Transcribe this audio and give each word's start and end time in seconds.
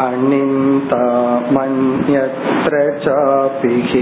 अनिन्ता 0.06 1.40
मन्यत्र 1.52 3.00
चापिः। 3.04 3.92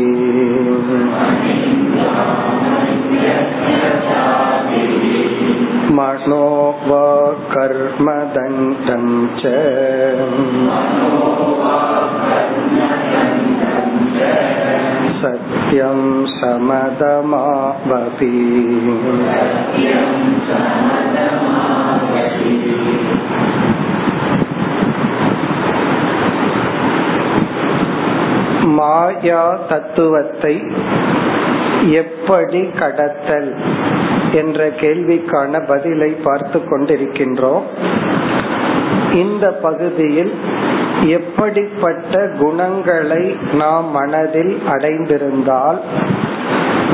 कर्मदण्डं 8.29 9.05
च 9.39 9.51
सत्यं 15.21 16.01
समदमावपि 16.35 18.31
மாயா 28.77 29.41
தத்துவத்தை 29.69 30.55
எப்படி 31.95 32.61
கடத்தல் 32.79 33.51
என்ற 34.39 34.67
கேள்விக்கான 34.81 35.59
பதிலை 35.67 36.09
பார்த்து 36.23 36.59
கொண்டிருக்கின்றோம் 36.61 37.65
இந்த 39.14 39.52
பகுதியில் 39.52 40.34
எப்படிப்பட்ட 41.06 42.30
குணங்களை 42.38 43.36
நாம் 43.52 43.90
மனதில் 43.90 44.62
அடைந்திருந்தால் 44.68 45.78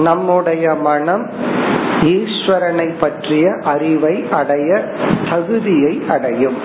நம்முடைய 0.01 0.75
மனம் 0.75 1.31
ஈஸ்வரனை 2.03 2.95
பற்றிய 3.01 3.59
அறிவை 3.65 4.25
அடைய 4.31 4.85
தகுதியை 5.31 6.03
அடையும் 6.09 6.57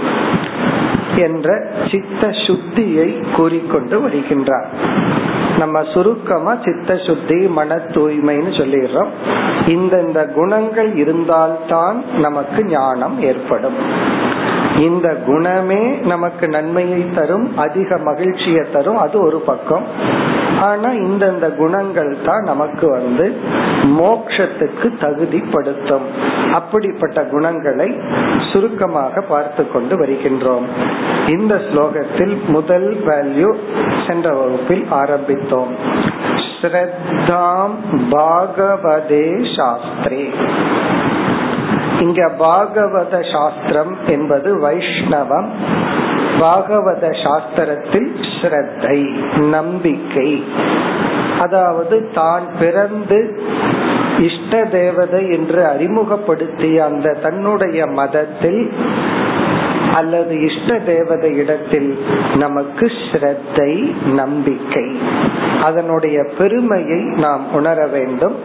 என்ற 1.15 1.63
சித்த 1.91 2.27
சுத்தியை 2.27 3.31
கூறிக்கொண்டு 3.35 4.07
வருகின்றார். 4.07 4.65
நம்ம 5.57 5.81
சுருக்கமா 5.81 6.55
சித்த 6.65 6.95
சுத்தி 6.95 7.35
மன 7.35 7.75
தூய்மைன்னு 7.75 8.53
சொல்லிடுறோம். 8.57 9.09
இந்த 9.67 10.25
குணங்கள் 10.25 10.95
இருந்தால்தான் 10.95 12.03
நமக்கு 12.17 12.63
ஞானம் 12.65 13.21
ஏற்படும். 13.21 14.19
இந்த 14.79 15.15
குணமே 15.15 15.95
நமக்கு 15.95 16.47
நன்மையை 16.47 17.09
தரும் 17.15 17.57
அதிக 17.57 17.97
மகிழ்ச்சியை 17.97 18.65
தரும் 18.73 18.97
அது 18.97 19.21
ஒரு 19.21 19.39
பக்கம். 19.39 19.85
ஆனா 20.61 20.89
இந்தந்த 20.89 21.55
குணங்கள் 21.55 22.17
தான் 22.25 22.43
நமக்கு 22.43 22.89
வந்து 22.89 23.35
மோக்ஷத்துக்கு 23.83 24.87
தகுதிப்படுத்தும். 24.99 26.05
அப்படிப்பட்ட 26.53 27.23
குணங்களை 27.23 27.99
சுருக்கமாக 28.53 29.21
பார்த்து 29.21 29.71
கொண்டு 29.71 29.97
வருகின்றோம். 29.97 30.65
இந்த 31.27 31.55
ஸ்லோகத்தில் 31.55 32.45
முதல் 32.47 33.03
வேல்யூ 33.05 33.55
சென்ற 34.07 34.33
வகுப்பில் 34.33 34.87
ஆரம்பித்தோம். 34.91 35.73
ஸ்ரத்தாம் 36.61 37.75
பாகவதே 38.11 39.55
சாஸ்திரே. 39.55 40.29
இங்க 42.01 42.21
பாகவத 42.39 43.15
சாஸ்திரம் 43.31 43.93
என்பது 44.07 44.49
வைஷ்ணவம். 44.67 45.49
பாகவத 46.39 47.05
சாஸ்திரத்தில் 47.23 48.09
ஸ்ரத்தை 48.35 48.97
நம்பிக்கை. 49.49 50.29
அதாவது 51.39 51.97
தான் 52.13 52.45
பிறந்து 52.59 53.19
இஷ்ட 54.19 54.63
தேவதை 54.71 55.21
என்று 55.29 55.61
அறிமுகப்படுத்திய 55.65 56.77
அந்த 56.83 57.17
தன்னுடைய 57.21 57.85
மதத்தில் 57.99 58.61
அல்லது 59.93 60.33
இஷ்ட 60.41 60.79
தேவதை 60.85 61.31
இடத்தில் 61.35 61.89
நமக்கு 62.35 62.85
ஸ்ரத்தை 63.05 63.71
நம்பிக்கை. 64.13 64.85
அதனுடைய 65.61 66.17
பெருமையை 66.37 67.01
நாம் 67.25 67.45
உணர 67.53 67.87
வேண்டும். 67.87 68.37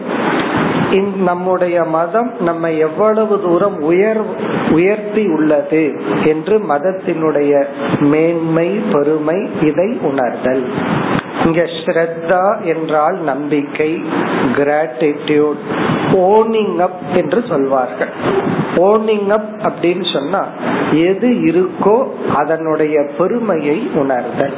நம்முடைய 1.15 1.83
மதம் 1.83 2.31
நம்ம 2.39 2.71
எவ்வளவு 2.71 3.41
தூரம் 3.41 3.81
உயர் 3.81 4.21
உயர்த்தி 4.71 5.27
உள்ளது 5.27 6.01
என்று 6.25 6.57
மதத்தினுடைய 6.57 7.65
மேன்மை 7.99 8.67
பெருமை 8.67 9.49
இதை 9.61 9.97
உணர்தல். 10.01 10.63
இங்க 11.45 11.61
ஸ்ரத்தா 11.61 12.63
என்றால் 12.63 13.17
நம்பிக்கை 13.17 14.03
கிராட்டிடியூட் 14.55 15.63
ஓனிங் 16.13 16.77
அப் 16.77 16.99
என்று 17.13 17.43
சொல்வார்கள். 17.49 18.09
ஓனிங் 18.75 19.27
அப் 19.27 19.49
அப்படின்னு 19.63 20.13
சொன்னா 20.13 20.45
எது 20.91 21.29
இருக்கோ 21.29 22.07
அதனுடைய 22.35 23.09
பெருமையை 23.17 23.89
உணர்தல். 23.95 24.53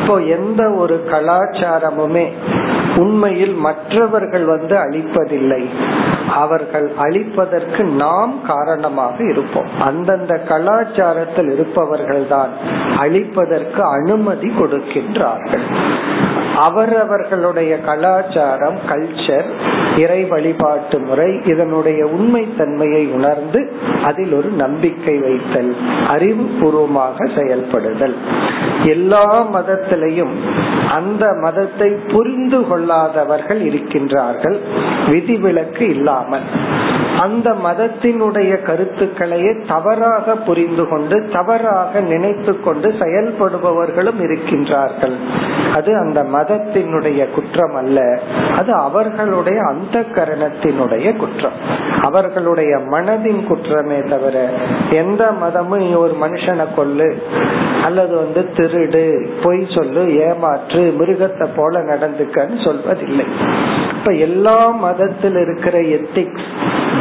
இப்போ 0.00 0.18
எந்த 0.18 0.70
ஒரு 0.70 1.04
கலாச்சாரமுமே 1.10 2.32
உண்மையில் 2.98 3.54
மற்றவர்கள் 3.54 4.44
வந்து 4.44 4.76
அழிப்பதில்லை. 4.76 5.62
அவர்கள் 6.34 6.92
அழிப்பதற்கு 6.98 7.82
நாம் 7.82 8.34
காரணமாக 8.46 9.24
இருப்போம். 9.24 9.66
அந்தந்த 9.80 10.40
கலாச்சாரத்தில் 10.48 11.52
இருப்பவர்கள் 11.52 12.26
தான் 12.28 12.48
அழிப்பதற்கு 12.98 13.80
அனுமதி 13.80 14.48
கொடுக்கின்றார்கள். 14.48 15.66
அவரவர்களுடைய 16.56 17.80
கலாச்சாரம் 17.80 18.78
கல்ச்சர் 18.88 19.48
இறை 19.96 20.24
வழிபாட்டு 20.24 20.98
முறை 20.98 21.40
இதனுடைய 21.44 22.06
உண்மை 22.06 22.48
தன்மையை 22.58 23.06
உணர்ந்து 23.06 23.72
அதில் 24.04 24.32
ஒரு 24.32 24.48
நம்பிக்கை 24.48 25.18
வைத்தல் 25.18 25.76
அறிவுபூர்வமாக 26.08 27.38
செயல்படுதல். 27.38 28.16
எல்லா 28.84 29.46
மதத்திலையும் 29.54 30.34
அந்த 30.90 31.32
மதத்தை 31.32 31.90
புரிந்து 31.90 32.60
கொள்ளாதவர்கள் 32.60 33.62
இருக்கின்றார்கள். 33.62 34.56
விதிவிலக்கு 35.08 35.88
இல்லாமல். 35.88 36.42
அந்த 37.20 37.50
மதத்தினுடைய 37.50 38.62
கருத்துக்களையே 38.62 39.66
தவறாக 39.68 40.36
புரிந்து 40.36 40.88
கொண்டு 40.88 41.28
தவறாக 41.32 42.00
நினைத்து 42.00 42.60
கொண்டு 42.60 42.88
செயல்படுபவர்களும் 42.88 44.20
இருக்கின்றார்கள். 44.20 45.16
அது 45.74 45.96
அந்த 45.98 46.22
மதத்தினுடைய 46.22 47.30
குற்றம் 47.30 47.74
அல்ல. 47.74 48.20
அது 48.56 48.72
அவர்களுடைய 48.72 49.60
அந்த 49.62 50.00
கரணத்தினுடைய 50.00 51.16
குற்றம். 51.16 51.84
அவர்களுடைய 52.02 52.76
மனதின் 52.76 53.44
குற்றமே 53.44 53.98
தவிர 53.98 54.48
எந்த 54.90 55.32
மதமும் 55.32 55.98
ஒரு 55.98 56.16
மனுஷனை 56.22 56.64
கொள்ளு 56.76 57.22
அல்லது 57.84 58.16
வந்து 58.16 58.50
திருடு 58.66 59.02
பொய் 59.42 59.66
சொல்லு 59.74 60.02
ஏமாற்று 60.26 60.82
மிருகத்தை 60.98 61.46
போல 61.56 61.80
நடந்துக்கன்னு 61.80 62.58
சொல்வதில்லை. 62.66 63.26
இப்ப 63.98 64.12
எல்லா 64.12 64.70
மதத்தில் 64.70 65.36
இருக்கிற 65.36 65.78
எத்திக்ஸ் 65.80 66.50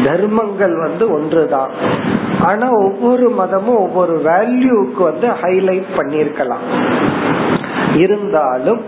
தர்மங்கள் 0.04 0.76
வந்து 0.80 1.06
ஒன்றுதான். 1.12 1.72
ஆனா 2.40 2.68
ஒவ்வொரு 2.72 3.30
மதமும் 3.30 3.78
ஒவ்வொரு 3.78 4.16
வேல்யூக்கு 4.26 5.02
வந்து 5.02 5.28
ஹைலைட் 5.28 5.92
பண்ணிருக்கலாம் 5.98 6.66
இருந்தாலும் 7.96 8.82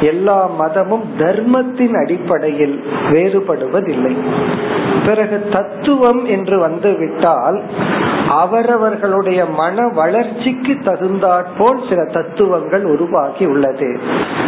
எல்லா 0.00 0.46
மதமும் 0.58 1.04
தர்மத்தின் 1.18 1.94
அடிப்படையில் 1.94 2.84
வேறுபடுவதில்லை. 3.10 4.14
பிறகு 5.06 5.36
தத்துவம் 5.52 6.24
என்று 6.24 6.58
வந்து 6.58 6.92
விட்டால் 6.96 7.62
அவரவர்களுடைய 8.42 9.44
மன 9.44 9.86
வளர்ச்சிக்கு 9.88 10.74
தகுந்தாற்போல் 10.84 11.80
சில 11.88 12.04
தத்துவங்கள் 12.04 12.84
உருவாகி 12.84 13.44
உள்ளது. 13.46 13.90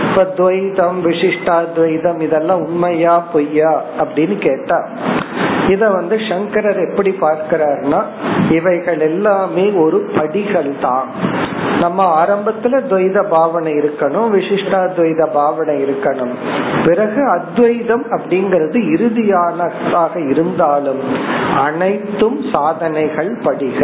இப்ப 0.08 0.26
துவைதம் 0.36 0.98
விசிஷ்டாத்வைதம் 1.08 2.20
இதெல்லாம் 2.20 2.64
உண்மையா 2.66 3.16
பொய்யா 3.32 3.82
அப்படின்னு 3.98 4.38
கேட்டா 4.38 4.80
இத 5.68 5.88
வந்து 5.88 6.16
சங்கரர் 6.28 6.80
எப்படி 6.88 7.10
பார்க்கிறார்னா 7.20 8.00
இவைகள் 8.50 9.00
எல்லாமே 9.00 9.70
ஒரு 9.84 9.98
படிகள் 10.16 10.72
தான் 10.80 11.08
நம்ம 11.80 12.04
ஆரம்பத்துல 12.20 12.78
துவைத 12.90 13.22
பாவனை 13.28 13.72
இருக்கணும் 13.72 14.28
விசிஷ்டா 14.34 14.80
துவைத 14.96 15.22
பாவனை 15.32 15.74
இருக்கணும். 15.84 16.34
பிறகு 16.84 17.20
அத்வைதம் 17.28 18.04
அப்படிங்கிறது 18.10 18.78
இறுதியானதாக 18.94 20.30
இருந்தாலும் 20.30 21.02
அனைத்தும் 21.64 22.38
சாதனைகள் 22.52 23.32
படிகள். 23.44 23.75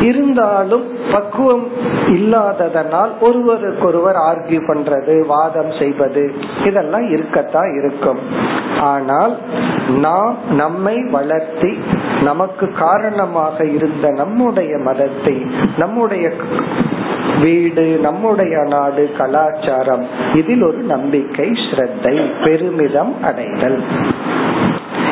இருந்தாலும் 0.00 0.86
பக்குவம் 1.12 1.66
இல்லாததனால் 2.06 3.12
ஒருவருக்கொருவர் 3.20 4.18
ஆர்கியூ 4.28 4.60
பண்றது 4.68 5.26
வாதம் 5.26 5.72
செய்வது 5.78 6.24
இதெல்லாம் 6.64 7.06
இருக்கத்தான் 7.10 7.70
இருக்கும். 7.78 8.20
ஆனால் 8.80 9.34
நாம் 10.00 10.36
நம்மை 10.56 10.96
வளர்த்தி 11.10 11.72
நமக்கு 12.22 12.72
காரணமாக 12.72 13.64
இருந்த 13.64 14.10
நம்முடைய 14.10 14.78
மதத்தை 14.78 15.36
நம்முடைய 15.76 16.32
வீடு 17.42 17.86
நம்முடைய 18.02 18.56
நாடு 18.62 19.10
கலாச்சாரம் 19.18 20.04
இதில் 20.34 20.62
ஒரு 20.62 20.80
நம்பிக்கை 20.92 21.48
ஸ்ரத்தை 21.66 22.14
பெருமிதம் 22.44 23.14
அடைதல். 23.22 23.82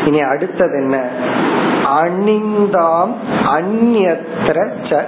இனி 0.07 0.21
அடுத்தது 0.21 0.77
என்ன? 0.83 0.97
அணிந்தாம் 1.95 3.13
அந்நத்திர 3.55 4.59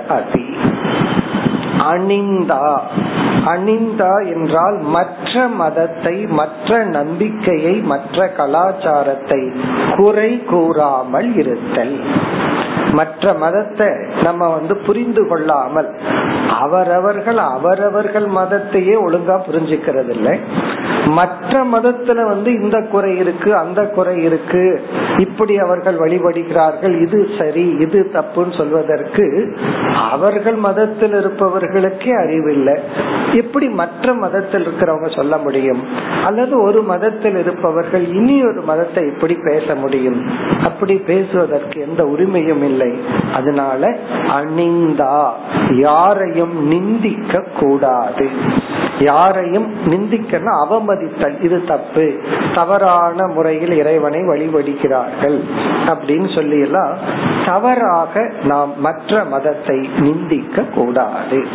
அதி. 0.09 0.49
அணிந்தா. 1.93 2.81
அணிந்தா 3.47 4.27
என்றால் 4.35 4.79
மற்ற 4.79 5.49
மதத்தை 5.49 6.27
மற்ற 6.27 6.85
நம்பிக்கையை 6.85 7.75
மற்ற 7.75 8.29
கலாச்சாரத்தை 8.37 9.53
குறை 9.97 10.45
கூறாமல் 10.45 11.35
இருத்தல். 11.35 12.01
மற்ற 12.99 13.33
மதத்தை 13.35 13.89
நம்ம 14.23 14.49
வந்து 14.49 14.77
புரிந்து 14.87 15.23
கொள்ளாமல் 15.29 15.91
அவரவர்கள் 16.61 17.41
அவரவர்கள் 17.57 18.29
மதத்தையே 18.39 18.95
ஒழுங்கா 19.07 19.37
புரிஞ்சுக்கிறது 19.49 20.13
இல்லை 20.17 20.35
மற்ற 21.19 21.53
மதத்துல 21.65 22.21
வந்து 22.27 22.51
இந்த 22.61 22.79
குறை 22.93 23.11
இருக்கு 23.19 23.51
அந்த 23.57 23.81
குறை 23.97 24.15
இருக்கு 24.23 24.63
இப்படி 25.19 25.55
அவர்கள் 25.59 25.99
வழிபடுகிறார்கள் 25.99 26.95
இது 27.03 27.19
சரி 27.39 27.67
இது 27.85 27.99
தப்புன்னு 28.15 28.57
சொல்வதற்கு 28.57 29.27
அவர்கள் 30.11 30.59
மதத்தில் 30.67 31.15
இருப்பவர்களுக்கே 31.21 32.13
அறிவில்லை. 32.23 32.75
எப்படி 33.33 33.67
மற்ற 33.81 34.15
மதத்தில் 34.15 34.65
இருக்கிறவங்க 34.67 35.09
சொல்ல 35.17 35.37
முடியும்? 35.37 35.83
அல்லது 36.25 36.55
ஒரு 36.63 36.83
மதத்தில் 36.83 37.39
இருப்பவர்கள் 37.39 38.05
இனி 38.15 38.37
ஒரு 38.45 38.63
மதத்தை 38.63 39.05
இப்படி 39.07 39.37
பேச 39.45 39.75
முடியும்? 39.75 40.19
அப்படி 40.65 40.97
பேசுவதற்கு 41.11 41.77
எந்த 41.81 42.03
உரிமையும் 42.05 42.65
இல்லை. 42.65 42.86
இல்லை. 42.87 43.05
அதனால 43.35 43.97
அணிந்தா 44.41 45.29
யாரையும் 45.71 46.67
நிந்திக்க 46.67 47.45
கூடாது. 47.61 48.29
யாரையும் 48.99 49.75
நிந்திக்கணும் 49.87 50.67
அவமதித்தல் 50.69 51.45
இது 51.45 51.65
தப்பு. 51.65 52.15
தவறான 52.55 53.27
முறையில் 53.27 53.73
இறைவனை 53.73 54.21
வழிபடுகிறார்கள் 54.21 55.41
அப்படின்னு 55.87 56.35
சொல்லி 56.35 56.61
எல்லாம் 56.61 56.97
தவறாக 57.47 58.31
நாம் 58.45 58.81
மற்ற 58.81 59.25
மதத்தை 59.25 59.91
நிந்திக்க 59.99 60.63
கூடாது. 60.63 61.47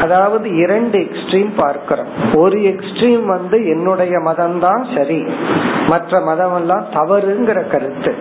அதாவது 0.00 0.56
இரண்டு 0.56 0.98
எக்ஸ்ட்ரீம் 0.98 1.50
பார்க்கிறோம். 1.56 2.06
ஒரு 2.34 2.58
எக்ஸ்ட்ரீம் 2.58 3.24
வந்து 3.24 3.68
என்னுடைய 3.68 4.18
மதம் 4.18 4.60
தான் 4.60 4.86
சரி. 4.96 5.24
மற்ற 5.88 6.20
மதம் 6.20 6.54
எல்லாம் 6.54 6.84
தவறுங்கிற 6.94 7.68
கருத்து. 7.68 8.14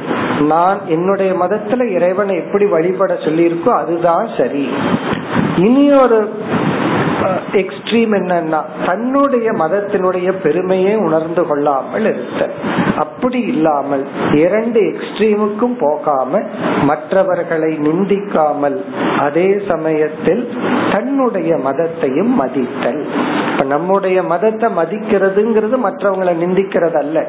நான் 0.48 0.80
என்னுடைய 0.88 1.34
மதத்துல 1.34 1.92
இறைவனை 1.98 2.36
எப்படி 2.38 2.66
வழிபட 2.66 3.14
சொல்லியிருக்கோ 3.26 3.74
அதுதான் 3.78 4.30
சரி. 4.38 4.64
இனி 5.58 5.86
ஒரு 6.02 6.20
எக்ஸ்ட்ரீம் 7.52 8.14
என்னன்னா 8.18 8.60
தன்னுடைய 8.86 9.52
மதத்தினுடைய 9.52 10.34
பெருமையை 10.44 10.96
உணர்ந்து 10.96 11.44
கொள்ளாமல் 11.46 12.06
இருத்தல். 12.06 12.54
அப்படி 12.98 13.40
இல்லாமல் 13.42 14.04
இரண்டு 14.34 14.80
எக்ஸ்ட்ரீமுக்கும் 14.82 15.76
போகாம 15.80 16.42
மற்றவர்களை 16.84 17.72
நிந்திக்காமல் 17.78 18.78
அதே 19.20 19.50
சமயத்தில் 19.68 20.44
தன்னுடைய 20.92 21.56
மதத்தையும் 21.56 22.34
மதித்தல். 22.42 23.02
இப்ப 23.52 23.64
நம்முடைய 23.64 24.24
மதத்தை 24.24 24.70
மதிக்கிறதுங்கிறது 24.76 25.78
மற்றவங்களை 25.88 26.34
நிந்திக்கிறது 26.44 26.98
அல்ல 26.98 27.26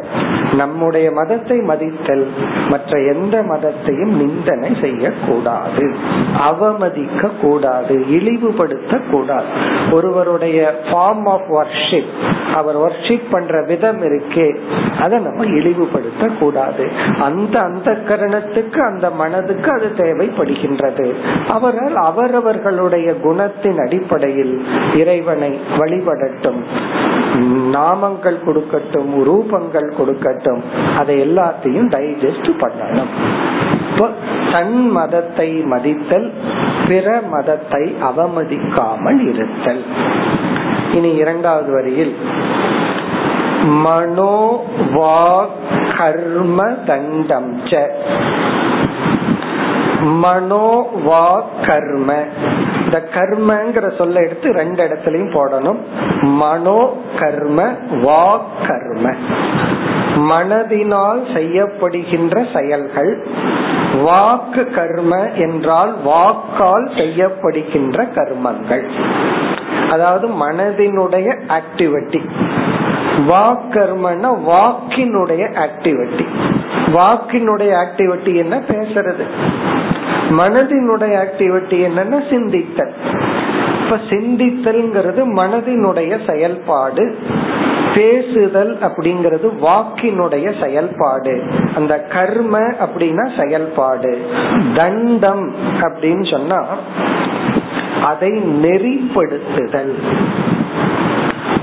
நம்முடைய 0.57 1.11
மதத்தை 1.11 1.59
மதித்தல் 1.61 2.27
மற்ற 2.69 3.01
எந்த 3.15 3.37
மதத்தையும் 3.43 4.15
நிந்தனை 4.17 4.71
செய்யக்கூடாது 4.81 5.87
அவமதிக்க 6.49 7.31
கூடாது 7.41 7.95
இழிவுபடுத்த 8.09 9.01
கூடாது 9.11 9.53
ஒருவருடைய 9.93 10.81
ஃபார்ம் 10.85 11.27
ஆஃப் 11.27 11.49
ஒர்ஷிப் 11.51 12.13
அவர் 12.55 12.79
ஒர்ஷிப் 12.79 13.31
பண்ற 13.31 13.63
விதம் 13.63 14.03
இருக்கே 14.03 14.59
அதை 15.01 15.19
நம்ம 15.19 15.45
இழிவுபடுத்த 15.45 16.29
கூடாது 16.39 16.91
அந்த 17.21 17.61
அந்த 17.61 17.91
கரணத்துக்கு 18.09 18.79
அந்த 18.79 19.11
மனதுக்கு 19.11 19.71
அது 19.71 19.93
தேவைப்படுகின்றது. 19.97 21.15
அவரால் 21.49 21.95
அவரவர்களுடைய 21.95 23.15
குணத்தின் 23.25 23.81
அடிப்படையில் 23.87 24.67
இறைவனை 24.95 25.61
வழிபடட்டும். 25.79 26.61
நாமங்கள் 27.73 28.37
கொடுக்கட்டும் 28.47 29.11
ரூபங்கள் 29.27 29.91
கொடுக்கட்டும் 29.99 30.63
அதை 30.99 31.21
எல்லாத்தையும் 31.23 31.91
டைஜஸ்ட் 31.95 32.51
பண்ணணும். 32.61 33.13
தன் 34.53 34.91
மதத்தை 34.91 35.51
மதித்தல் 35.53 36.33
பிற 36.89 37.23
மதத்தை 37.31 37.97
அவமதிக்காமல் 38.01 39.29
இருத்தல். 39.29 39.85
இனி 40.93 41.15
இரண்டாவது 41.15 41.73
வரியில் 41.73 42.17
மனோ 43.65 44.65
வா 44.93 45.47
கர்ம 45.99 46.67
தண்டம் 46.87 47.63
மனோ 50.03 50.87
வா 51.05 51.45
கர்ம 51.67 52.27
இந்த 52.89 53.09
கர்மங்கிற 53.15 53.97
சொல்ல 53.97 54.21
எடுத்து 54.21 54.53
ரெண்டு 54.53 54.85
இடத்துலயும் 54.85 55.39
போடணும். 55.39 55.79
மனோ 56.23 56.97
கர்ம 57.19 57.73
வா 58.03 58.47
கர்ம. 58.67 59.13
மனதினால் 60.17 61.21
செய்யப்படுகின்ற 61.35 62.61
செயல்கள் 62.61 63.27
வாக்கு 64.03 64.71
கர்ம 64.71 65.29
என்றால் 65.31 65.95
வாக்கால் 66.05 66.89
செய்யப்படுகின்ற 66.89 68.07
கர்மங்கள். 68.15 68.89
அதாவது 69.91 70.29
மனதினுடைய 70.29 71.39
ஆக்டிவிட்டி 71.49 72.21
வாக்கர்மன்னா 73.29 74.31
வாக்கினுடைய 74.49 75.45
ஆக்டிவிட்டி 75.65 76.27
வாக்கினுடைய 76.95 77.85
ஆக்டிவிட்டி 77.85 78.35
என்ன? 78.35 78.63
பேசுறது. 78.69 79.25
மனதினுடைய 80.31 81.25
ஆக்டிவிட்டி 81.25 81.89
என்னன்னா 81.89 82.23
சிந்தித்தல். 82.31 82.93
இப்ப 83.85 83.97
சிந்தித்தல்ங்கிறது 84.09 85.23
மனதினுடைய 85.25 86.31
செயல்பாடு. 86.31 87.19
பேசுதல் 87.95 88.79
அப்படிங்கிறது 88.79 89.51
வாக்கினுடைய 89.63 90.61
செயல்பாடு. 90.61 91.43
அந்த 91.77 92.01
கர்ம 92.01 92.59
அப்படின்னா 92.59 93.43
செயல்பாடு. 93.43 94.27
தண்டம் 94.75 95.55
அப்படின்னு 95.81 96.31
சொன்னா 96.31 96.65
அதை 98.05 98.31
நெறிப்படுத்துதல். 98.31 99.95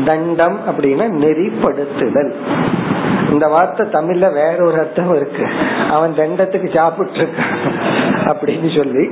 தண்டம் 0.06 0.60
அப்படின்னா 0.68 1.10
நெறிப்படுத்துதல். 1.10 2.34
இந்த 3.36 3.48
வார்த்தை 3.48 3.86
தமிழ்ல 3.88 4.28
வேற 4.34 4.56
ஒரு 4.60 4.78
அர்த்தம் 4.80 5.16
இருக்கு. 5.16 5.46
அவன் 5.92 6.14
தண்டத்துக்கு 6.18 6.76
சாப்பிட்டு 6.76 7.18
இருக்கான் 7.18 7.66
அப்படின்னு 8.26 8.70
சொல்லி. 8.78 9.06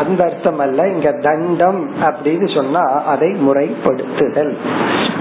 அந்த 0.00 0.24
அர்த்தம் 0.24 0.58
அல்ல. 0.58 0.88
இங்க 0.88 1.10
தண்டம் 1.12 1.80
அப்படின்னு 2.00 2.54
சொன்னா 2.54 2.82
அதை 3.06 3.28
முறைப்படுத்துதல். 3.28 4.54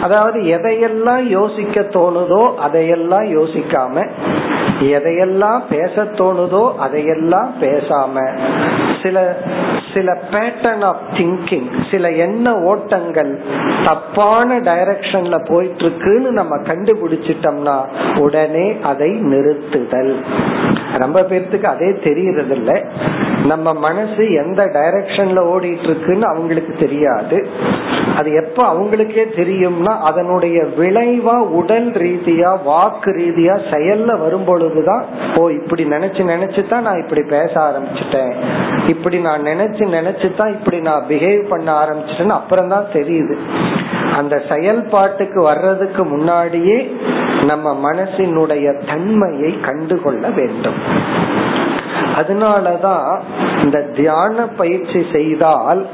அதாவது 0.02 0.40
எதையெல்லாம் 0.42 1.24
யோசிக்க 1.28 1.82
தோணுதோ 1.82 2.56
அதையெல்லாம் 2.56 3.26
யோசிக்காம 3.38 4.10
எதையெல்லாம் 4.82 5.62
பேச 5.70 6.04
தோணுதோ 6.04 6.76
அதையெல்லாம் 6.76 7.54
பேசாம 7.62 8.16
சில 9.04 9.38
சில 9.94 10.18
பேட்டர்ன் 10.32 10.84
ஆஃப் 10.84 11.02
திங்கிங் 11.14 11.68
சில 11.92 12.12
எண்ண 12.12 12.54
ஓட்டங்கள் 12.62 13.32
தப்பான 13.84 14.60
டைரக்ஷன்ல 14.60 15.38
போயிட்டு 15.48 15.84
இருக்குன்னு 15.86 16.32
நம்ம 16.32 16.58
கண்டுபிடிச்சிட்டோம்னா 16.58 17.78
உடனே 18.18 18.78
அதை 18.84 19.10
நிறுத்துதல். 19.24 20.14
ரொம்ப 20.98 21.22
பேர்த்துக்கு 21.22 21.64
அதே 21.64 22.00
தெரியறது 22.04 22.56
இல்ல 22.56 22.84
நம்ம 23.46 23.74
மனசு 23.74 24.34
எந்த 24.34 24.66
டைரக்ஷன்ல 24.66 25.40
ஓடிட்டு 25.54 25.84
இருக்குன்னு 25.84 26.28
அவங்களுக்கு 26.28 26.76
தெரியாது. 26.80 27.48
அது 28.20 28.30
எப்ப 28.42 28.60
அவங்களுக்கே 28.72 29.26
தெரியும்னா 29.40 29.94
அதனுடைய 30.10 30.58
விளைவா 30.80 31.38
உடல் 31.60 31.90
ரீதியா 32.04 32.52
வாக்கு 32.70 33.12
ரீதியா 33.20 33.56
செயல்ல 33.72 34.18
வரும் 34.24 34.48
பொழுதுதான் 34.50 35.04
ஓ 35.40 35.44
இப்படி 35.60 35.84
நினைச்சு 35.96 36.22
நினைச்சு 36.34 36.62
தான் 36.72 36.86
நான் 36.88 37.02
இப்படி 37.04 37.24
பேச 37.36 37.54
ஆரம்பிச்சிட்டேன். 37.68 38.34
இப்படி 38.94 39.18
நான் 39.28 39.44
நினைச்சு 39.52 39.84
நினைச்சு 39.98 40.30
தான் 40.40 40.54
இப்படி 40.58 40.80
நான் 40.88 41.06
பிஹேவ் 41.10 41.44
பண்ண 41.54 41.70
ஆரம்பிச்சிட்டேன்னு 41.82 42.40
அப்புறம் 42.40 42.72
தான் 42.76 42.88
தெரியுது. 42.98 43.38
அந்த 44.20 44.36
செயல்பாட்டுக்கு 44.50 45.40
வர்றதுக்கு 45.52 46.04
முன்னாடியே 46.14 46.78
நம்ம 47.52 47.74
மனசினுடைய 47.88 48.68
தன்மையை 48.92 49.52
கண்டுகொள்ள 49.68 50.24
வேண்டும். 50.40 50.80
அதனாலதான் 52.20 53.22
இந்த 53.64 53.80
தியான 53.96 54.46
பயிற்சி 54.62 55.06
செய்தால் 55.12 55.88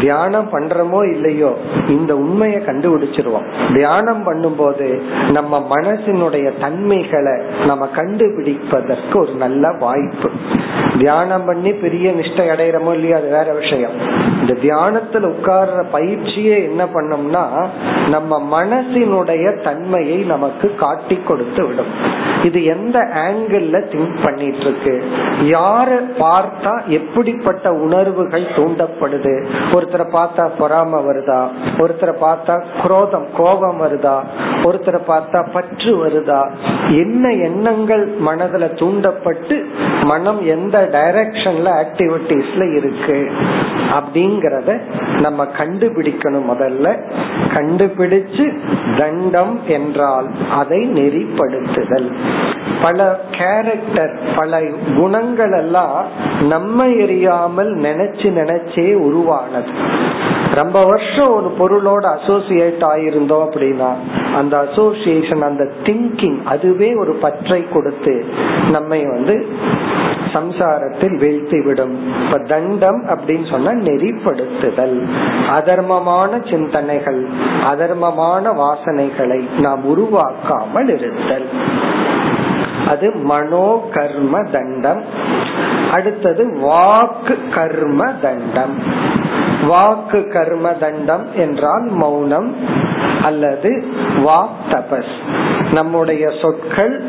தியானம் 0.00 0.48
பண்றோமோ 0.52 1.00
இல்லையோ 1.12 1.50
இந்த 1.88 2.16
உண்மையை 2.16 2.60
கண்டுபிடிச்சிருவோம். 2.60 3.46
தியானம் 3.74 4.22
பண்ணும்போது 4.26 4.88
நம்ம 5.32 5.66
மனசினுடைய 5.70 6.52
தன்மைகளை 6.60 7.36
நம்ம 7.66 7.88
கண்டுபிடிப்பதற்கு 7.96 9.16
ஒரு 9.18 9.34
நல்ல 9.34 9.72
வாய்ப்பு. 9.80 10.30
தியானம் 10.98 11.44
பண்ணி 11.44 11.72
பெரிய 11.72 12.12
நிஷ்டை 12.12 12.46
அடையிறமோ 12.54 12.92
இல்லையோ 12.92 13.16
அது 13.16 13.28
வேற 13.28 13.52
விஷயம். 13.52 13.96
இந்த 14.48 14.60
தியானத்துல 14.60 15.34
உட்கார்ற 15.34 15.84
பயிற்சியே 15.92 16.62
என்ன 16.62 16.84
பண்ணோம்னா 16.84 17.66
நம்ம 18.08 18.64
மனசினுடைய 18.64 19.62
தன்மையை 19.62 20.16
நமக்கு 20.16 20.74
காட்டி 20.74 21.16
கொடுத்து 21.16 21.66
விடும். 21.66 21.86
இது 22.42 22.64
எந்த 22.64 22.98
ஆங்கிள் 22.98 23.66
திங்க் 23.72 24.22
பண்ணிட்டு 24.22 24.60
இருக்கு 24.60 25.02
யார 25.42 25.88
பார்த்தா 26.18 26.86
எப்படிப்பட்ட 26.86 27.72
உணர்வுகள் 27.72 28.42
தூண்டப்படுது? 28.42 29.46
ஒருத்தரை 29.72 30.06
பார்த்தா 30.12 30.50
பொறாம 30.58 31.02
வருதா? 31.08 31.48
ஒருத்தரை 31.78 32.14
பார்த்தா 32.20 32.64
குரோதம் 32.82 33.26
கோபம் 33.36 33.80
வருதா? 33.82 34.22
ஒருத்தரை 34.62 35.00
பார்த்தா 35.08 35.52
பற்று 35.52 36.06
வருதா? 36.06 36.50
என்ன 36.90 37.32
எண்ணங்கள் 37.32 38.08
மனதுல 38.26 38.78
தூண்டப்பட்டு 38.78 39.66
மனம் 40.02 40.46
எந்த 40.46 40.88
டைரக்ஷன்ல 40.92 41.84
ஆக்டிவிட்டிஸ்ல 41.84 42.76
இருக்கு? 42.76 43.30
அப்படிங்கறத 44.38 44.80
நம்ம 45.20 45.44
கண்டுபிடிக்கணும் 45.44 46.48
முதல்ல. 46.50 47.00
கண்டுபிடிச்சு 47.48 48.56
தண்டம் 48.96 49.60
என்றால் 49.68 50.28
அதை 50.50 50.90
நெறிப்படுத்துதல். 50.90 52.12
பல 52.82 53.20
கேரக்டர் 53.30 54.18
பல 54.36 54.62
குணங்கள் 54.96 55.52
எல்லாம் 55.52 56.06
நம்ம 56.48 56.86
எரியாமல் 56.86 57.72
நினைச்சு 57.78 58.26
நினைச்சே 58.32 58.94
உருவானது. 58.94 59.70
ரொம்ப 60.54 60.84
வருஷம் 60.84 61.32
ஒரு 61.32 61.50
பொருளோட 61.58 62.18
அசோசியேட் 62.18 62.80
ஆயிருந்தோம் 62.80 63.44
அப்படின்னா 63.48 63.90
அந்த 64.34 64.58
அசோசியேஷன் 64.58 65.42
அந்த 65.42 65.68
திங்கிங் 65.84 66.42
அதுவே 66.42 66.94
ஒரு 66.94 67.12
பற்றை 67.12 67.64
கொடுத்து 67.72 68.24
நம்மை 68.70 69.04
வந்து 69.04 69.46
சம்சாரத்தில் 70.32 71.14
வீழ்த்தி 71.18 71.64
விடும் 71.64 71.98
இப்ப 72.24 72.38
தண்டம் 72.38 73.04
அப்படின்னு 73.08 73.50
சொன்னா 73.50 73.70
நெறிப்படுத்துதல் 74.28 75.02
அதர்மமான 75.48 76.50
சிந்தனைகள் 76.50 77.26
அதர்மமான 77.64 78.52
வாசனைகளை 78.52 79.58
நாம் 79.60 79.80
உருவாக்காமல் 79.84 80.88
இருத்தல். 80.94 81.48
அது 82.88 83.10
மனோ 83.10 83.80
கர்ம 83.90 84.42
தண்டம். 84.42 85.02
அடுத்தது 85.92 86.58
வாக்கு 86.58 87.38
கர்ம 87.54 88.06
தண்டம். 88.06 88.82
வாக்கு 89.66 90.28
கர்ம 90.32 90.72
தண்டம் 90.72 91.26
என்றால் 91.34 91.86
மௌனம் 91.90 92.56
அல்லது 93.22 93.86
வாக் 94.16 94.58
தபஸ். 94.68 95.14
நம்முடைய 95.72 96.30
சொற்கள் 96.40 97.02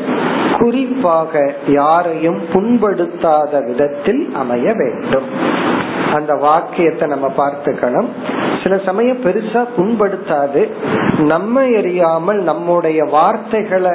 குறிப்பாக 0.57 1.53
யாரையும் 1.67 2.41
புண்படுத்தாத 2.53 3.65
விதத்தில் 3.65 4.31
அமைய 4.35 4.73
வேண்டும். 4.73 5.27
அந்த 6.13 6.33
வாக்கியத்தை 6.33 7.07
நம்ம 7.07 7.33
பார்த்துக்கணும். 7.37 8.07
சில 8.63 8.77
சமயம் 8.85 9.23
பெருசா 9.23 9.67
புண்படுத்தாது. 9.77 10.69
நம்ம 11.19 11.61
எரியாமல் 11.61 12.41
நம்முடைய 12.41 13.03
வார்த்தைகளை 13.03 13.91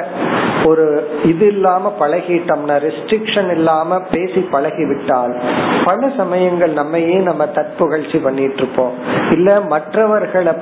ஒரு 0.65 1.09
இது 1.23 1.47
இல்லாம 1.47 1.93
பழகிட்டோம்னா 1.99 2.77
ரெஸ்ட்ரிக்ஷன் 2.87 3.51
இல்லாம 3.51 3.99
பேசி 3.99 4.39
பழகி 4.41 4.85
விட்டால் 4.85 5.41
பல 5.85 6.11
சமயங்கள் 6.17 6.71
நம்மையே 6.71 7.15
நம்ம 7.15 7.45
தற்புகழ்ச்சி 7.45 8.17
பண்ணிட்டு 8.17 8.55
இருப்போம் 8.55 8.91
இல்ல 9.29 9.61
மற்றவர்களை 9.61 10.53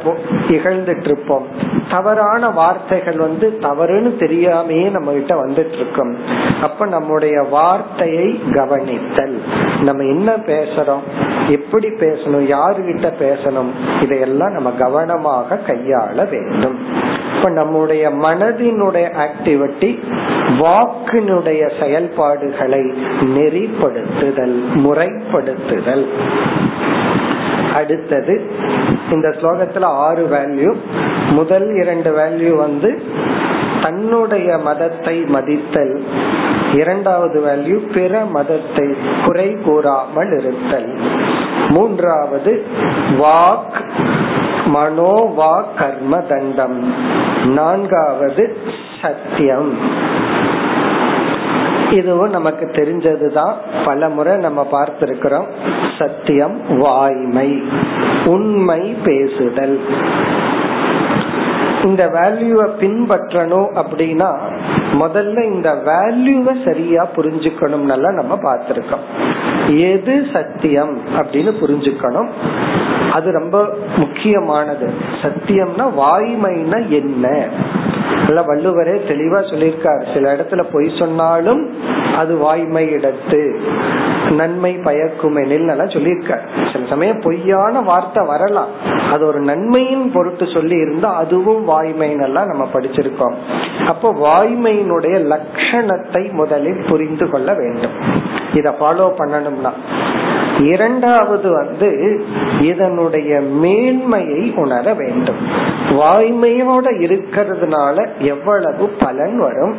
இகழ்ந்துட்டு 0.48 1.04
இருப்போம் 1.04 1.48
தவறான 1.90 2.50
வார்த்தைகள் 2.50 3.18
வந்து 3.18 3.58
தவறுன்னு 3.62 4.12
தெரியாமையே 4.24 4.92
நம்ம 4.92 5.12
கிட்ட 5.12 5.46
வந்துட்டு 5.46 5.76
இருக்கும் 5.76 6.18
அப்ப 6.62 6.86
நம்முடைய 6.86 7.42
வார்த்தையை 7.42 8.42
கவனித்தல். 8.52 9.42
நம்ம 9.82 10.04
என்ன 10.04 10.36
பேசுறோம்? 10.36 11.04
எப்படி 11.48 11.88
பேசணும்? 11.88 12.56
யாருகிட்ட 12.56 13.14
பேசணும்? 13.20 13.72
இதையெல்லாம் 14.02 14.52
நம்ம 14.52 14.72
கவனமாக 14.72 15.60
கையாள 15.68 16.30
வேண்டும். 16.30 16.78
இப்ப 17.36 17.50
நம்முடைய 17.50 18.10
மனதினுடைய 18.10 19.26
ஆக்டிவிட்டி 19.26 20.00
வாக்கினுடைய 20.60 21.80
செயல்பாடுகளை 21.80 22.94
நெறிப்படுத்துதல் 23.22 24.58
முறைப்படுத்துதல். 24.76 26.06
அடுத்தது 27.74 28.42
இந்த 29.12 29.28
ஸ்லோகத்துல 29.30 29.84
ஆறு 29.84 30.28
வேல்யூ 30.32 30.76
முதல் 31.32 31.74
இரண்டு 31.74 32.18
வேல்யூ 32.18 32.56
வந்து 32.56 33.02
தன்னுடைய 33.84 34.58
மதத்தை 34.58 35.22
மதித்தல். 35.22 36.04
இரண்டாவது 36.74 37.42
வேல்யூ 37.46 37.94
பிற 37.94 38.26
மதத்தை 38.26 38.96
குறை 39.26 39.58
கூறாமல் 39.66 40.40
இருத்தல். 40.40 40.98
மூன்றாவது 41.74 42.66
வாக் 43.20 43.82
மனோ 44.66 45.34
வாக் 45.38 45.78
கர்ம 45.78 46.18
தண்டம். 46.18 46.94
நான்காவது 47.46 48.58
சத்தியம். 49.02 49.78
இதுவும் 51.92 52.30
நமக்கு 52.30 52.66
தெரிஞ்சதுதான். 52.66 53.54
பல 53.86 54.10
முறை 54.10 54.38
நம்ம 54.38 54.68
பார்த்திருக்கிறோம். 54.72 55.48
சத்தியம் 56.00 56.78
வாய்மை 56.78 57.64
உண்மை 58.26 58.98
பேசுதல். 59.04 59.80
இந்த 61.84 62.08
வேல்யூவை 62.08 62.68
பின்பற்றணும் 62.82 63.84
அப்படின்னா 63.84 64.36
முதல்ல 64.94 65.44
இந்த 65.44 65.74
வேல்யூவை 65.86 66.66
சரியா 66.66 67.08
புரிஞ்சுக்கணும் 67.16 68.12
நம்ம 68.12 68.36
பார்த்திருக்கோம். 68.36 69.04
எது 69.80 70.26
சத்தியம் 70.34 70.98
அப்படின்னு 71.18 71.54
புரிஞ்சுக்கணும். 71.62 72.28
அது 73.12 73.32
ரொம்ப 73.32 73.68
முக்கியமானது. 73.98 74.90
சத்தியம்னா 75.22 75.92
வாய்மைனா 75.98 76.88
என்ன? 76.88 77.48
வள்ளுவரே 78.28 78.96
தெளிவா 79.10 79.40
சொல்லியிருக்காரு. 79.52 80.14
சில 80.14 80.36
இடத்துல 80.36 80.64
பொய் 80.72 80.98
சொன்னாலும் 81.00 81.78
அது 82.18 82.38
வாய்மை 82.38 82.96
இடத்து 82.96 83.56
நன்மை 84.30 84.74
பயக்கும் 84.74 85.36
எனில் 85.36 85.68
சொல்லியிருக்காரு. 85.68 86.42
சில 86.74 86.86
சமயம் 86.90 87.22
பொய்யான 87.22 87.82
வார்த்தை 87.82 88.26
வரலாம். 88.26 88.68
அது 89.12 89.26
ஒரு 89.26 89.40
நன்மையின் 89.40 90.12
பொருட்டு 90.12 90.48
சொல்லி 90.48 90.76
இருந்தா 90.76 91.16
அதுவும் 91.16 91.70
வாய்மைன்னெல்லாம் 91.70 92.46
நம்ம 92.46 92.70
படிச்சிருக்கோம். 92.74 93.34
அப்போ 93.88 94.14
வாய்மையினுடைய 94.14 95.16
லட்சணத்தை 95.34 96.32
முதலில் 96.32 96.86
புரிந்து 96.90 97.30
கொள்ள 97.30 97.54
வேண்டும். 97.54 97.92
இத 98.54 98.76
ஃபாலோ 98.80 99.12
பண்ணணும்னா. 99.18 99.72
இரண்டாவது 100.60 101.52
வந்து 101.52 102.22
இதனுடைய 102.62 103.40
மேன்மையை 103.40 104.54
உணர 104.56 104.94
வேண்டும். 104.94 105.36
வாய்மையோட 105.90 106.86
இருக்கிறதுனால 107.00 108.08
எவ்வளவு 108.18 108.88
பலன் 108.88 109.40
வரும்? 109.40 109.76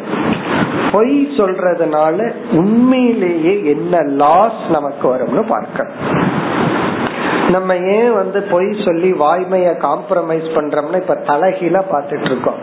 பொய் 0.93 1.29
சொல்றதுனால 1.37 2.33
உண்மையிலேயே 2.53 3.65
என்ன 3.65 4.03
லாஸ் 4.03 4.71
நமக்கு 4.71 5.15
வரும்னு 5.15 5.47
பார்க்கணும். 5.47 5.93
நம்ம 7.51 7.77
ஏன் 7.77 8.13
வந்து 8.15 8.43
பொய் 8.43 8.83
சொல்லி 8.85 9.13
வாய்மைய 9.13 9.71
காம்ப்ரமைஸ் 9.87 10.49
பண்றோம்னா 10.55 10.97
இப்ப 10.97 11.15
தலைகீழ 11.15 11.83
பாத்துட்டு 11.93 12.25
இருக்கோம். 12.25 12.55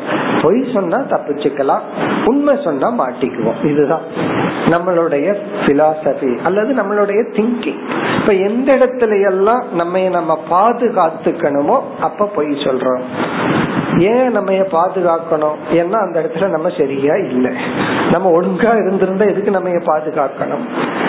பொய் 0.41 0.69
சொன்னா 0.73 0.97
தப்பிச்சுக்கலாம் 0.97 1.79
உண்மை 2.25 2.59
சொன்னா 2.63 2.91
மாட்டிக்குவோம். 2.91 3.65
இதுதான் 3.65 4.01
நம்மளுடைய 4.65 5.35
பிலாசபி 5.65 6.43
அல்லது 6.43 6.73
நம்மளுடைய 6.73 7.21
திங்கிங் 7.31 7.81
இப்ப 8.21 8.33
எந்த 8.33 8.75
இடத்துல 8.75 9.25
எல்லாம் 9.25 9.63
நம்ம 9.73 9.99
நம்ம 9.99 10.39
பாதுகாத்துக்கணுமோ 10.49 11.79
அப்ப 12.01 12.25
பொய் 12.25 12.47
சொல்றோம். 12.47 13.01
ஏன் 13.97 14.31
நம்ம 14.31 14.51
பாதுகாக்கணும்? 14.51 15.55
ஏன்னா 15.71 15.93
அந்த 15.93 16.21
இடத்துல 16.21 16.47
நம்ம 16.47 16.69
சரியா 16.69 17.13
இல்லை. 17.13 17.51
நம்ம 18.11 18.29
ஒழுங்கா 18.29 18.81
இருந்திருந்தா 18.81 19.25
எதுக்கு 19.25 19.51
நம்ம 19.51 19.69
பாதுகாக்கணும்? 19.69 20.63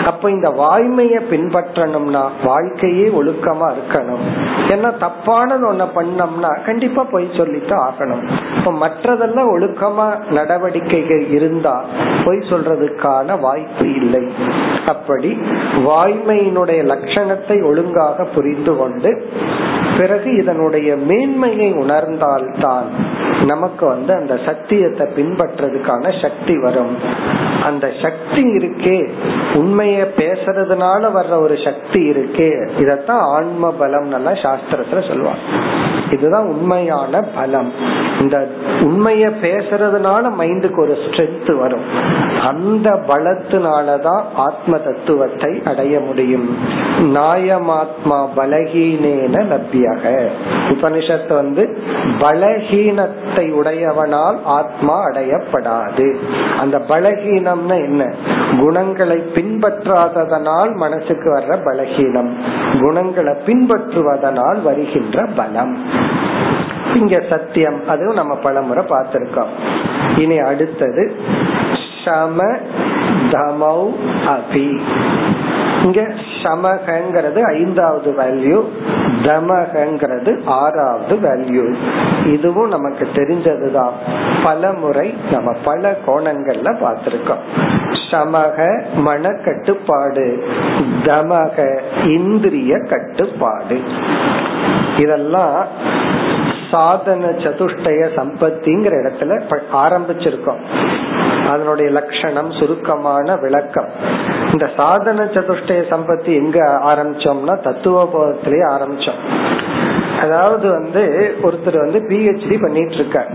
அப்ப 0.05 0.29
இந்த 0.29 0.49
வாய்மைய 0.49 1.21
பின்பற்றணும்னா 1.31 2.21
வாழ்க்கையே 2.43 3.07
ஒழுக்கமா 3.07 3.62
இருக்கணும். 3.71 4.23
ஏன்னா 4.67 5.05
தப்பானது 5.05 5.65
ஒண்ண 5.71 5.87
பண்ணோம்னா 5.95 6.63
கண்டிப்பா 6.65 7.03
பொய் 7.03 7.29
சொல்லித்தான் 7.37 7.93
ஆகணும். 7.93 8.29
இப்ப 8.57 8.71
மற்றதெல்லாம் 8.71 9.51
ஒழுக்கமா 9.55 10.31
நடவடிக்கைகள் 10.31 11.27
இருந்தா 11.27 11.83
பொய் 12.25 12.37
சொல்றதுக்கான 12.37 13.39
வாய்ப்பு 13.39 13.95
இல்லை. 13.95 14.33
அப்படி 14.85 15.39
வாய்மையினுடைய 15.75 16.81
லட்சணத்தை 16.93 17.65
ஒழுங்காக 17.65 18.23
புரிந்து 18.23 18.75
கொண்டு 18.75 19.29
பிறகு 19.97 20.35
இதனுடைய 20.35 20.95
மேன்மையை 20.95 21.73
உணர்ந்தால்தான் 21.73 22.87
நமக்கு 23.45 23.87
வந்து 23.87 24.13
அந்த 24.13 24.39
சத்தியத்தை 24.45 25.07
பின்பற்றதுக்கான 25.15 26.21
சக்தி 26.21 26.59
வரும். 26.59 26.97
அந்த 27.63 27.91
சக்தி 28.01 28.43
இருக்கே. 28.43 29.09
உண்மைய 29.53 30.05
பேசுறதுனால 30.17 31.09
வர்ற 31.17 31.41
ஒரு 31.41 31.57
சக்தி 31.63 32.09
இருக்கே. 32.09 32.69
இதத்தான் 32.79 33.25
ஆன்ம 33.53 33.71
பலம் 33.71 34.07
நல்லா 34.07 34.31
சாஸ்திரத்துல 34.31 35.07
சொல்லுவாங்க. 35.07 35.39
இதுதான் 36.11 36.45
உண்மையான 36.45 37.21
பலம். 37.21 37.71
இந்த 38.19 38.47
உண்மைய 38.81 39.31
பேசுறதுனால 39.41 40.31
மைண்டுக்கு 40.39 40.79
ஒரு 40.79 40.93
ஸ்ட்ரென்த் 40.93 41.57
வரும். 41.57 41.81
அந்த 42.41 42.89
பலத்தினாலதான் 42.89 44.21
ஆத்ம 44.35 44.77
தத்துவத்தை 44.77 45.61
அடைய 45.65 45.99
முடியும். 45.99 46.57
நாயமாத்மா 46.99 48.27
பலகீனேன 48.35 49.43
லப்யக. 49.43 50.27
உபனிஷத்து 50.69 51.33
வந்து 51.33 51.77
பலகீனத்தை 52.19 53.51
உடையவனால் 53.53 54.37
ஆத்மா 54.43 55.03
அடையப்படாது. 55.05 56.15
அந்த 56.59 56.79
பலகீனம்னா 56.79 57.75
என்ன? 57.75 58.13
குணங்களை 58.59 59.17
பின்பற்றாததனால் 59.17 60.75
மனசுக்கு 60.75 61.35
வர்ற 61.35 61.57
பலகீனம். 61.63 62.31
குணங்களை 62.79 63.33
பின்பற்றுவதனால் 63.45 64.61
வருகின்ற 64.61 65.25
பலம். 65.35 65.77
இங்க 66.95 67.21
சத்தியம் 67.29 67.87
அதுவும் 67.87 68.15
நம்ம 68.15 68.35
பலமுறை 68.35 68.83
பார்த்திருக்கோம். 68.89 69.51
இனி 70.17 70.37
அடுத்தது 70.37 71.15
சம 72.05 72.43
தமௌ 73.31 73.79
அபி. 74.27 74.79
இங்க 75.83 76.01
சமகங்கிறது 76.43 77.41
ஐந்தாவது 77.41 78.09
வேல்யூ 78.11 78.63
தமகங்கிறது 79.23 80.45
ஆறாவது 80.45 81.15
வேல்யூ 81.15 81.75
இதுவும் 82.33 82.67
நமக்கு 82.67 83.07
தெரிஞ்சதுதான். 83.13 83.91
பல 84.43 84.71
முறை 84.73 85.17
நம்ம 85.31 85.55
பல 85.63 85.97
கோணங்கள்ல 86.07 86.71
பார்த்திருக்கோம். 86.83 87.43
சமக 88.13 88.83
மன 88.93 89.29
கட்டுப்பாடு 89.45 90.43
தமக 91.03 91.79
இந்திரிய 92.05 92.77
கட்டுப்பாடு. 92.89 93.81
இதெல்லாம் 94.97 95.67
சாதன 96.71 97.25
சதுஷ்டய 97.25 98.01
சம்பத்திங்கிற 98.15 98.93
இடத்துல 99.01 99.41
ஆரம்பிச்சிருக்கோம். 99.73 100.61
அதனுடைய 101.49 101.91
லட்சணம் 101.91 102.51
சுருக்கமான 102.51 103.35
விளக்கம். 103.35 103.89
இந்த 104.51 104.69
சாதன 104.77 105.23
சதுஷ்டய 105.23 105.81
சம்பத்தி 105.93 106.31
எங்க 106.33 106.59
ஆரம்பிச்சோம்னா 106.85 107.61
தத்துவ 107.61 108.09
போதத்திலேயே 108.13 108.65
ஆரம்பிச்சோம். 108.71 109.21
அதாவது 110.21 110.69
வந்து 110.69 111.35
ஒருத்தர் 111.43 111.77
வந்து 111.77 111.99
பிஹெச்டி 112.09 112.61
பண்ணிட்டு 112.61 112.95
இருக்கார். 112.95 113.31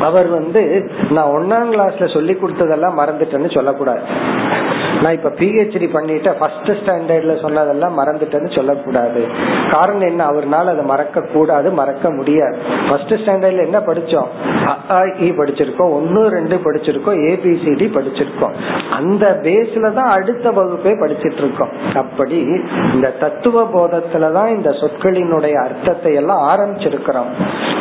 அவர் 0.00 0.28
வந்து 0.28 0.90
நான் 1.10 1.32
ஒன்னாம் 1.32 1.74
கிளாஸ்ல 1.74 2.12
சொல்லி 2.12 2.32
கொடுத்ததெல்லாம் 2.32 2.98
மறந்துட்டேன்னு 2.98 3.54
சொல்லக்கூடாது. 3.54 4.00
நான் 5.02 5.12
இப்ப 5.12 5.28
பிஹெச்டி 5.28 5.92
பண்ணிட்டு 5.92 6.32
ஃபர்ஸ்ட் 6.32 6.70
ஸ்டாண்டர்ட்ல 6.70 7.40
சொன்னதெல்லாம் 7.40 7.98
மறந்துட்டேன்னு 7.98 8.54
சொல்லக்கூடாது. 8.54 9.26
காரணம் 9.70 10.00
என்ன? 10.00 10.26
அவர்னால 10.30 10.66
அதை 10.74 10.84
மறக்க 10.84 11.20
கூடாது 11.20 11.70
மறக்க 11.70 12.10
முடியாது. 12.10 12.56
ஃபர்ஸ்ட் 12.88 13.12
ஸ்டாண்டர்ட்ல 13.12 13.64
என்ன 13.64 13.78
படிச்சோம்? 13.78 14.26
இ 15.24 15.28
படிச்சிருக்கோம் 15.38 15.92
ஒன்னு 15.92 16.28
ரெண்டு 16.28 16.56
படிச்சிருக்கோம் 16.56 17.20
ஏபிசிடி 17.30 17.86
படிச்சிருக்கோம். 17.96 18.54
அந்த 18.90 19.38
பேஸ்ல 19.42 19.92
தான் 19.92 20.10
அடுத்த 20.10 20.50
வகுப்பே 20.50 20.94
படிச்சிட்டு 21.04 21.42
இருக்கோம். 21.44 21.68
அப்படி 21.94 22.46
இந்த 22.94 23.08
தத்துவ 23.08 23.64
போதத்துலதான் 23.76 24.48
இந்த 24.48 24.70
சொற்களினுடைய 24.70 25.54
அர்த்தத்தை 25.64 26.14
எல்லாம் 26.14 26.42
ஆரம்பிச்சிருக்கிறோம். 26.48 27.30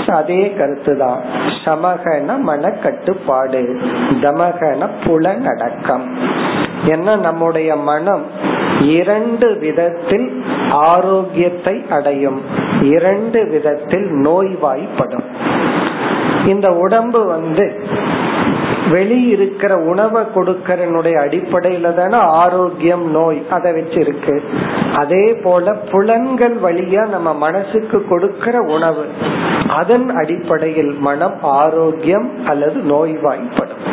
அதே 0.07 0.53
கருத்து 0.57 0.97
தான் 0.97 1.19
சமக 1.65 2.06
மன 2.37 2.69
கட்டுப்பாடு 2.69 3.79
தமகன 4.21 4.89
புலனடக்கம். 5.05 6.07
ஏன்னா 6.87 7.17
நம்முடைய 7.17 7.75
மனம் 7.75 8.25
இரண்டு 8.81 9.57
விதத்தில் 9.59 10.43
ஆரோக்கியத்தை 10.71 11.85
அடையும் 11.89 12.41
இரண்டு 12.81 13.47
விதத்தில் 13.47 14.11
நோய்வாய்ப்படும். 14.11 15.23
இந்த 16.45 16.71
உடம்பு 16.71 17.25
வந்து 17.25 17.81
வெளியிருக்கிற 18.91 19.73
உணவை 19.85 20.21
கொடுக்கறனுடைய 20.35 21.15
அடிப்படையில 21.25 21.93
தானே 21.93 22.19
ஆரோக்கியம் 22.35 23.05
நோய் 23.11 23.41
அதை 23.49 23.71
வச்சு 23.73 23.99
இருக்கு 23.99 24.35
அதே 24.95 25.33
போல 25.43 25.73
புலன்கள் 25.91 26.55
வழியா 26.63 27.07
நம்ம 27.07 27.33
மனசுக்கு 27.33 28.05
கொடுக்கிற 28.09 28.59
உணவு 28.59 29.05
அதன் 29.67 30.09
அடிப்படையில் 30.09 30.93
மனம் 30.99 31.37
ஆரோக்கியம் 31.41 32.29
அல்லது 32.45 32.79
நோய்வாய்ப்படும் 32.81 33.83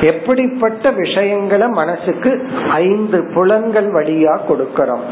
எப்படிப்பட்ட 0.00 0.90
விஷயங்களை 0.90 1.68
மனசுக்கு 1.68 2.30
ஐந்து 2.70 3.18
புலன்கள் 3.34 3.88
வழியா 3.92 4.34
கொடுக்கறோம்? 4.48 5.04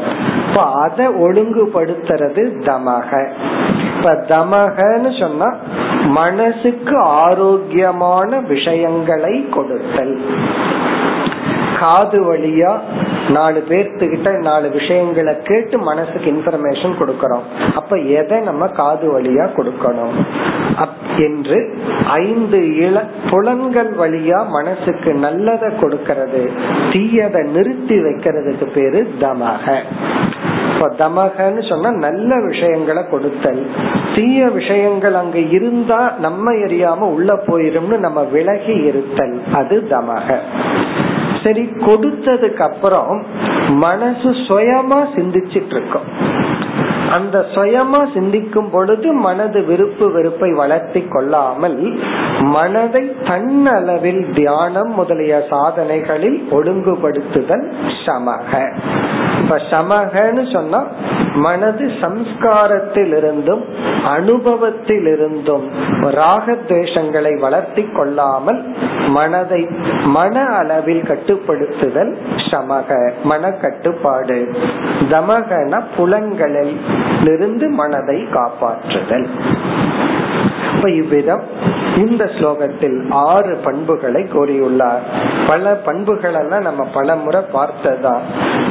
இப்ப 0.47 0.65
அதை 0.83 1.07
ஒழுங்குபடுத்துறது 1.07 2.43
தமக. 2.67 3.11
இப்ப 4.03 4.25
தமகன்னு 4.27 5.19
சொன்னா 5.19 5.55
மனசுக்கு 6.05 6.97
ஆரோக்கியமான 6.97 8.39
விஷயங்களை 8.39 9.49
கொடுத்தல். 9.49 10.21
காது 11.79 12.33
வழியா 12.33 12.79
நாலு 13.29 13.65
பேர்த்துக்கிட்ட 13.69 14.37
நாலு 14.37 14.69
விஷயங்களை 14.69 15.41
கேட்டு 15.41 15.77
மனசுக்கு 15.77 16.31
இன்ஃபர்மேஷன் 16.31 16.95
கொடுக்கறோம். 16.99 17.73
அப்ப 17.75 17.97
எதை 17.97 18.39
நம்ம 18.39 18.67
காது 18.67 19.21
வழியா 19.21 19.47
கொடுக்கணும்? 19.57 20.25
என்று 21.17 21.77
ஐந்து 22.07 22.77
இள 22.77 23.05
புலன்கள் 23.29 23.95
வழியா 23.95 24.47
மனசுக்கு 24.47 25.13
நல்லதை 25.13 25.69
கொடுக்கறது 25.69 26.49
தீயதை 26.91 27.43
நிறுத்தி 27.43 27.95
வைக்கிறதுக்கு 27.99 28.71
பேரு 28.71 29.13
தமக 29.19 29.83
இப்ப 30.83 31.07
தமகன்னு 31.07 31.69
சொன்னா 31.69 31.89
நல்ல 31.91 32.39
விஷயங்களை 32.39 33.03
கொடுத்தல். 33.11 33.65
தீய 34.15 34.47
விஷயங்கள் 34.47 35.13
அங்க 35.13 35.37
இருந்தா 35.37 36.11
நம்ம 36.19 36.51
எரியாம 36.51 36.97
உள்ள 36.97 37.33
போயிரும்னு 37.33 37.97
நம்ம 37.97 38.23
விலகி 38.23 38.73
இருத்தல். 38.73 39.41
அது 39.53 39.87
தமக. 39.89 40.37
சரி 41.43 41.63
கொடுத்ததுக்கு 41.79 42.61
அப்புறம் 42.61 43.23
மனசு 43.69 44.29
சுயமா 44.47 44.99
சிந்திச்சிட்டு 45.15 45.73
இருக்கும் 45.75 46.09
அந்த 47.11 47.45
சுயமா 47.53 48.13
சிந்திக்கும் 48.13 48.69
பொழுது 48.69 49.13
மனது 49.13 49.61
விருப்பு 49.65 50.11
வெறுப்பை 50.11 50.51
வளர்த்தி 50.51 51.01
கொள்ளாமல் 51.09 51.99
மனதை 52.39 53.03
தன்னளவில் 53.23 54.33
தியானம் 54.33 54.93
முதலிய 54.93 55.43
சாதனைகளில் 55.49 56.39
ஒழுங்குபடுத்துதல் 56.51 57.67
சமக. 58.05 58.51
இப்ப 59.43 59.55
சமகன்னு 59.71 60.53
சொன்னா 60.53 60.79
மனது 61.35 61.85
சம்ஸ்காரத்தில் 62.01 63.13
இருந்தும் 63.17 63.63
அனுபவத்தில் 64.05 65.07
இருந்தும் 65.07 65.65
ராகத்வேஷங்களை 66.01 67.39
வளர்த்தி 67.39 67.83
கொள்ளாமல் 67.93 68.59
மனதை 69.07 69.61
மன 70.03 70.45
அளவில் 70.49 71.01
கட்டுப்படுத்துதல் 71.01 72.13
சமக 72.51 72.99
மன 73.23 73.51
கட்டுப்பாடு 73.51 74.39
தமகன 75.09 75.81
புலன்களில் 75.97 76.75
இருந்து 77.23 77.69
மனதை 77.69 78.17
காப்பாற்றுதல். 78.33 79.27
இவ்விதம் 80.95 81.43
இந்த 81.97 82.25
ஸ்லோகத்தில் 82.25 82.97
ஆறு 83.09 83.57
பண்புகளை 83.63 84.21
கூறியுள்ளார். 84.23 85.03
பல 85.47 85.81
பண்புகளெல்லாம் 85.85 86.61
நம்ம 86.61 86.83
பல 86.83 87.15
முறை 87.15 87.41
பார்த்ததா 87.53 88.15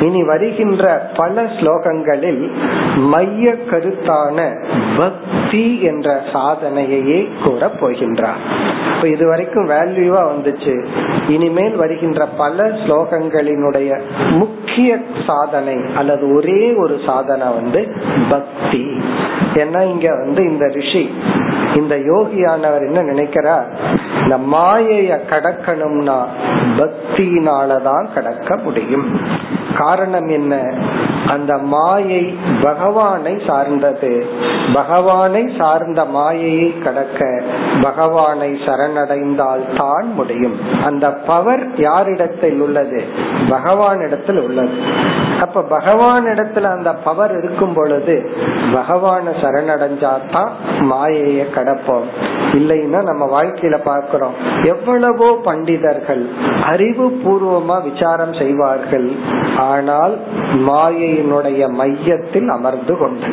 இனி 0.00 0.22
வருகின்ற 0.24 1.11
பல 1.16 1.42
ஸ்லோகங்களில் 1.42 2.50
மைய 2.96 3.54
கருத்தான 3.70 4.66
பக்தி 4.96 5.80
என்ற 5.80 6.22
சாதனையையே 6.32 7.28
கூற 7.44 7.70
போகின்றார். 7.80 8.40
இப்ப 8.94 9.08
இதுவரைக்கும் 9.08 9.68
வேல்யூவா 9.68 10.22
வந்துச்சு. 10.32 10.85
இனிமேல் 11.28 11.76
வருகின்ற 11.76 12.26
பல 12.26 12.68
ஸ்லோகங்களினுடைய 12.68 14.00
முக்கிய 14.30 14.98
சாதனை 15.26 15.76
அல்லது 15.96 16.35
ஒரே 16.35 16.74
ஒரு 16.74 17.00
சாதனை 17.06 17.46
வந்து 17.54 17.92
பக்தி. 18.28 18.85
ஏன்னா 19.54 19.80
இங்க 19.82 20.08
வந்து 20.24 20.44
இந்த 20.44 20.66
ரிஷி 20.66 21.14
இந்த 21.77 21.94
யோகியானவர் 21.96 22.87
என்ன 22.87 23.03
நினைக்கிறார்? 23.03 23.66
இந்த 24.22 24.38
மாயைய 24.38 25.18
கடக்கணும்னா 25.31 26.25
பக்தியினாலதான் 26.79 28.12
கடக்க 28.14 28.57
முடியும். 28.57 29.20
காரணம் 29.79 30.29
என்ன? 30.29 30.75
அந்த 31.30 31.52
மாயை 31.58 32.22
பகவானை 32.62 33.35
சார்ந்தது. 33.46 34.12
பகவானை 34.74 35.42
சார்ந்த 35.58 36.00
மாயையை 36.04 36.68
கடக்க 36.85 37.20
பகவானை 37.82 38.50
சரணடைந்தால் 38.66 39.64
தான் 39.76 40.08
முடியும். 40.14 40.56
அந்த 40.85 41.06
பவர் 41.30 41.64
யாரிடத்தில் 41.76 42.61
உள்ளது? 42.61 43.02
பகவான் 43.48 44.00
இடத்தில் 44.00 44.40
உள்ளது. 44.40 44.76
அப்ப 45.40 45.62
பகவான் 45.62 46.24
இடத்துல 46.24 46.70
அந்த 46.76 46.90
பவர் 47.06 47.32
இருக்கும் 47.38 47.74
பொழுது 47.74 48.16
பகவான 48.72 49.24
சரணடைஞ்சாதான் 49.42 50.50
மாயையை 50.90 51.46
கடப்போம். 51.54 52.06
இல்லைன்னா 52.58 53.00
நம்ம 53.11 53.42
வாழ்க்கையில 53.42 53.76
பாக்குறோம் 53.90 54.35
எவ்வளவோ 54.64 55.28
பண்டிதர்கள் 55.44 56.24
அறிவு 56.72 57.06
பூர்வமா 57.24 57.76
விசாரம் 57.82 58.32
செய்வார்கள். 58.32 59.08
ஆனால் 59.56 60.14
மாயை 60.68 61.12
மாயையினுடைய 61.12 61.62
மையத்தில் 61.70 62.48
அமர்ந்து 62.48 62.94
கொண்டு 62.96 63.29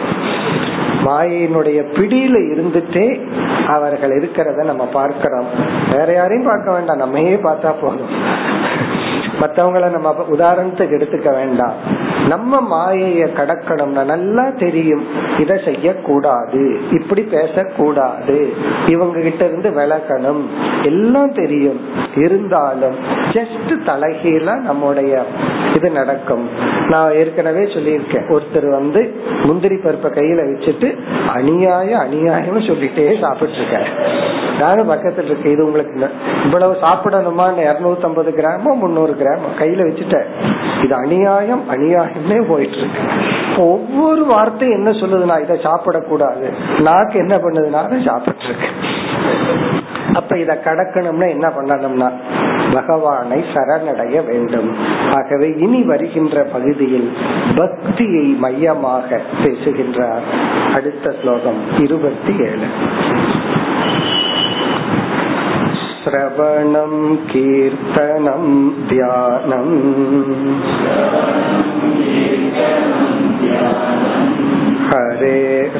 மாயையினுடைய 1.05 1.79
பிடியில 1.97 2.37
இருந்துட்டே 2.53 3.05
அவர்கள் 3.67 4.13
இருக்கிறத 4.19 4.63
நம்ம 4.63 4.83
பார்க்கிறோம். 4.93 5.47
வேற 5.91 6.07
யாரையும் 6.13 6.47
பார்க்க 6.47 6.71
வேண்டாம் 6.71 6.97
நம்மையே 6.97 7.35
பார்த்தா 7.35 7.71
போதும். 7.81 8.11
மற்றவங்களை 9.39 9.89
நம்ம 9.89 10.15
உதாரணத்துக்கு 10.31 10.97
எடுத்துக்க 10.99 11.29
வேண்டாம். 11.33 11.73
நம்ம 12.27 12.61
மாயைய 12.61 13.27
கடக்கணும்னா 13.35 14.03
நல்லா 14.03 14.49
தெரியும். 14.59 15.05
இதை 15.39 15.59
செய்யக்கூடாது. 15.65 16.79
இப்படி 16.91 17.21
பேசக்கூடாது. 17.21 18.53
இவங்க 18.85 19.19
கிட்ட 19.19 19.45
இருந்து 19.45 19.69
விளக்கணும். 19.69 20.41
எல்லாம் 20.83 21.33
தெரியும். 21.33 21.79
இருந்தாலும் 22.15 22.95
ஜஸ்ட் 23.31 23.73
தலைகீழ 23.85 24.57
நம்முடைய 24.59 25.23
இது 25.75 25.89
நடக்கும். 25.89 26.49
நான் 26.87 27.13
ஏற்கனவே 27.13 27.63
சொல்லியிருக்கேன். 27.63 28.37
ஒருத்தர் 28.37 28.69
வந்து 28.69 29.13
முந்திரி 29.43 29.75
பருப்பை 29.75 30.11
கையில 30.11 30.37
வச்சுட்டு 30.37 30.97
அநியாய 31.35 31.91
அநியாயம் 31.91 32.59
சொல்லிட்டே 32.59 33.19
சாப்பிட்டு 33.19 33.55
இருக்காரு 33.55 33.87
நானும் 34.59 34.89
பக்கத்துல 34.89 35.23
இருக்கு. 35.23 35.51
இது 35.51 35.65
உங்களுக்கு 35.65 36.09
இவ்வளவு 36.43 36.73
சாப்பிடணுமா 36.73 37.47
இருநூத்தி 37.67 38.03
ஐம்பது 38.03 38.31
கிராமோ 38.31 38.75
முன்னூறு 38.75 39.15
கிராம் 39.19 39.28
கையில 39.59 39.85
வச்சுட்டேன். 39.87 40.29
இது 40.83 40.95
அநியாயம் 40.95 41.63
அநியாயமே 41.71 42.39
போயிட்டு 42.47 42.77
இருக்கு 42.77 43.01
ஒவ்வொரு 43.57 44.25
வார்த்தையும் 44.25 44.77
என்ன 44.79 44.89
சொல்லுதுன்னா 44.99 45.37
இதை 45.41 45.55
சாப்பிடக்கூடாது. 45.63 46.47
நாக்கு 46.79 47.17
என்ன 47.19 47.35
பண்ணுதுன்னா 47.37 47.81
அதை 47.87 48.01
சாப்பிட்டு 48.05 48.43
இருக்கு 48.43 48.69
அப்ப 50.13 50.37
இத 50.37 50.61
கடக்கணும்னா 50.65 51.27
என்ன 51.29 51.47
பண்ணணும்னா 51.47 52.09
பகவானை 52.73 53.43
சரணடைய 53.53 54.25
வேண்டும். 54.25 54.69
ஆகவே 55.17 55.47
இனி 55.57 55.81
வருகின்ற 55.83 56.43
பகுதியில் 56.53 57.09
பக்தியை 57.55 58.25
மையமாக 58.43 59.19
பேசுகின்றார். 59.43 60.25
அடுத்த 60.73 61.13
ஸ்லோகம் 61.21 61.59
இருபத்தி 61.79 62.33
ஏழு. 62.49 62.67
श्रवणं 66.03 67.15
कीर्तनं 67.15 68.43
ध्यानम् 68.89 69.73
हरेरद्भुतकर्मणः 74.89 75.79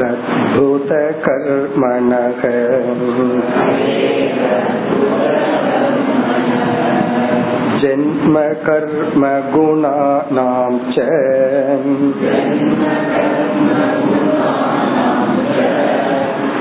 जन्म 7.82 8.36
कर्म 8.68 9.24
गुणानां 9.54 10.74
च। 10.94 10.98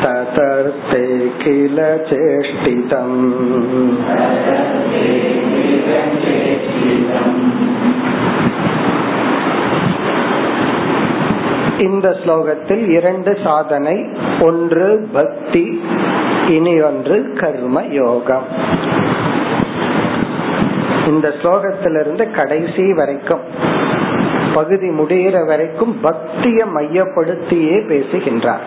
ततर्थे 0.03 1.03
किल 1.39 1.77
चेष्टितम् 2.07 3.17
இந்த 11.86 12.07
ஸ்லோகத்தில் 12.19 12.83
இரண்டு 12.89 13.31
சாதனை 13.43 13.95
ஒன்று 14.41 14.88
பக்தி 15.13 15.63
இனி 16.47 16.75
ஒன்று 16.81 17.17
கர்ம 17.36 17.81
யோகம் 17.95 18.47
இந்த 21.07 21.27
ஸ்லோகத்திலிருந்து 21.39 22.25
கடைசி 22.31 22.86
வரைக்கும் 22.93 23.43
பகுதி 24.53 24.89
முடிகிற 24.91 25.38
வரைக்கும் 25.45 25.93
பக்திய 26.03 26.59
மையப்படுத்தியே 26.75 27.77
பேசுகின்றார் 27.88 28.65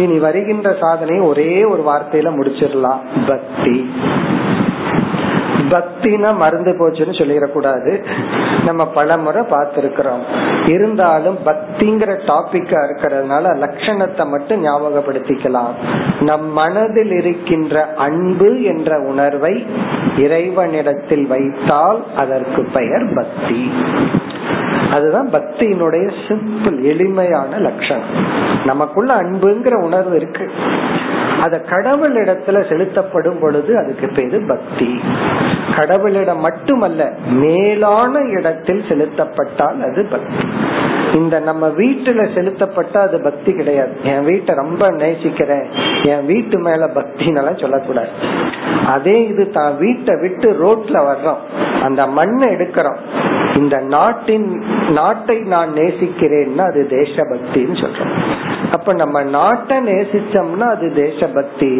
இனி 0.00 0.18
வருகின்ற 0.18 0.76
சாதனை 0.80 1.20
ஒரே 1.20 1.64
ஒரு 1.64 1.82
வார்த்தையில 1.86 2.28
முடிச்சிடலாம். 2.38 3.00
பக்தி. 3.26 3.90
பக்தினா 5.70 6.36
மறந்து 6.36 6.70
போச்சுன்னு 6.70 7.18
சொல்லிடக்கூடாது. 7.18 8.04
நம்ம 8.64 8.86
பல 8.86 9.16
முறை 9.16 9.42
பார்த்திருக்கிறோம். 9.42 10.22
இருந்தாலும் 10.66 11.38
பக்திங்கிற 11.44 12.18
டாபிக்கா 12.26 12.78
இருக்கிறதுனால 12.86 13.44
லட்சணத்தை 13.56 14.26
மட்டும் 14.26 14.64
ஞாபகப்படுத்திக்கலாம். 14.64 15.72
நம் 16.20 16.52
மனதில் 16.52 17.10
இருக்கின்ற 17.10 17.94
அன்பு 17.96 18.62
என்ற 18.62 19.00
உணர்வை 19.00 19.66
இறைவனிடத்தில் 20.16 21.26
வைத்தால் 21.26 22.04
அதற்கு 22.16 22.68
பெயர் 22.72 23.14
பக்தி. 23.14 23.72
அதுதான் 24.92 25.28
பக்தியினுடைய 25.32 26.12
சிம்பிள் 26.28 26.82
எளிமையான 26.82 27.58
லட்சணம். 27.58 28.08
நமக்குள்ள 28.64 29.14
அன்புங்கிற 29.14 29.74
உணர்வு 29.74 30.16
இருக்கு. 30.16 30.50
அத 31.40 31.58
கடவுள் 31.58 32.24
இடத்துல 32.24 32.68
செலுத்தப்படும் 32.68 33.38
பொழுது 33.40 33.78
அதுக்கு 33.78 34.12
பேரு 34.14 34.42
பக்தி. 34.48 35.00
கடவுளிடம் 35.76 36.38
மட்டுமல்ல 36.38 37.12
மேலான 37.30 38.18
இடத்தில் 38.18 38.84
செலுத்தப்பட்டால் 38.88 39.90
அது 39.90 40.06
பக்தி. 40.10 40.48
இந்த 41.14 41.38
நம்ம 41.38 41.68
வீட்டுல 41.68 42.34
செலுத்தப்பட்ட 42.34 43.00
அது 43.00 43.20
பக்தி 43.20 43.52
கிடையாது. 43.52 43.92
என் 44.02 44.24
வீட்டை 44.24 44.54
ரொம்ப 44.54 44.90
நேசிக்கிறேன். 44.90 45.64
என் 46.02 46.26
வீட்டு 46.26 46.58
மேல 46.58 46.86
பக்தினெல்லாம் 46.86 47.60
சொல்லக்கூடாது. 47.60 48.08
அதே 48.86 49.26
இது 49.26 49.50
தான் 49.50 49.76
வீட்டை 49.78 50.16
விட்டு 50.20 50.50
ரோட்ல 50.50 51.14
வர்றோம். 51.14 51.82
அந்த 51.82 52.06
மண்ணை 52.06 52.48
எடுக்கிறோம். 52.48 52.96
இந்த 53.56 53.78
நாட்டின் 53.78 54.62
நாட்டை 54.90 55.38
நான் 55.38 55.68
நேசிக்கிறேன்னா 55.74 56.58
அது 56.58 56.86
தேசபக்தின்னு 56.90 57.86
சொல்றோம். 57.86 58.12
அப்ப 58.72 58.92
நம்ம 58.92 59.22
நாட்டை 59.22 59.76
நேசிச்சோம்னா 59.76 60.66
அது 60.70 60.92
தேசபக்தி 60.94 61.70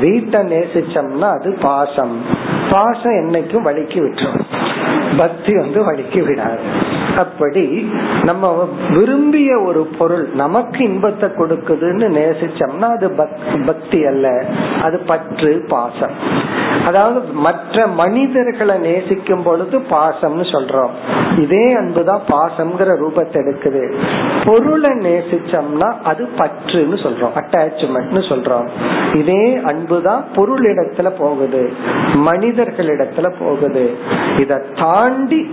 வீட்டை 0.00 0.40
நேசிச்சோம்னா 0.40 1.28
அது 1.38 1.58
பாசம். 1.62 2.14
பாசம் 2.74 3.16
என்னைக்கும் 3.20 3.66
வலிக்கு 3.68 3.98
விட்டுரும். 4.04 4.48
பக்தி 5.16 5.52
வந்து 5.58 5.80
வலிக்கு 5.88 6.26
விடாது. 6.26 6.92
அப்படி 7.16 7.92
நம்ம 8.22 8.68
விரும்பிய 8.90 9.60
ஒரு 9.60 9.88
பொருள் 9.98 10.28
நமக்கு 10.34 10.84
இன்பத்தை 10.84 11.28
கொடுக்குதுன்னு 11.28 12.06
நேசிச்சோம்னா 12.18 12.88
அது 12.96 13.10
பக்தி 13.66 14.06
அல்ல. 14.06 14.44
அது 14.82 14.98
பற்று 14.98 15.64
பாசம். 15.68 16.16
அதாவது 16.86 17.20
மற்ற 17.32 17.86
மனிதர்களை 17.86 18.78
நேசிக்கும் 18.78 19.42
பொழுது 19.42 19.78
பாசம்னு 19.78 20.46
சொல்றோம். 20.54 20.90
இதே 21.38 21.72
அன்புதான் 21.72 22.20
பாசம்ங்கிற 22.28 22.90
ரூபத்தை 23.02 23.36
எடுக்குது. 23.42 23.94
பொருளை 24.44 24.90
நேசிச்சோம்னா 24.90 25.92
அது 26.04 26.28
பற்றுன்னு 26.38 26.98
சொல்றோம். 27.04 27.34
அட்டாச்மெண்ட்னு 27.34 28.22
சொல்றோம். 28.30 28.68
இதே 29.16 29.60
அன்புதான் 29.64 30.24
பொருள் 30.34 30.62
இடத்துல 30.74 31.10
போகுது. 31.18 31.72
மனித 32.14 32.63
மனிதர்களிடத்துல 32.64 33.32
போகுது. 33.38 33.96
இத 34.38 34.62
தாண்டி 34.74 35.50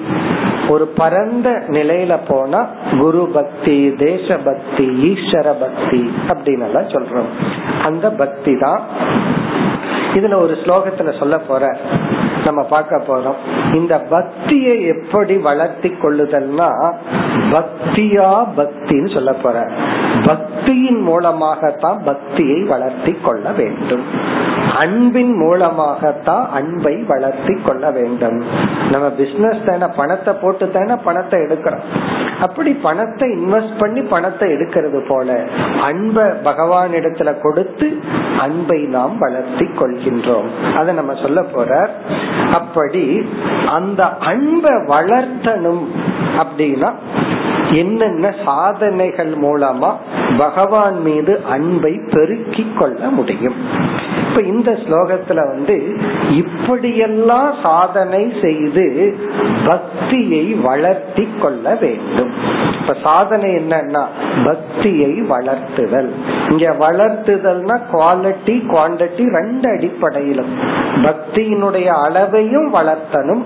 ஒரு 0.69 0.87
பரந்த 0.87 1.49
நிலையில 1.67 2.19
போனா 2.27 2.67
குரு 2.99 3.29
பக்தி 3.33 3.95
தேச 3.97 4.37
பக்தி 4.37 4.85
ஈஸ்வர 5.09 5.53
பக்தி 5.59 6.13
அப்படின்னு 6.27 6.65
எல்லாம் 6.65 6.87
சொல்றோம். 6.87 7.29
அந்த 7.83 8.09
பக்தி 8.09 8.57
தான் 8.59 8.81
இதுல 10.13 10.35
ஒரு 10.35 10.57
ஸ்லோகத்துல 10.65 11.19
சொல்ல 11.19 11.37
போற. 11.37 11.77
நம்ம 12.45 12.61
பார்க்க 12.63 13.03
போறோம். 13.07 13.39
இந்த 13.73 13.97
பக்தியை 14.09 14.85
எப்படி 14.85 15.37
வளர்த்தி 15.37 15.89
கொள்ளுதல்னா 15.89 16.69
பக்தியா 17.51 18.29
பக்தின்னு 18.57 19.13
சொல்ல 19.13 19.33
போற. 19.33 19.69
பக்தியின் 20.21 21.01
மூலமாகத்தான் 21.01 22.01
பக்தியை 22.03 22.59
வளர்த்தி 22.63 23.13
கொள்ள 23.23 23.51
வேண்டும். 23.51 24.03
அன்பின் 24.77 25.33
மூலமாகத்தான் 25.37 26.49
அன்பை 26.51 26.95
வளர்த்தி 27.07 27.55
கொள்ள 27.65 27.91
வேண்டும். 27.91 28.37
நம்ம 28.91 29.09
பிசினஸ் 29.09 29.65
தானே 29.65 29.87
பணத்தை 29.95 30.33
போட்டு 30.41 30.71
தானே 30.71 30.95
பணத்தை 31.03 31.39
எடுக்கிறோம். 31.39 31.85
அப்படி 32.39 32.71
பணத்தை 32.73 33.29
இன்வெஸ்ட் 33.29 33.79
பண்ணி 33.79 34.01
பணத்தை 34.01 34.49
எடுக்கிறது 34.49 35.07
போல 35.07 35.45
அன்பை 35.81 36.23
பகவான் 36.43 36.91
இடத்துல 36.91 37.41
கொடுத்து 37.41 37.89
அன்பை 38.39 38.79
நாம் 38.79 39.17
வளர்த்தி 39.17 39.65
கொள்கின்றோம். 39.65 40.49
அதை 40.75 40.95
நம்ம 40.95 41.13
சொல்ல 41.13 41.41
போற 41.41 41.89
அப்படி 42.51 43.25
அந்த 43.65 44.17
அன்பை 44.17 44.71
வளர்த்தனும் 44.71 45.83
அப்படின்னா 46.39 46.91
என்னென்ன 47.73 48.33
சாதனைகள் 48.45 49.33
மூலமா 49.41 49.91
பகவான் 50.37 51.01
மீது 51.01 51.33
அன்பை 51.49 51.99
பெருக்கி 52.11 52.71
கொள்ள 52.77 53.07
முடியும். 53.07 53.55
இப்ப 54.27 54.41
இந்த 54.41 54.71
ஸ்லோகத்துல 54.71 55.35
வந்து 55.35 55.97
இப்படியெல்லாம் 56.31 57.53
சாதனை 57.63 58.33
செய்து 58.41 59.15
பக்தியை 59.65 60.43
வளர்த்தி 60.53 61.27
கொள்ள 61.41 61.77
வேண்டும். 61.81 62.50
இப்ப 62.91 63.03
சாதனை 63.03 63.49
என்னன்னா 63.49 64.03
பக்தியை 64.45 65.21
வளர்த்துதல். 65.21 66.09
இங்க 66.49 66.75
வளர்த்துதல்னா 66.79 67.75
குவாலிட்டி 67.93 68.55
குவாண்டிட்டி 68.71 69.29
ரெண்டு 69.29 69.69
அடிப்படையிலும். 69.69 70.51
பக்தியினுடைய 71.03 71.87
அளவையும் 72.05 72.67
வளர்த்தனும் 72.73 73.43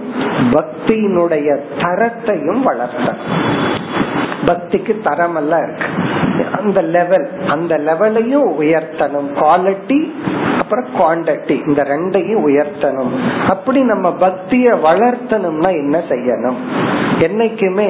பக்தியினுடைய 0.51 1.60
தரத்தையும் 1.77 2.62
வளர்த்தனும் 2.65 3.34
பக்திக்கு 4.45 5.01
தரம் 5.01 5.36
எல்லாம் 5.36 5.63
இருக்கு. 5.63 5.88
அந்த 6.58 6.81
லெவல் 6.81 7.29
அந்த 7.47 7.77
லெவலையும் 7.77 8.49
உயர்த்தணும். 8.62 9.29
குவாலிட்டி 9.36 9.99
அப்புறம் 10.60 10.89
குவான்டிட்டி 10.99 11.67
இந்த 11.67 11.84
ரெண்டையும் 11.84 12.43
உயர்த்தணும். 12.49 13.13
அப்படி 13.49 13.81
நம்ம 13.81 14.10
பக்திய 14.10 14.77
வளர்த்தணும்னா 14.88 15.69
என்ன 15.69 16.03
செய்யணும்? 16.10 16.58
என்னைக்குமே 17.19 17.89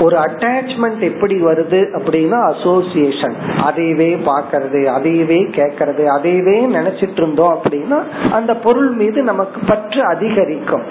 ஒரு 0.00 0.16
அட்டாச்மெண்ட் 0.16 0.98
எப்படி 0.98 1.42
வருது 1.42 1.80
அப்படின்னா 1.98 2.38
அசோசியேஷன் 2.52 3.34
அதையவே 3.68 4.18
பாக்கிறது 4.24 4.80
அதையவே 4.96 5.40
கேக்கிறது 5.58 6.04
அதையவே 6.16 6.56
நினைச்சிட்டு 6.78 7.16
இருந்தோம் 7.16 7.58
அப்படின்னா 7.58 8.02
அந்த 8.32 8.54
பொருள் 8.54 8.90
மீது 8.90 9.22
நமக்கு 9.22 9.60
பற்று 9.66 10.04
அதிகரிக்கும். 10.04 10.82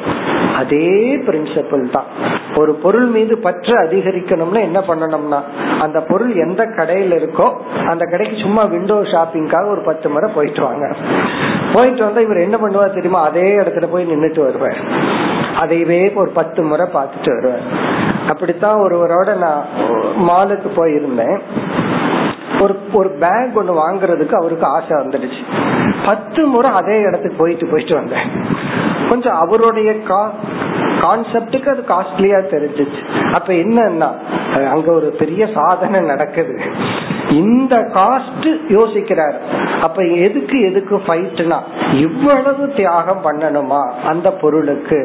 அதே 0.55 1.15
பிரின்சிபிள் 1.15 1.91
தான். 1.91 2.03
ஒரு 2.55 2.73
பொருள் 2.73 3.05
மீது 3.05 3.37
பற்று 3.37 3.73
அதிகரிக்கணும்னா 3.77 4.61
என்ன 4.61 4.79
பண்ணணும்னா 4.79 5.39
அந்த 5.79 6.01
பொருள் 6.01 6.33
எந்த 6.35 6.65
கடையில 6.65 7.17
இருக்கோ 7.21 7.53
அந்த 7.87 8.05
கடைக்கு 8.05 8.37
சும்மா 8.39 8.63
விண்டோ 8.63 9.03
ஷாப்பிங்காக 9.03 9.67
ஒரு 9.67 9.81
பத்து 9.81 10.09
முறை 10.09 10.31
போயிட்டு 10.35 10.61
வாங்க. 10.61 10.95
போயிட்டு 11.73 12.03
வந்தா 12.03 12.21
இவர் 12.21 12.37
என்ன 12.37 12.57
பண்ணுவார் 12.57 12.93
தெரியுமா? 12.93 13.21
அதே 13.21 13.57
இடத்துல 13.57 13.87
போய் 13.91 14.11
நின்றுட்டு 14.11 14.39
வருவார். 14.39 14.77
அதையவே 15.61 16.15
ஒரு 16.15 16.29
பத்து 16.29 16.63
முறை 16.63 16.85
பார்த்துட்டு 16.85 17.33
வருவார். 17.35 17.91
அப்படித்தான் 18.27 18.79
ஒரு 18.79 18.92
ஒருவரோட 18.93 19.35
நான் 19.35 19.63
மாலுக்கு 20.29 20.69
போயிருந்தேன். 20.75 21.39
ஒரு 22.61 22.75
ஒரு 22.93 23.09
பேக் 23.09 23.53
ஒண்ணு 23.55 23.73
வாங்குறதுக்கு 23.83 24.33
அவருக்கு 24.33 24.65
ஆசை 24.65 24.97
வந்துடுச்சு. 24.97 25.41
பத்து 26.05 26.45
முறை 26.45 26.71
அதே 26.71 26.99
இடத்துக்கு 26.99 27.37
போயிட்டு 27.37 27.65
போயிட்டு 27.67 27.95
வந்தேன். 27.95 28.27
கொஞ்சம் 29.09 29.35
அவருடைய 29.35 29.91
கான்செப்டுக்கு 31.01 31.69
அது 31.69 31.83
காஸ்ட்லியா 31.87 32.39
தெரிஞ்சிச்சு. 32.53 33.01
அப்ப 33.33 33.53
என்னன்னா 33.53 34.09
அங்க 34.67 34.91
ஒரு 34.91 35.15
பெரிய 35.19 35.47
சாதனை 35.53 35.99
நடக்குது. 35.99 36.61
இந்த 37.29 37.75
காஸ்ட் 37.75 38.49
யோசிக்கிறார். 38.69 39.37
அப்ப 39.81 40.03
எதுக்கு 40.03 40.61
எதுக்கு 40.61 40.95
ஃபைட்னா 41.07 41.59
இவ்வளவு 41.93 42.73
தியாகம் 42.73 43.23
பண்ணணுமா 43.25 43.81
அந்த 44.05 44.31
பொருளுக்கு. 44.31 44.99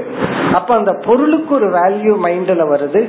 அப்ப 0.53 0.75
அந்த 0.75 0.93
பொருளுக்கு 1.07 1.55
ஒரு 1.55 1.69
வேல்யூ 1.71 2.13
மைண்ட்ல 2.27 2.65
வருது. 2.75 3.03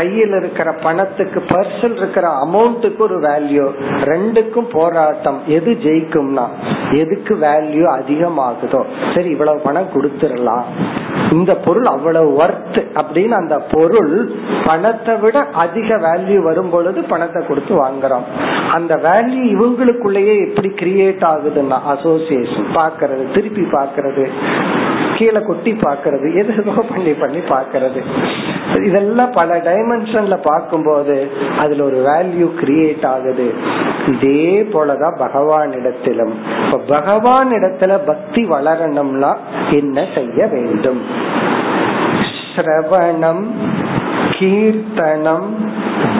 கையில் 0.00 0.34
இருக்கிற 0.40 0.68
பணத்துக்கு 0.82 1.40
பர்சல் 1.52 1.96
இருக்கிற 2.02 2.26
அமௌண்ட்டுக்கு 2.44 3.00
ஒரு 3.06 3.16
வேல்யூ 3.28 3.66
ரெண்டுக்கும் 4.10 4.68
போராட்டம். 4.72 5.40
எது 5.56 5.70
ஜெயிக்கும்னா 5.86 6.46
எதுக்கு 7.02 7.34
வேல்யூ 7.46 7.84
அதிகமாகுதோ. 7.98 8.82
சரி 9.14 9.28
இவ்வளவு 9.36 9.60
பணம் 9.68 9.92
கொடுத்துடலாம். 9.94 10.64
இந்த 11.32 11.54
பொருள் 11.54 11.84
அவ்வளவு 11.84 12.30
ஒர்த் 12.42 12.80
அப்படின்னு 12.94 13.34
அந்த 13.42 13.56
பொருள் 13.58 14.14
பணத்தை 14.64 15.14
விட 15.16 15.38
அதிக 15.40 15.96
வேல்யூ 15.96 16.42
வரும் 16.42 16.70
பொழுது 16.70 17.02
பணத்தை 17.02 17.46
கொடுத்து 17.46 17.74
வாங்குறோம். 17.74 18.26
அந்த 18.72 18.94
வேல்யூ 18.96 19.42
இவங்களுக்குள்ளேயே 19.54 20.34
எப்படி 20.48 20.68
கிரியேட் 20.68 21.24
ஆகுதுன்னா 21.32 21.78
அசோசியேஷன் 21.86 22.68
பாக்குறது 22.74 23.32
திருப்பி 23.34 23.62
பாக்குறது 23.62 24.26
கீழே 25.16 25.40
கொட்டி 25.42 25.72
பாக்குறது 25.72 26.26
எதுவோ 26.34 26.82
பண்ணி 26.82 27.12
பண்ணி 27.12 27.38
பாக்குறது 27.38 28.00
இதெல்லாம் 28.84 29.32
பல 29.32 29.56
டைமென்ஷன்ல 29.56 30.36
பார்க்கும்போது 30.42 31.16
அதுல 31.58 31.84
ஒரு 31.84 31.98
வேல்யூ 32.08 32.46
கிரியேட் 32.60 33.06
ஆகுது. 33.06 33.46
இதே 34.06 34.62
போலதான் 34.72 35.18
பகவான் 35.18 35.72
இடத்திலும் 35.72 36.34
இப்ப 36.64 36.78
பகவான் 36.86 37.50
இடத்துல 37.50 37.98
பக்தி 38.06 38.44
வளரணும்னா 38.44 39.32
என்ன 39.70 40.06
செய்ய 40.14 40.46
வேண்டும்? 40.46 40.99
ஸ்ரவணம் 42.50 43.44
கீர்த்தனம் 44.38 45.50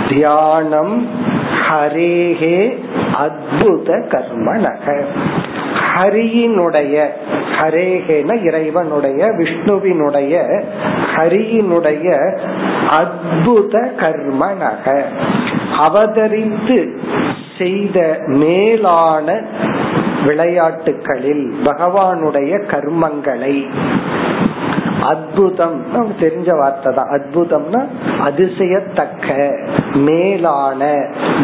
தியானம் 0.09 0.95
ஹரேஹே 1.69 2.59
அத்புத 3.25 3.89
கர்மனக. 4.13 4.87
ஹரியினுடைய 5.95 6.97
ஹரேகேன 7.59 8.31
இறைவனுடைய 8.43 9.27
விஷ்ணுவினுடைய 9.39 10.35
ஹரியினுடைய 11.17 12.09
அத்புத 13.01 13.75
கர்மனக. 14.03 14.87
அவதரித்து 15.79 16.79
செய்த 17.59 17.99
மேலான 18.27 19.27
விளையாட்டுகளில் 20.25 21.47
பகவானுடைய 21.65 22.53
கர்மங்களை 22.73 23.55
அத்புதம் 25.01 25.79
தெரிஞ்ச 26.21 26.57
வார்த்தை 26.59 26.91
தான் 26.95 27.11
அத்புதம்னா 27.11 27.81
அதிசயத்தக்க 28.27 29.29
மேலான 29.95 30.83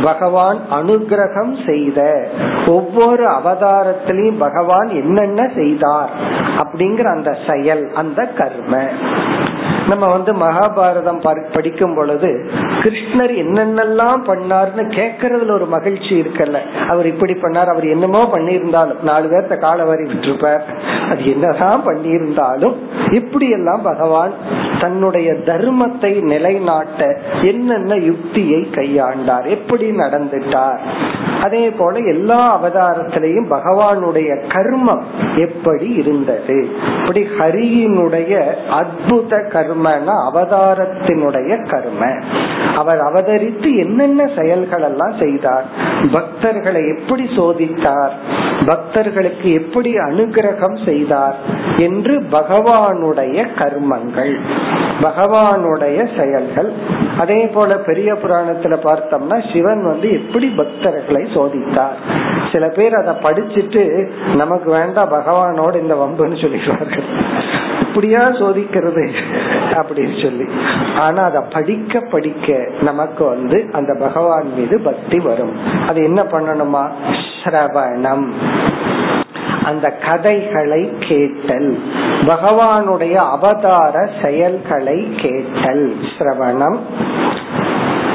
பகவான் 0.03 0.61
அனுகிரகம் 0.71 1.55
செய்த 1.67 2.01
ஒவ்வொரு 2.67 3.27
அவதாரத்திலையும் 3.27 4.39
பகவான் 4.39 4.89
என்னென்ன 4.89 5.51
செய்தார் 5.55 6.11
அப்படிங்கிற 6.59 7.03
அந்த 7.03 7.37
செயல் 7.47 7.85
அந்த 7.95 8.21
கர்ம. 8.39 8.75
நம்ம 9.89 10.05
வந்து 10.13 10.33
மகாபாரதம் 10.35 11.21
படிக்கும் 11.53 11.95
பொழுது 11.95 12.31
கிருஷ்ணர் 12.85 13.35
என்னென்னலாம் 13.43 14.23
பண்ணார்னு 14.31 14.85
கேக்குறதுல 14.99 15.55
ஒரு 15.59 15.67
மகிழ்ச்சி 15.67 16.13
இருக்குல்ல. 16.21 16.61
அவர் 16.89 17.07
இப்படி 17.07 17.35
பண்ணார் 17.43 17.73
அவர் 17.75 17.87
என்னமோ 17.87 18.23
பண்ணியிருந்தாலும் 18.35 19.03
நாலு 19.03 19.27
பேர்த்த 19.29 19.57
கால 19.59 19.85
வரி 19.85 20.05
விட்டுருப்பார். 20.13 20.65
அது 21.11 21.25
என்னதான் 21.33 21.87
பண்ணியிருந்தாலும் 21.87 22.77
இப்படி 23.13 23.49
எல்லாம் 23.51 23.83
பகவான் 23.83 24.35
தன்னுடைய 24.81 25.29
தர்மத்தை 25.51 26.13
நிலைநாட்ட 26.23 27.03
என்னென்ன 27.43 27.95
யுக்தியை 27.95 28.61
கையாண்டார் 28.73 29.47
எப்படி 29.57 29.87
நடந்துட்டார். 29.91 30.81
அதே 31.43 31.65
போல 31.71 31.99
எல்லா 32.13 32.41
அவதாரத்திலையும் 32.57 33.51
பகவானுடைய 33.51 34.31
கர்மம் 34.55 35.03
எப்படி 35.37 35.89
இருந்தது? 35.95 36.57
இப்படி 36.99 37.23
ஹரியினுடைய 37.39 38.33
அத்புத 38.81 39.41
கர்மன 39.77 40.13
அவதாரத்தினுடைய 40.29 41.69
கர்ம. 41.69 42.03
அவர் 42.77 43.01
அவதரித்து 43.01 43.77
என்னென்ன 43.77 44.31
செயல்கள் 44.37 44.83
எல்லாம் 44.83 45.15
செய்தார் 45.21 45.67
பக்தர்களை 46.13 46.83
எப்படி 46.97 47.25
சோதித்தார் 47.37 48.15
பக்தர்களுக்கு 48.67 49.53
எப்படி 49.53 49.95
அனுகிரகம் 49.95 50.85
செய்தார் 50.85 51.37
என்று 51.77 52.15
பகவானுடைய 52.33 53.47
கர்மங்கள் 53.59 54.35
பகவானுடைய 55.03 55.99
செயல்கள். 56.19 56.73
அதே 57.19 57.47
போல 57.47 57.75
பெரிய 57.79 58.13
புராணத்துல 58.13 58.75
பார்த்தோம்னா 58.87 59.39
சிவன் 59.53 59.83
வந்து 59.85 60.13
எப்படி 60.13 60.53
பக்தர்களை 60.57 61.23
சோதித்தார். 61.37 61.99
சில 62.53 62.69
பேர் 62.69 62.95
அதை 62.95 63.15
படிச்சுட்டு 63.23 64.09
நமக்கு 64.35 64.71
வேண்டாம் 64.71 65.13
பகவானோட 65.13 65.81
இந்த 65.81 65.95
வம்புன்னு 65.95 66.39
சொல்லிடுவார்கள். 66.45 67.09
இப்படியா 67.97 68.29
சோதிக்கிறது? 68.29 69.13
அப்படின்னு 69.73 70.23
சொல்லி. 70.23 70.45
ஆனா 70.99 71.23
அதை 71.23 71.43
படிக்க 71.53 72.01
படிக்க 72.01 72.69
நமக்கு 72.81 73.25
வந்து 73.25 73.69
அந்த 73.73 73.97
பகவான் 74.01 74.53
மீது 74.57 74.81
பக்தி 74.81 75.19
வரும். 75.19 75.53
அது 75.89 76.03
என்ன 76.03 76.23
பண்ணணுமா? 76.23 76.89
சிரவணம் 77.45 78.29
அந்த 79.65 79.89
கதைகளை 79.89 80.93
கேட்டல். 81.01 81.81
பகவானுடைய 82.21 83.13
அவதார 83.13 84.09
செயல்களை 84.23 85.15
கேட்டல். 85.17 85.97
சிரவணம் 86.19 86.79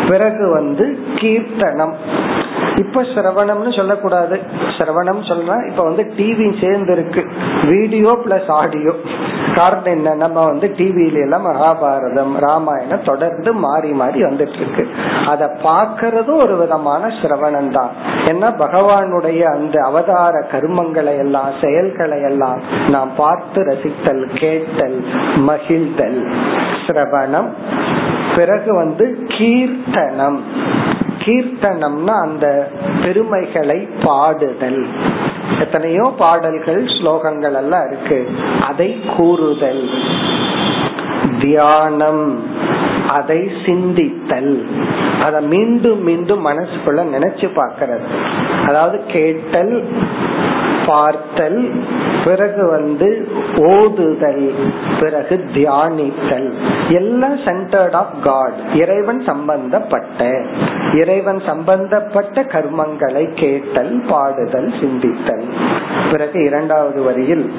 பிறகு 0.08 0.50
வந்து 0.50 1.00
கீர்த்தனம். 1.16 1.96
இப்ப 2.82 3.02
சிரவணம்னு 3.16 3.76
சொல்லக்கூடாது. 3.76 4.40
சிரவணம் 4.78 5.22
சொல்றா 5.30 5.56
இப்ப 5.70 5.84
வந்து 5.84 6.04
டிவி 6.18 6.48
சேர்ந்து 6.62 6.92
இருக்கு 6.92 7.24
வீடியோ 7.66 8.12
பிளஸ் 8.26 8.50
ஆடியோ 8.52 8.94
காரணம் 9.56 9.94
என்ன? 9.96 10.16
நம்ம 10.16 10.46
வந்து 10.46 10.68
டிவியில 10.78 11.22
எல்லாம் 11.22 11.46
மகாபாரதம் 11.46 12.34
ராமாயணம் 12.36 13.06
தொடர்ந்து 13.06 13.54
மாறி 13.54 13.92
மாறி 13.92 14.24
வந்துட்டு 14.24 14.56
இருக்கு 14.56 14.88
அத 15.28 15.50
பாக்குறதும் 15.64 16.42
ஒரு 16.42 16.58
விதமான 16.58 17.08
சிரவணம் 17.22 17.72
தான் 17.72 17.92
ஏன்னா 18.26 18.50
பகவானுடைய 18.62 19.42
அந்த 19.42 19.82
அவதார 19.84 20.46
கர்மங்களை 20.52 21.18
எல்லாம் 21.18 21.50
செயல்களை 21.62 22.22
எல்லாம் 22.22 22.60
நாம் 22.90 23.10
பார்த்து 23.18 23.62
ரசித்தல் 23.64 24.26
கேட்டல் 24.34 24.98
மகிழ்தல். 25.48 26.22
சிரவணம். 26.88 27.50
பிறகு 28.36 28.74
வந்து 28.74 29.06
கீர்த்தனம். 29.28 30.40
கீர்த்தனம்னா 31.24 32.22
அந்த 32.22 32.72
பெருமைகளை 33.04 33.88
பாடுதல். 34.04 34.86
எத்தனையோ 35.60 36.14
பாடல்கள் 36.18 36.84
ஸ்லோகங்கள் 36.84 37.56
எல்லாம் 37.56 37.88
இருக்கு. 37.88 38.30
அதை 38.68 39.00
கூறுதல். 39.18 39.90
தியானம் 41.40 42.44
அதை 43.10 43.52
சிந்தித்தல். 43.66 44.54
அதை 45.24 45.42
மீண்டும் 45.42 46.04
மீண்டும் 46.04 46.46
மனசுக்குள்ள 46.48 47.02
நினைச்சு 47.16 47.48
பாக்கிறது 47.56 48.06
அதாவது 48.68 49.02
கேட்டல் 49.08 49.84
பார்த்தல் 50.88 51.84
பிறகு 52.26 52.70
வந்து 52.70 53.28
ஓதுதல் 53.56 54.50
பிறகு 55.00 55.36
தியானித்தல். 55.54 56.50
எல்லாம் 56.90 57.38
சென்டர்ட் 57.38 57.94
ஆஃப் 57.94 58.14
காட் 58.24 58.60
இறைவன் 58.76 59.22
சம்பந்தப்பட்ட. 59.26 60.46
இறைவன் 60.94 61.42
சம்பந்தப்பட்ட 61.46 62.42
கர்மங்களை 62.42 63.34
கேட்டல் 63.34 64.04
பாடுதல் 64.10 64.74
சிந்தித்தல். 64.82 65.46
பிறகு 66.12 66.44
இரண்டாவது 66.44 67.02
வரியில் 67.02 67.54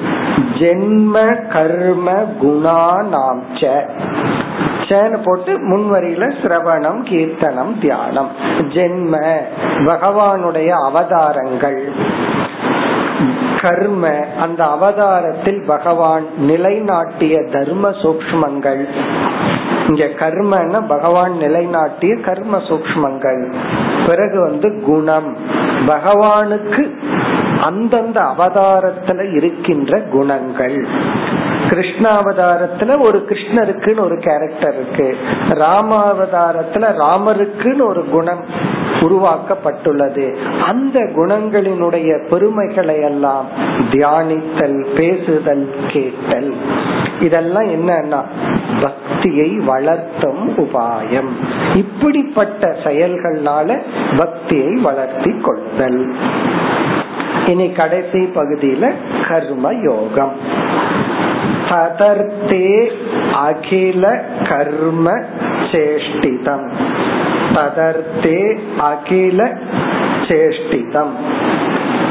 ஜென்ம 0.59 1.47
கர்ம 1.47 2.11
குணா 2.41 3.03
நாம் 3.07 3.41
சேன்னு 4.89 5.17
போட்டு 5.23 5.51
முன்வரியில 5.69 6.23
சிரவணம் 6.41 7.01
கீர்த்தனம் 7.03 7.79
தியானம். 7.79 8.29
ஜென்ம 8.59 9.13
பகவானுடைய 9.85 10.67
அவதாரங்கள். 10.67 11.79
கர்ம 13.61 14.25
அந்த 14.39 14.65
அவதாரத்தில் 14.65 15.63
பகவான் 15.67 16.25
நிலைநாட்டிய 16.37 17.43
தர்ம 17.51 17.89
சூக்மங்கள் 17.89 18.85
இங்க 19.87 20.05
கர்மன்னா 20.05 20.87
பகவான் 20.87 21.33
நிலைநாட்டிய 21.33 22.15
கர்ம 22.15 22.57
சூக்மங்கள் 22.57 23.53
பிறகு 24.07 24.41
வந்து 24.41 24.81
குணம். 24.81 25.37
பகவானுக்கு 25.87 26.83
அந்தந்த 27.61 28.21
அவதாரத்துல 28.21 29.35
இருக்கின்ற 29.35 29.99
குணங்கள். 30.11 30.87
கிருஷ்ணாவதாரத்துல 31.73 33.01
ஒரு 33.01 33.25
கிருஷ்ணருக்குன்னு 33.29 33.99
ஒரு 33.99 34.17
கேரக்டர் 34.17 34.73
இருக்கு. 34.73 35.17
ராமாவதாரத்துல 35.49 36.93
ராமருக்குன்னு 36.97 37.85
ஒரு 37.85 38.05
குணம் 38.05 38.45
உருவாக்கப்பட்டுள்ளது. 38.99 40.35
அந்த 40.65 40.99
குணங்களினுடைய 40.99 42.27
பெருமைகளை 42.29 43.01
எல்லாம் 43.01 43.45
தியானித்தல் 43.91 44.85
பேசுதல் 44.95 45.75
கேட்டல். 45.87 46.53
இதெல்லாம் 47.19 47.67
என்னன்னா 47.67 48.21
பக்தியை 48.81 49.57
வளர்த்தும் 49.57 50.49
உபாயம். 50.57 51.29
இப்படிப்பட்ட 51.75 52.75
செயல்கள்னால 52.83 53.81
பக்தியை 54.17 54.75
வளர்த்தி 54.75 55.41
கொள்ளுதல். 55.41 56.15
இனி 57.47 57.71
கடைசி 57.71 58.19
பகுதியில 58.35 58.93
கர்ம 59.27 59.73
யோகம். 59.73 60.35
ததர்த்தே 61.69 62.91
அகில 63.33 64.23
கர்ம 64.49 65.19
சேஷ்டிதம். 65.71 66.69
ததர்த்தே 67.53 68.59
அகில 68.77 69.53
சேஷ்டிதம். 70.27 71.11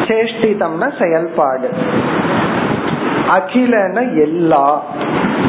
சேஷ்டிதம்னா 0.07 1.03
செயல்பாடு. 1.03 1.69
அகிலன 3.29 4.01
எல்லா 4.01 4.83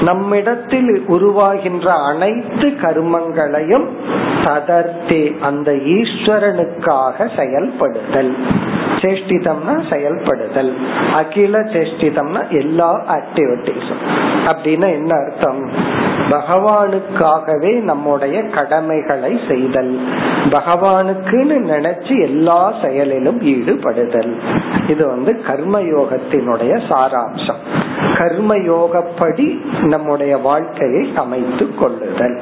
நம்மிடத்தில் 0.01 1.05
உருவாகின்ற 1.07 1.85
அனைத்து 1.85 2.67
கர்மங்களையும் 2.67 3.85
ததர்த்தே 4.43 5.39
அந்த 5.39 5.71
ஈஸ்வரனுக்காக 5.71 7.29
செயல்படுதல். 7.35 8.35
சேஷ்டிதம்னா 9.03 9.75
செயல்படுதல். 9.89 10.73
அகில 11.13 11.59
சேஷ்டிதம்னா 11.59 12.49
எல்லா 12.49 13.01
ஆக்டிவிட்டிஸும் 13.09 14.03
அப்படின்னா 14.45 14.91
என்ன 14.91 15.15
அர்த்தம்? 15.15 15.69
பகவானுக்காகவே 16.29 17.81
நம்முடைய 17.81 18.49
கடமைகளை 18.49 19.39
செய்தல். 19.47 19.99
பகவானுக்குன்னு 20.49 21.57
நினைச்சு 21.71 22.21
எல்லா 22.21 22.73
செயலிலும் 22.83 23.41
ஈடுபடுதல். 23.41 24.33
இது 24.87 25.07
வந்து 25.07 25.41
கர்மயோகத்தினுடைய 25.47 26.81
சாராம்சம். 26.89 27.61
கர்மயோகப்படி 28.13 29.65
நம்முடைய 29.81 30.37
வாழ்க்கையை 30.37 31.11
அமைத்து 31.15 31.75
கொள்ளுதல். 31.75 32.39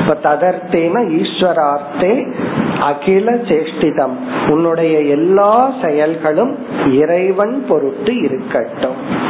இப்ப 0.00 0.30
ததர்த்தேன 0.30 0.94
ஈஸ்வரார்த்தே 1.18 2.32
அகில 2.80 3.32
சேஷ்டிதம். 3.32 4.14
உன்னுடைய 4.48 5.00
எல்லா 5.00 5.72
செயல்களும் 5.82 6.58
இறைவன் 6.92 7.64
பொருட்டு 7.68 8.16
இருக்கட்டும். 8.16 9.24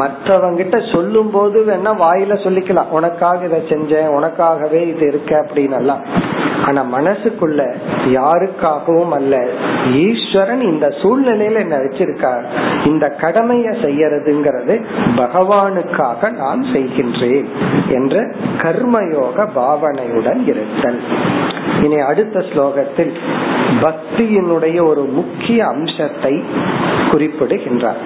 மற்றவங்கிட்ட 0.00 0.92
சொல்லும் 0.92 1.30
போது 1.30 1.60
வேணா 1.60 1.92
வாயில 2.04 2.34
சொல்லிக்கலாம். 2.44 2.90
உனக்காக 2.90 3.44
இதை 3.44 3.60
செஞ்சேன் 3.68 4.12
உனக்காகவே 4.16 4.80
இது 4.92 5.06
இருக்க 5.06 5.46
அப்படின்னு 5.46 5.78
எல்லாம் 5.78 6.04
ஆனா 6.64 6.84
மனசுக்குள்ள 6.94 7.60
யாருக்காகவும் 8.06 9.14
அல்ல 9.18 9.34
ஈஸ்வரன் 9.92 10.60
இந்த 10.60 10.86
சூழ்நிலையில 10.86 11.60
என்ன 11.60 11.76
வச்சிருக்கார். 11.76 12.44
இந்த 12.84 13.16
கடமைய 13.20 13.68
செய்யறதுங்கிறது 13.84 14.74
பகவானுக்காக 15.16 16.30
நான் 16.36 16.62
செய்கின்றேன் 16.62 17.48
என்ற 17.88 18.34
கர்மயோக 18.56 19.48
பாவனையுடன் 19.54 20.42
இருத்தல். 20.46 21.00
இனி 21.82 21.98
அடுத்த 22.00 22.38
ஸ்லோகத்தில் 22.38 23.12
பக்தியினுடைய 23.82 24.86
ஒரு 24.86 25.02
முக்கிய 25.02 25.66
அம்சத்தை 25.66 26.44
குறிப்பிடுகின்றார். 27.10 28.00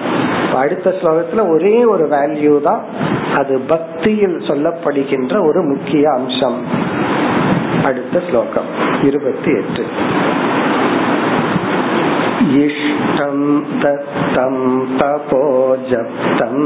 அடுத்த 0.55 0.89
ஸ்லோகத்துல 0.89 1.44
ஒரே 1.48 1.84
ஒரு 1.84 2.04
வேல்யூ 2.08 2.54
தான் 2.60 2.82
அது 3.34 3.56
பக்தியில் 3.68 4.38
சொல்லப்படுகின்ற 4.48 5.34
ஒரு 5.44 5.62
முக்கிய 5.62 6.04
அம்சம் 6.10 6.60
அடுத்த 7.84 8.22
ஸ்லோகம் 8.28 8.70
இருபத்தி 9.02 9.52
எட்டு 9.52 9.84
इष्टं 12.42 13.36
दत्तं 13.80 14.54
तपोजप्तम् 14.98 16.62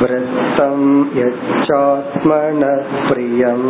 वृत्तं 0.00 0.78
यच्चात्मनः 1.16 2.76
प्रियम् 3.08 3.66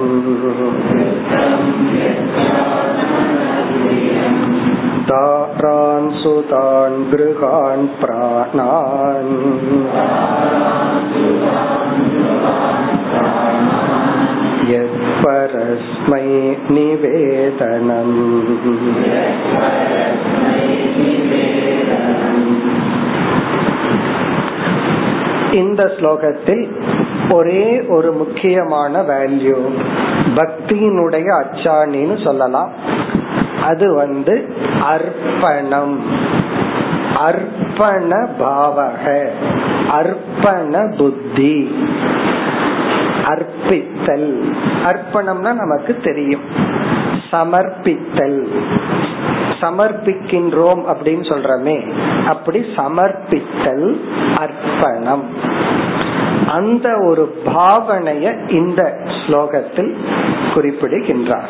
दारान् 5.10 6.10
सुतान् 6.20 6.98
गृहान् 7.10 7.86
प्राणान् 8.00 9.34
यत्परस्मै 14.70 16.26
निवेदनम् 16.70 18.16
இந்த 25.56 25.82
ஸ்லோகத்தில் 25.96 26.64
ஒரே 27.32 27.64
ஒரு 27.88 28.08
முக்கியமான 28.12 29.02
வேல்யூ 29.02 29.58
பக்தியினுடைய 30.34 31.28
அச்சாணின்னு 31.36 32.16
சொல்லலாம் 32.24 32.70
அது 33.61 33.93
வந்து 33.93 34.55
அர்ப்பணம். 34.83 35.99
அர்ப்பண 37.15 38.27
பாவக. 38.39 39.27
அர்ப்பண 39.91 40.97
புத்தி. 40.97 41.75
அர்ப்பித்தல். 43.25 44.55
அர்ப்பணம்னா 44.85 45.53
நமக்கு 45.53 45.99
தெரியும். 46.03 46.41
சமர்ப்பித்தல். 47.31 48.45
சமர்ப்பிக்கின்றோம் 49.61 50.83
அப்படின்னு 50.93 51.23
சொல்றமே. 51.23 51.91
அப்படி 52.27 52.65
சமர்ப்பித்தல் 52.75 53.99
அர்ப்பணம். 54.35 55.25
அந்த 56.47 56.97
ஒரு 57.09 57.41
பாவனைய 57.45 58.49
இந்த 58.49 58.97
ஸ்லோகத்தில் 59.05 59.95
குறிப்பிடுகின்றார். 60.53 61.49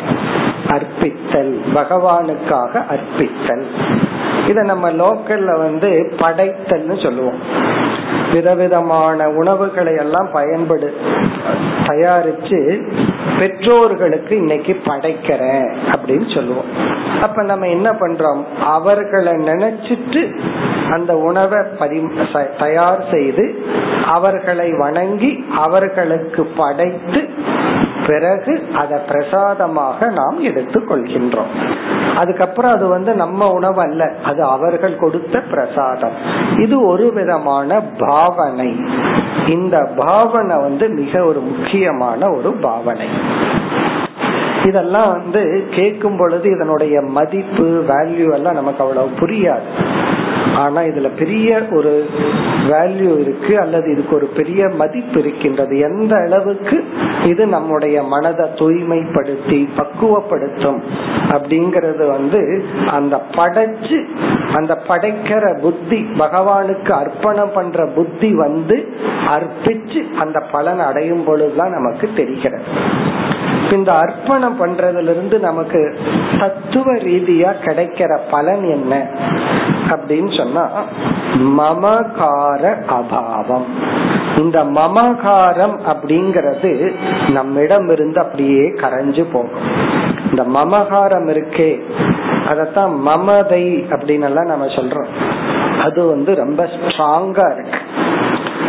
அர்ப்பித்தல் 0.74 1.54
பகவானுக்காக 1.76 2.84
அர்ப்பித்தல். 2.94 3.66
இத 4.48 4.62
நம்ம 4.62 4.92
லோக்கல்ல 4.92 5.58
வந்து 5.58 6.14
படைத்தல்னு 6.18 7.04
சொல்லுவோம். 7.04 7.40
விதவிதமான 8.34 9.30
உணவுகளை 9.30 9.96
எல்லாம் 9.96 10.30
பயன்படு 10.34 10.94
தயாரிச்சு 11.88 12.60
பெற்றோர்களுக்கு 13.40 14.38
இன்னைக்கு 14.38 14.82
படைக்கிறேன் 14.86 15.68
அப்படின்னு 15.92 16.36
சொல்லுவோம். 16.36 16.70
அப்ப 17.22 17.44
நம்ம 17.44 17.68
என்ன 17.68 17.92
பண்றோம்? 17.92 18.42
அவர்களை 18.64 19.34
நினைச்சிட்டு 19.34 20.40
அந்த 20.92 21.18
உணவை 21.18 21.60
பரி 21.80 22.10
தயார் 22.60 23.04
செய்து 23.12 23.66
அவர்களை 24.06 24.74
வணங்கி 24.78 25.46
அவர்களுக்கு 25.56 26.44
படைத்து 26.58 27.30
பிறகு 28.08 28.68
அதை 28.76 29.00
பிரசாதமாக 29.08 30.10
நாம் 30.10 30.40
எடுத்துக் 30.40 30.92
கொள்கின்றோம். 30.92 31.52
அதுக்கப்புறம் 32.16 32.72
அது 32.72 32.88
வந்து 32.88 33.14
நம்ம 33.14 33.52
உணவு 33.52 33.82
அல்ல 33.82 34.12
அது 34.24 34.44
அவர்கள் 34.44 34.98
கொடுத்த 34.98 35.40
பிரசாதம். 35.40 36.16
இது 36.58 36.86
ஒரு 36.86 37.12
விதமான 37.14 37.82
பாவனை. 37.98 38.76
இந்த 39.48 39.90
பாவனை 39.96 40.58
வந்து 40.58 40.90
மிக 40.90 41.24
ஒரு 41.26 41.40
முக்கியமான 41.40 42.30
ஒரு 42.30 42.52
பாவனை. 42.52 43.08
இதெல்லாம் 44.66 45.12
வந்து 45.12 45.68
கேட்கும் 45.72 46.18
பொழுது 46.18 46.52
இதனுடைய 46.52 47.02
மதிப்பு 47.02 47.86
வேல்யூ 47.88 48.34
எல்லாம் 48.34 48.54
நமக்கு 48.54 48.84
அவ்வளவு 48.84 49.10
புரியாது. 49.20 49.91
ஆனா 50.56 50.82
இதுல 50.82 51.10
பெரிய 51.18 51.62
ஒரு 51.72 52.06
வேல்யூ 52.70 53.20
இருக்கு 53.20 53.60
அல்லது 53.60 53.92
இதுக்கு 53.92 54.16
ஒரு 54.16 54.26
பெரிய 54.26 54.68
மதிப்பு 54.68 55.20
இருக்கின்றது. 55.20 55.78
எந்த 55.80 56.16
அளவுக்கு 56.16 56.84
இது 57.24 57.48
நம்முடைய 57.48 58.04
மனதை 58.04 58.50
தூய்மைப்படுத்தி 58.56 59.70
பக்குவப்படுத்தும் 59.78 60.82
அப்படிங்கறது 61.34 62.08
வந்து 62.08 62.66
அந்த 62.92 63.22
படைச்சு 63.32 64.00
அந்த 64.54 64.82
படைக்கிற 64.88 65.60
புத்தி 65.60 66.06
பகவானுக்கு 66.18 66.92
அர்ப்பணம் 66.92 67.52
பண்ற 67.54 67.88
புத்தி 67.96 68.36
வந்து 68.36 68.94
அர்ப்பிச்சு 69.28 70.14
அந்த 70.14 70.40
பலன் 70.52 70.80
அடையும் 70.80 71.24
பொழுதுதான் 71.24 71.72
நமக்கு 71.72 72.10
தெரிகிறது. 72.16 72.64
இந்த 73.72 73.94
அர்ப்பணம் 73.94 74.66
பண்றதுல 74.66 75.02
இருந்து 75.02 75.40
நமக்கு 75.40 76.00
தத்துவ 76.40 76.94
ரீதியா 76.94 77.54
கிடைக்கிற 77.62 78.20
பலன் 78.32 78.64
என்ன? 78.70 79.08
அப்படின்னு 79.90 80.38
சொன்னா 80.38 80.70
மமகார 81.36 82.76
அபாவம். 82.90 83.66
இந்த 84.38 84.64
மமகாரம் 84.64 85.80
அப்படிங்கறது 85.88 86.94
நம்மிடம் 87.32 87.90
இருந்து 87.90 88.22
அப்படியே 88.22 88.70
கரைஞ்சு 88.70 89.26
போகும். 89.32 89.90
இந்த 90.30 90.44
மமகாரம் 90.44 91.30
இருக்கே 91.30 91.82
அதத்தான் 92.48 92.98
மமதை 92.98 93.86
அப்படின்னு 93.90 94.24
எல்லாம் 94.24 94.46
நம்ம 94.46 94.66
சொல்றோம். 94.66 95.08
அது 95.82 96.06
வந்து 96.06 96.36
ரொம்ப 96.36 96.64
ஸ்ட்ராங்கா 96.64 97.54
இருக்கு. 97.54 97.80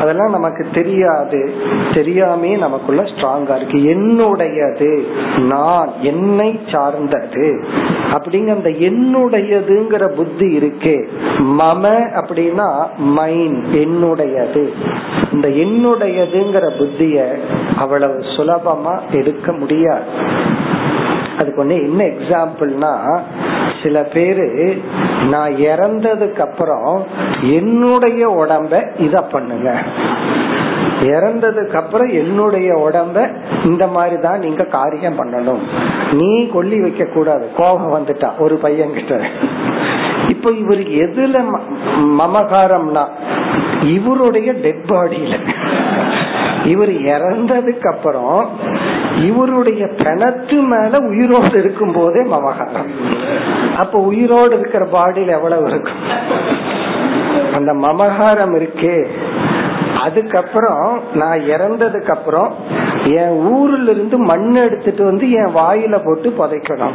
அதெல்லாம் 0.00 0.30
நமக்கு 0.30 0.66
தெரியாது. 0.72 1.52
தெரியாமே 1.94 2.56
நமக்குள்ள 2.56 3.02
ஸ்ட்ராங்கா 3.02 3.56
இருக்கு. 3.56 3.78
என்னுடையது? 3.78 5.06
நான் 5.40 5.90
என்னை 6.00 6.60
சார்ந்தது. 6.72 7.64
அப்படிங்கிற 8.12 8.48
அந்த 8.48 8.68
என்னுடையதுங்கிற 8.68 10.08
புத்தி 10.08 10.56
இருக்கே. 10.56 11.08
மம 11.38 11.98
அப்படின்னா 12.14 12.86
மைன் 13.16 13.62
என்னுடையது. 13.72 14.72
இந்த 15.32 15.48
என்னுடையதுங்கிற 15.48 16.70
புத்திய 16.78 17.38
அவ்வளவு 17.76 18.18
சுலபமா 18.18 19.00
எடுக்க 19.10 19.52
முடியாது. 19.52 20.04
அதுக்கு 21.38 21.64
ஒண்ணு 21.64 21.70
என்ன 21.70 22.04
எக்ஸாம்பிள்னா 22.04 23.20
சில 23.82 24.00
பேரு 24.14 24.46
நான் 25.30 25.52
இறந்ததுக்கு 25.70 26.40
அப்புறம் 26.40 27.06
என்னுடைய 27.40 28.22
உடம்ப 28.42 28.72
இத 28.98 29.20
பண்ணுங்க. 29.22 29.70
இறந்ததுக்கு 31.14 31.76
அப்புறம் 31.76 32.10
என்னுடைய 32.20 32.70
உடம்ப 32.86 33.16
இந்த 33.64 33.86
மாதிரி 33.86 34.16
தான் 34.20 34.38
நீங்க 34.38 34.64
காரியம் 34.64 35.18
பண்ணணும். 35.20 35.62
நீ 36.12 36.30
கொல்லி 36.46 36.80
வைக்க 36.80 37.04
கூடாது 37.04 37.46
கோபம் 37.56 37.94
வந்துட்டா 37.96 38.28
ஒரு 38.38 38.56
பையன் 38.56 38.94
கிட்ட 38.94 39.14
இப்ப 40.28 40.50
இவருக்கு 40.50 40.94
எதுல 41.06 41.38
மமகாரம்னா 42.20 43.04
இவருடைய 43.96 44.52
டெட் 44.52 44.84
பாடியில 44.88 45.34
இவர் 46.64 46.90
இறந்ததுக்கு 46.90 47.92
அப்புறம் 47.92 48.50
இவருடைய 49.24 49.84
பிணத்து 49.84 50.62
மேல 50.62 50.98
உயிரோடு 50.98 51.58
இருக்கும் 51.58 51.92
போதே 51.92 52.20
மமகாரம். 52.20 52.90
அப்ப 53.76 53.98
உயிரோடு 53.98 54.58
இருக்கிற 54.58 54.86
பாடியில் 54.86 55.28
எவ்வளவு 55.28 55.68
இருக்கும்? 55.68 56.00
அந்த 57.54 57.74
மமகாரம் 57.74 58.60
இருக்கே. 58.60 59.06
அதுக்கப்புறம் 60.02 61.00
நான் 61.14 61.38
இறந்ததுக்கு 61.38 62.10
அப்புறம் 62.10 62.54
என் 63.04 63.46
ஊர்ல 63.46 63.90
இருந்து 63.90 64.18
மண் 64.18 64.54
எடுத்துட்டு 64.54 65.04
வந்து 65.04 65.30
என் 65.30 65.56
வாயில 65.56 66.00
போட்டு 66.04 66.34
புதைக்கணும். 66.38 66.92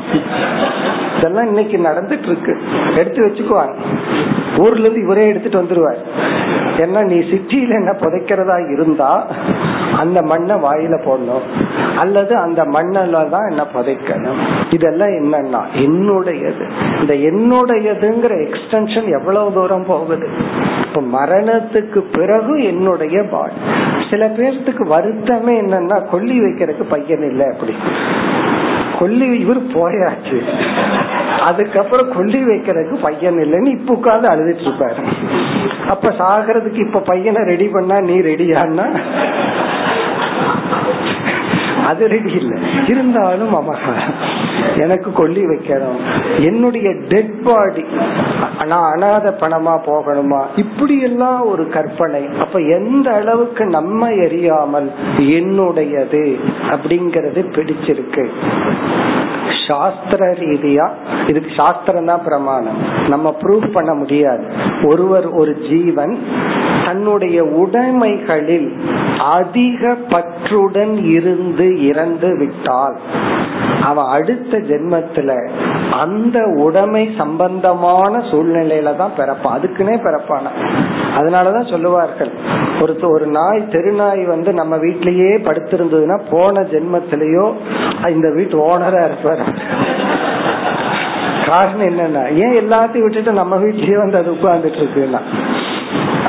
இதெல்லாம் 1.17 1.47
இன்னைக்கு 1.47 1.77
நடந்துட்டு 1.77 2.23
இருக்கு. 2.23 2.61
எடுத்து 2.95 3.25
வச்சுக்குவாங்க. 3.25 3.75
ஊர்ல 4.59 4.79
இருந்து 4.79 5.03
இவரே 5.03 5.27
எடுத்துட்டு 5.27 5.61
வந்துருவார். 5.61 6.01
ஏன்னா 6.77 7.03
நீ 7.03 7.15
சிட்டியில 7.15 7.69
என்ன 7.69 7.91
புதைக்கிறதா 7.91 8.71
இருந்தா 8.71 9.27
அந்த 9.97 10.21
மண்ணை 10.21 10.55
வாயில 10.55 10.99
போடணும். 11.05 11.45
அல்லது 11.97 12.35
அந்த 12.35 12.63
மண்ணில 12.63 13.29
தான் 13.29 13.49
என்ன 13.49 13.65
புதைக்கணும். 13.73 14.39
இதெல்லாம் 14.69 15.09
என்னன்னா 15.09 15.61
என்னுடையது. 15.75 16.65
இந்த 16.99 17.13
என்னுடையதுங்கிற 17.13 18.33
எக்ஸ்டென்ஷன் 18.47 19.19
எவ்வளவு 19.19 19.53
தூரம் 19.53 19.85
போகுது? 19.85 20.29
இப்ப 20.81 21.25
மரணத்துக்கு 21.25 22.03
பிறகு 22.11 22.63
என்னுடைய 22.63 23.23
பாடி. 23.23 23.53
சில 24.09 24.27
பேர்த்துக்கு 24.27 24.83
வருத்தமே 24.89 25.55
என்னன்னா 25.63 26.09
கொல்லி 26.09 26.39
வைக்கிறதுக்கு 26.39 26.83
பையன் 26.89 27.29
இல்லை 27.29 27.45
அப்படி. 27.45 27.75
கொல்லி 28.99 29.27
இவர் 29.39 29.61
போயாச்சு. 29.75 30.37
அதுக்கப்புறம் 31.47 32.09
கொல்லி 32.15 32.39
வைக்கிறதுக்கு 32.43 32.95
பையன் 33.01 33.39
இல்லைன்னு 33.45 33.71
இப்ப 33.77 33.93
உட்காந்து 33.93 34.27
அழுதுட்டு 34.33 34.65
இருப்பாரு. 34.67 35.01
அப்ப 35.87 36.09
சாகிறதுக்கு 36.21 36.79
இப்ப 36.87 36.99
பையனை 36.99 37.43
ரெடி 37.43 37.67
பண்ணா 37.67 37.99
நீ 38.09 38.15
ரெடியான்னா 38.21 38.87
அது 41.87 42.07
ரெடி 42.07 42.31
இல்ல. 42.31 42.55
இருந்தாலும் 42.87 43.53
அமகாரம் 43.55 44.19
எனக்கு 44.77 45.13
கொல்லி 45.13 45.45
வைக்கணும். 45.45 45.99
என்னுடைய 46.39 46.91
டெட் 47.07 47.43
பாடி 47.43 47.85
நான் 48.65 48.93
அனாத 48.95 49.35
பணமா 49.41 49.79
போகணுமா? 49.85 50.41
இப்படி 50.55 51.01
எல்லாம் 51.01 51.47
ஒரு 51.47 51.69
கற்பனை. 51.69 52.27
அப்ப 52.39 52.59
எந்த 52.59 53.13
அளவுக்கு 53.13 53.65
நம்ம 53.65 54.09
எரியாமல் 54.09 54.89
என்னுடையது 55.17 56.39
அப்படிங்கறது 56.69 57.41
பிடிச்சிருக்கு. 57.55 58.25
சாஸ்திர 59.67 60.31
ரீதியா 60.31 60.85
இதுக்கு 61.27 61.51
சாஸ்திரம் 61.55 62.05
தான் 62.05 62.23
பிரமாணம். 62.23 62.77
நம்ம 63.07 63.35
ப்ரூவ் 63.41 63.65
பண்ண 63.73 63.93
முடியாது. 63.93 64.43
ஒருவர் 64.83 65.27
ஒரு 65.31 65.53
ஜீவன் 65.69 66.17
தன்னுடைய 66.85 67.43
உடைமைகளில் 67.43 68.69
அதிக 69.19 69.97
பற்றுடன் 70.09 70.93
இருந்து 71.09 71.87
இறந்து 71.87 72.29
விட்டால் 72.37 72.95
அவன் 73.83 74.05
அடுத்த 74.05 74.57
ஜென்மத்துல 74.57 75.49
அந்த 75.91 76.43
உடைமை 76.43 77.13
சம்பந்தமான 77.17 78.17
சூழ்நிலையில 78.17 78.95
தான் 78.95 79.11
பிறப்பான் 79.17 79.57
அதுக்குன்னே 79.57 79.97
பிறப்பான. 79.97 80.45
அதனாலதான் 81.17 81.69
சொல்லுவார்கள் 81.69 82.31
ஒரு 82.81 82.97
ஒரு 83.01 83.27
நாய் 83.27 83.67
தெருநாய் 83.69 84.25
வந்து 84.25 84.53
நம்ம 84.53 84.77
வீட்லயே 84.77 85.31
படுத்திருந்ததுன்னா 85.43 86.21
போன 86.31 86.61
ஜென்மத்திலேயோ 86.61 87.53
இந்த 88.07 88.31
வீட்டு 88.31 88.57
ஓனரா 88.57 89.05
இருப்பார். 89.05 89.45
காரணம் 91.45 91.87
என்னன்னா 91.87 92.23
ஏன் 92.33 92.69
எல்லாத்தையும் 92.69 93.01
விட்டுட்டு 93.01 93.31
நம்ம 93.31 93.55
வீட்லயே 93.55 93.97
வந்து 93.97 94.17
அது 94.17 94.31
உட்கார்ந்துட்டு 94.31 94.81
இருக்குன்னா? 94.81 95.19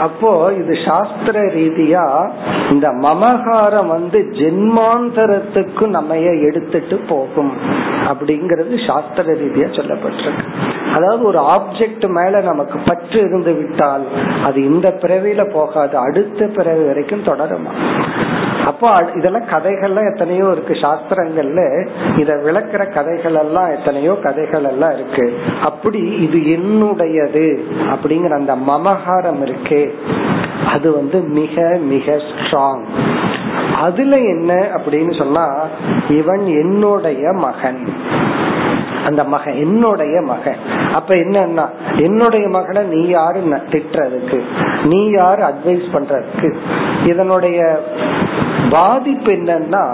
அப்போ 0.01 0.53
இது 0.59 0.75
சாஸ்திர 0.85 1.41
ரீதியா 1.41 2.31
இந்த 2.71 2.89
மமகாரம் 2.89 3.87
வந்து 3.87 4.19
ஜென்மாந்தரத்துக்கு 4.33 5.87
நம்ம 5.87 6.19
எடுத்துட்டு 6.19 6.97
போகும் 7.09 7.53
அப்படிங்கறது 8.09 8.87
சாஸ்திர 8.87 9.33
ரீதியா 9.33 9.69
சொல்லப்பட்டிருக்கு. 9.79 10.45
அதாவது 10.95 11.23
ஒரு 11.23 11.39
ஆப்ஜெக்ட் 11.39 12.07
மேல 12.09 12.41
நமக்கு 12.41 12.79
பற்று 12.79 13.19
இருந்து 13.21 13.53
விட்டால் 13.53 14.05
அது 14.45 14.65
இந்த 14.65 14.89
பிறவியில 15.03 15.53
போகாது 15.53 15.99
அடுத்த 15.99 16.47
பிறவி 16.47 16.85
வரைக்கும் 16.87 17.27
தொடருமா? 17.27 17.75
அப்போ 18.81 19.13
இதெல்லாம் 19.15 19.49
கதைகள்லாம் 19.53 20.11
எத்தனையோ 20.13 20.49
இருக்கு. 20.53 20.75
சாஸ்திரங்கள்ல 20.75 21.63
இத 22.17 22.35
விளக்குற 22.35 22.83
கதைகள் 22.93 23.35
எல்லாம் 23.35 23.71
எத்தனையோ 23.71 24.13
கதைகள் 24.23 24.65
எல்லாம் 24.65 24.93
இருக்கு. 24.95 25.25
அப்படி 25.63 26.01
இது 26.25 26.39
என்னுடையது 26.57 27.47
அப்படிங்கிற 27.93 28.31
அந்த 28.31 28.55
மமகாரம் 28.71 29.41
இருக்கே. 29.47 29.83
அது 30.73 30.93
வந்து 30.93 31.21
மிக 31.21 31.79
மிக 31.83 32.17
ஸ்ட்ராங் 32.29 32.85
அதுல 33.81 34.17
என்ன 34.17 34.53
அப்படின்னு 34.77 35.19
சொன்னா 35.19 35.47
இவன் 36.09 36.45
என்னுடைய 36.63 37.33
மகன். 37.33 37.83
அந்த 39.07 39.25
மகன் 39.25 39.55
என்னுடைய 39.55 40.21
மகன். 40.21 40.63
அப்ப 40.95 41.15
என்னன்னா 41.15 41.67
என்னுடைய 41.97 42.49
மகனை 42.49 42.83
நீ 42.83 43.03
யாரு 43.09 43.41
திட்டுறதுக்கு? 43.71 44.41
நீ 44.85 45.11
யாரு 45.11 45.43
அட்வைஸ் 45.43 45.87
பண்றதுக்கு? 45.93 46.51
இதனுடைய 47.05 47.81
பாதிப்பு 48.71 49.31
என்னன்னா 49.33 49.85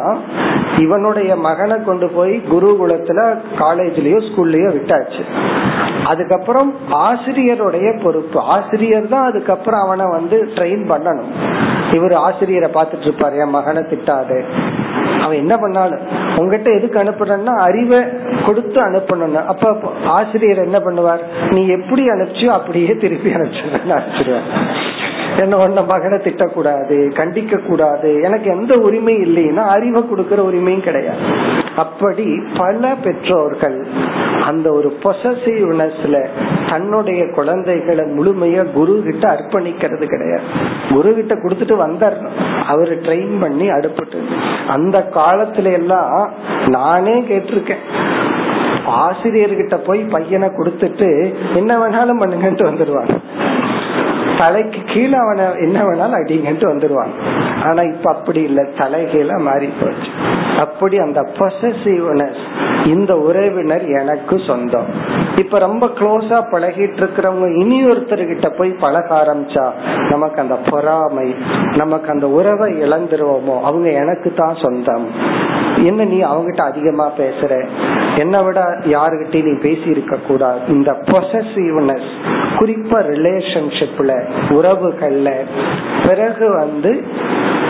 இவனுடைய 0.79 1.37
மகனை 1.37 1.77
கொண்டு 1.83 2.07
போய் 2.09 2.35
குருகுலத்துல 2.53 3.21
காலேஜ்லயோ 3.59 4.19
ஸ்கூல்லயோ 4.29 4.71
விட்டாச்சு. 4.77 5.23
அதுக்கப்புறம் 6.05 6.71
ஆசிரியருடைய 6.91 7.89
பொறுப்பு. 8.03 8.39
ஆசிரியர் 8.55 9.09
தான் 9.09 9.29
அதுக்கப்புறம் 9.31 9.81
அவனை 9.81 10.07
வந்து 10.07 10.39
ட்ரெயின் 10.55 10.85
பண்ணணும். 10.93 11.31
இவர் 11.93 12.15
ஆசிரியரை 12.27 12.71
பார்த்துட்டு 12.75 13.07
இருப்பாரு 13.09 13.37
என் 13.45 13.57
மகனை 13.59 13.83
திட்டாது. 13.83 14.39
அவன் 15.23 15.41
என்ன 15.43 15.55
பண்ணாலும் 15.57 16.03
உங்ககிட்ட 16.39 16.71
எதுக்கு 16.75 16.99
அனுப்புறன்னா 17.03 17.53
அறிவை 17.67 18.01
கொடுத்து 18.47 18.79
அனுப்பணும் 18.89 19.37
அப்ப 19.53 19.93
ஆசிரியர் 20.19 20.67
என்ன 20.67 20.79
பண்ணுவார் 20.79 21.23
நீ 21.51 21.63
எப்படி 21.69 22.03
அனுப்பிச்சியோ 22.09 22.51
அப்படியே 22.59 22.95
திருப்பி 23.05 23.31
அனுப்பிச்சு 23.31 23.65
அனுப்பிச்சிருவார் 23.95 24.49
என்ன 25.41 25.57
ஒன்ன 25.57 25.87
மகனை 25.87 26.19
திட்டக்கூடாது 26.19 26.97
கண்டிக்க 27.13 27.67
கூடாது 27.67 28.21
எனக்கு 28.23 28.51
எந்த 28.51 28.75
உரிமை 28.79 29.15
இல்லைன்னா 29.17 29.63
அறிவை 29.75 30.03
கொடுக்கற 30.03 30.41
உரிமையும் 30.51 30.87
கிடையாது. 30.87 31.23
அப்படி 31.77 32.27
பல 32.57 32.95
பெற்றோர்கள் 33.03 33.87
அந்த 34.45 34.71
ஒரு 34.73 34.99
பொசசிவ்னஸ்ல 35.03 36.29
தன்னுடைய 36.71 37.31
குழந்தைகளை 37.31 38.05
முழுமையா 38.05 38.73
குரு 38.73 39.03
கிட்ட 39.05 39.25
அர்ப்பணிக்கிறது 39.29 40.07
கிடையாது. 40.07 40.43
குரு 40.93 41.15
கிட்ட 41.15 41.35
கொடுத்துட்டு 41.35 41.77
வந்தார் 41.77 42.19
அவரு 42.67 43.01
ட்ரெயின் 43.03 43.41
பண்ணி 43.41 43.69
அடுப்பட்டு. 43.69 44.21
அந்த 44.67 45.11
காலத்துல 45.15 45.73
எல்லாம் 45.73 46.31
நானே 46.67 47.21
கேட்டிருக்கேன். 47.21 47.85
ஆசிரியர்கிட்ட 48.87 49.77
போய் 49.87 50.01
பையனை 50.01 50.49
கொடுத்துட்டு 50.49 51.35
என்ன 51.55 51.79
வேணாலும் 51.79 52.21
பண்ணுங்கன்ட்டு 52.23 52.69
வந்துடுவாங்க 52.71 53.15
தலைக்கு 54.39 54.81
கீழே 54.85 55.17
அவனை 55.19 55.45
என்ன 55.61 55.79
வேணாலும் 55.83 56.19
அடிங்கன்ட்டு 56.21 56.67
வந்துடுவாங்க 56.73 57.17
ஆனா 57.65 57.83
இப்ப 57.83 58.13
அப்படி 58.13 58.43
இல்ல. 58.43 58.63
தலைகீழ 58.63 59.39
மாறி 59.39 59.69
போச்சு. 59.81 60.11
அப்படி 60.59 60.99
அந்த 60.99 61.21
பொசசிவ்னஸ் 61.39 62.43
இந்த 62.85 63.17
உறவினர் 63.17 63.87
எனக்கு 63.89 64.41
சொந்தம். 64.47 64.87
இப்ப 65.37 65.59
ரொம்ப 65.59 65.87
க்ளோஸா 65.87 66.39
பழகிட்டு 66.53 67.01
இருக்கிறவங்க 67.01 67.55
இனி 67.55 67.85
ஒருத்தர்கிட்ட 67.85 68.49
போய் 68.59 68.71
பழக 68.71 69.15
ஆரம்பிச்சா 69.15 69.65
நமக்கு 70.11 70.41
அந்த 70.41 70.55
பொறாமை 70.55 71.35
நமக்கு 71.77 72.11
அந்த 72.11 72.29
உறவை 72.29 72.73
இழந்துருவோமோ 72.83 73.61
அவங்க 73.63 73.91
எனக்கு 73.91 74.35
தான் 74.35 74.57
சொந்தம். 74.63 75.07
என்ன 75.85 76.05
நீ 76.05 76.23
அவங்கிட்ட 76.23 76.63
அதிகமா 76.63 77.11
பேசுற? 77.19 77.67
என்ன 78.17 78.43
விட 78.43 78.61
யாருகிட்டயும் 78.85 79.43
நீ 79.43 79.59
பேசி 79.59 79.91
இருக்க 79.91 80.17
கூடாது. 80.17 80.61
இந்த 80.69 80.93
பொசசிவ்னஸ் 81.07 82.11
குறிப்பா 82.59 82.99
ரிலேஷன்ஷிப்ல 83.13 84.13
உறவுகள்ல 84.49 85.31
பிறகு 86.07 86.49
வந்து 86.53 87.05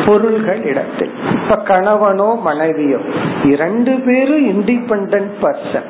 பொருள்கள் 0.06 0.62
இடத்தில். 0.62 1.12
இப்ப 1.32 1.54
கணவனோ 1.56 2.40
மனைவியோ 2.40 2.98
இரண்டு 3.42 3.92
பேரும் 4.06 4.44
இண்டிபெண்ட் 4.48 5.28
பர்சன் 5.42 5.88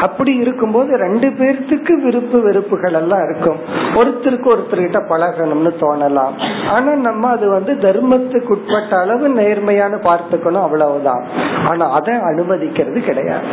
அப்படி 0.00 0.34
இருக்கும்போது 0.36 0.96
ரெண்டு 0.96 1.28
பேர்த்துக்கு 1.28 1.92
விருப்பு 2.02 2.42
வெறுப்புகள் 2.42 2.92
எல்லாம் 2.92 3.22
இருக்கும். 3.28 3.58
ஒருத்தருக்கு 3.94 4.48
ஒருத்தர்கிட்ட 4.54 5.00
பழகணும்னு 5.10 5.72
தோணலாம். 5.80 6.34
ஆனா 6.68 6.94
நம்ம 6.94 7.28
அது 7.28 7.48
வந்து 7.48 7.72
தர்மத்துக்கு 7.72 8.48
உட்பட்ட 8.48 8.98
அளவு 8.98 9.28
நேர்மையான 9.28 9.96
பார்த்துக்கணும் 9.96 10.66
அவ்வளவுதான். 10.66 11.24
ஆனா 11.66 11.90
அதை 11.90 12.14
அனுமதிக்கிறது 12.14 13.00
கிடையாது. 13.00 13.44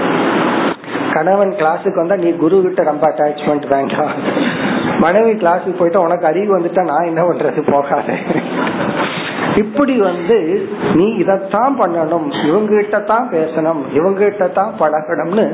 கணவன் 1.14 1.52
கிளாஸுக்கு 1.52 1.96
வந்தா 1.96 2.16
நீ 2.16 2.30
குரு 2.32 2.62
கிட்ட 2.62 2.84
ரொம்ப 2.84 3.08
அட்டாச்மெண்ட் 3.08 3.68
வேண்டாம். 3.70 4.12
மனைவி 5.04 5.34
கிளாஸுக்கு 5.34 5.78
போயிட்டு 5.78 6.01
உனக்கு 6.01 6.26
அறிவு 6.26 6.51
வந்துட்டா 6.60 6.84
நான் 6.84 7.10
என்ன 7.12 7.22
பண்றது? 7.24 7.62
போகாத. 7.72 8.10
இப்படி 9.62 9.95
வந்து 10.10 10.38
நீ 10.95 11.06
இதத்தான் 11.24 11.74
பண்ணணும் 11.80 12.28
இவங்ககிட்ட 12.47 12.97
தான் 13.12 13.28
பேசணும் 13.34 13.82
இவங்ககிட்ட 13.97 14.45
தான் 14.51 14.72
பழகணும்னு 14.82 15.45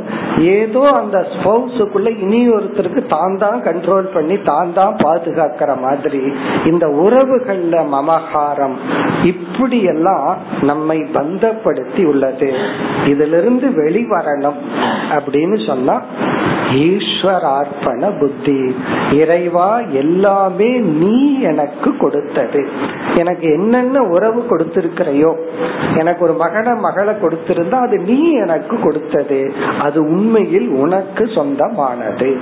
ஏதோ 0.55 0.81
அந்த 0.99 1.17
ஸ்பௌஸுக்குள்ள 1.33 2.11
இனி 2.23 2.41
ஒருத்தருக்கு 2.55 3.03
தான் 3.15 3.37
தான் 3.37 3.59
கண்ட்ரோல் 3.67 4.07
பண்ணி 4.15 4.37
தான் 4.51 4.73
தான் 4.73 4.95
பாதுகாக்கிற 5.03 5.73
மாதிரி 5.85 6.21
இந்த 6.71 6.85
உறவுகள்ல 7.05 7.75
மமகாரம் 7.95 8.77
இப்படி 9.31 9.79
எல்லாம் 9.93 10.27
நம்மை 10.61 10.99
பந்தப்படுத்தி 11.17 12.03
உள்ளது. 12.05 12.49
இதுல 13.11 13.37
இருந்து 13.41 13.67
வெளிவரணும் 13.79 14.59
அப்படின்னு 15.15 15.57
சொன்னா 15.69 15.95
ஈஸ்வரார்ப்பண 16.85 18.09
புத்தி. 18.19 18.57
இறைவா 19.21 19.69
எல்லாமே 20.01 20.69
நீ 21.01 21.15
எனக்கு 21.51 21.89
கொடுத்தது. 21.97 22.61
எனக்கு 23.15 23.47
என்னென்ன 23.49 23.88
என்ன 23.89 24.07
உறவு 24.07 24.41
கொடுத்திருக்கிறையோ? 24.41 25.35
எனக்கு 25.97 26.23
ஒரு 26.23 26.33
மகன 26.33 26.79
மகளை 26.79 27.13
கொடுத்திருந்தா 27.13 27.73
அது 27.73 27.97
நீ 27.97 28.31
எனக்கு 28.31 28.79
கொடுத்தது. 28.79 29.53
அது 29.81 30.03
உண்மையில் 30.03 30.67
உனக்கு 30.67 31.27
சொந்தமானது. 31.27 32.37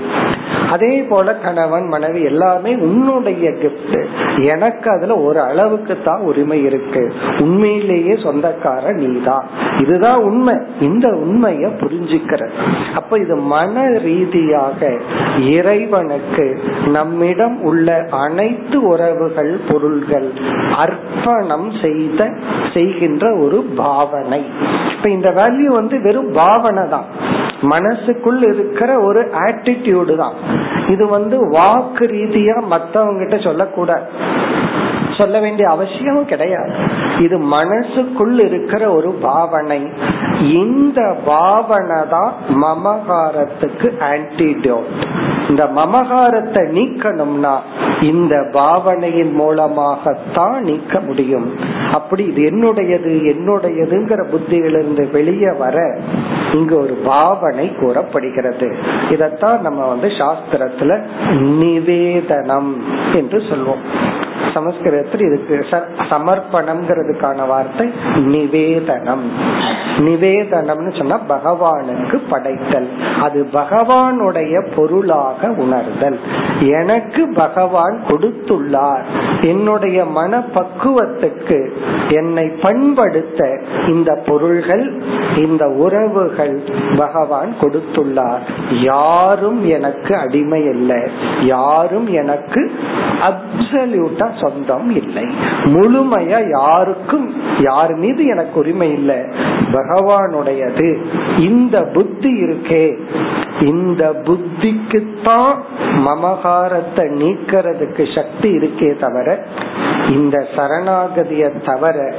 அதே 0.70 1.02
போல 1.10 1.36
கணவன் 1.36 1.88
மனைவி 1.88 2.22
எல்லாமே 2.22 2.76
உன்னுடைய 2.76 3.50
கிஃப்ட் 3.50 4.06
எனக்கு 4.48 4.90
அதுல 4.90 5.16
ஒரு 5.18 5.40
அளவுக்கு 5.40 5.98
தான் 6.04 6.20
உரிமை 6.20 6.64
இருக்கு. 6.64 7.14
உண்மையிலேயே 7.40 8.14
சொந்தக்கார 8.14 8.94
நீதான். 8.94 9.46
இதுதான் 9.80 10.22
உண்மை. 10.22 10.56
இந்த 10.82 11.08
உண்மைய 11.08 11.70
புரிஞ்சுக்கிற. 11.82 12.50
அப்ப 12.96 13.18
இது 13.18 13.36
மன 13.36 13.88
ரீதியாக 13.88 14.98
இறைவனுக்கு 15.40 16.60
நம்மிடம் 16.86 17.62
உள்ள 17.62 18.08
அனைத்து 18.10 18.88
உறவுகள் 18.88 19.60
பொருள்கள் 19.72 20.32
அர்ப்பணம் 20.78 21.72
செய்த 21.82 22.30
செய்கின்ற 22.74 23.36
ஒரு 23.36 23.66
பாவனை. 23.78 24.46
இப்ப 24.98 25.10
இந்த 25.10 25.30
வேல்யூ 25.30 25.66
வந்து 25.66 26.02
வெறும் 26.02 26.32
பாவனை 26.32 26.90
தான் 26.90 27.06
மனசுக்குள் 27.62 28.42
இருக்கிற 28.44 29.00
ஒரு 29.00 29.20
ஆட்டிடியூடு 29.20 30.16
தான். 30.18 30.34
இது 30.88 31.08
வந்து 31.08 31.50
வாக்கு 31.50 32.06
ரீதியா 32.06 32.66
மத்தவங்க 32.68 33.20
கிட்ட 33.20 33.38
சொல்லக்கூடாது. 33.38 34.06
சொல்ல 35.18 35.40
வேண்டிய 35.40 35.70
அவசியமும் 35.70 36.30
கிடையாது. 36.32 36.72
இது 37.20 37.38
மனசுக்குள் 37.38 38.40
இருக்கிற 38.40 38.92
ஒரு 38.92 39.12
பாவனை. 39.12 39.82
இந்த 40.54 41.02
பாவனை 41.26 42.00
தான் 42.10 42.34
மமகாரத்துக்கு 42.66 43.90
ஆன்டிடோட் 44.12 44.94
இந்த 45.50 45.66
மமகாரத்தை 45.66 46.62
நீக்கணும்னா 46.78 47.54
இந்த 48.02 48.36
பாவனையின் 48.52 49.34
மூலமாகத்தான் 49.34 50.58
நீக்க 50.64 51.00
முடியும். 51.00 51.48
அப்படி 51.94 52.24
இது 52.24 52.42
என்னுடையது 52.50 53.12
என்னுடையதுங்கிற 53.34 54.22
புத்தியிலிருந்து 54.32 55.12
வெளியே 55.12 55.52
வர 55.58 55.78
இங்க 56.54 56.76
ஒரு 56.76 56.96
பாவனை 57.06 57.68
கூறப்படுகிறது. 57.80 58.70
இதத்தான் 59.10 59.60
நம்ம 59.60 59.88
வந்து 59.88 60.08
சாஸ்திரத்துல 60.08 61.00
நிவேதனம் 61.62 62.72
என்று 63.14 63.40
சொல்வோம். 63.50 63.84
இடத்துல 65.08 65.26
இருக்கு? 65.26 65.66
சமர்ப்பணம்ங்கிறதுக்கான 65.98 67.48
வார்த்தை 67.48 67.92
நிவேதனம். 68.16 69.32
நிவேதனம்னு 69.98 70.98
சொன்னா 70.98 71.20
பகவானுக்கு 71.30 72.22
படைத்தல். 72.30 72.90
அது 73.22 73.48
பகவானுடைய 73.54 74.76
பொருளாக 74.76 75.48
உணர்தல். 75.50 76.20
எனக்கு 76.60 77.34
பகவான் 77.36 78.02
கொடுத்துள்ளார். 78.08 79.04
என்னுடைய 79.42 80.06
மன 80.06 80.44
பக்குவத்துக்கு 80.54 81.72
என்னை 82.10 82.48
பண்படுத்த 82.62 83.62
இந்த 83.88 84.20
பொருள்கள் 84.26 85.02
இந்த 85.36 85.68
உறவுகள் 85.68 86.62
பகவான் 86.98 87.54
கொடுத்துள்ளார். 87.62 88.42
யாரும் 88.72 89.66
எனக்கு 89.66 90.18
அடிமை 90.18 90.64
இல்லை 90.64 91.02
யாரும் 91.42 92.08
எனக்கு 92.08 92.72
அப்சல்யூட்டா 93.28 94.42
சொந்தம் 94.42 94.96
இல்லை. 94.98 95.24
முழுமையா 95.64 96.50
யாருக்கும் 96.50 97.34
யார் 97.60 97.96
மீது 97.96 98.26
எனக்கு 98.26 98.60
உரிமை 98.60 98.92
இல்லை. 98.92 99.20
பகவானுடையது. 99.72 100.98
இந்த 101.40 101.82
புத்தி 101.94 102.44
இருக்கே. 102.44 102.98
இந்த 103.62 104.22
புத்திக்குத்தான் 104.24 105.56
மமகாரத்தை 106.06 107.06
நீக்கிறதுக்கு 107.14 108.16
சக்தி 108.16 108.58
இருக்கே 108.58 109.00
தவிர 109.00 109.46
இந்த 110.10 110.48
சரணாகதிய 110.56 111.52
தவிர 111.66 112.14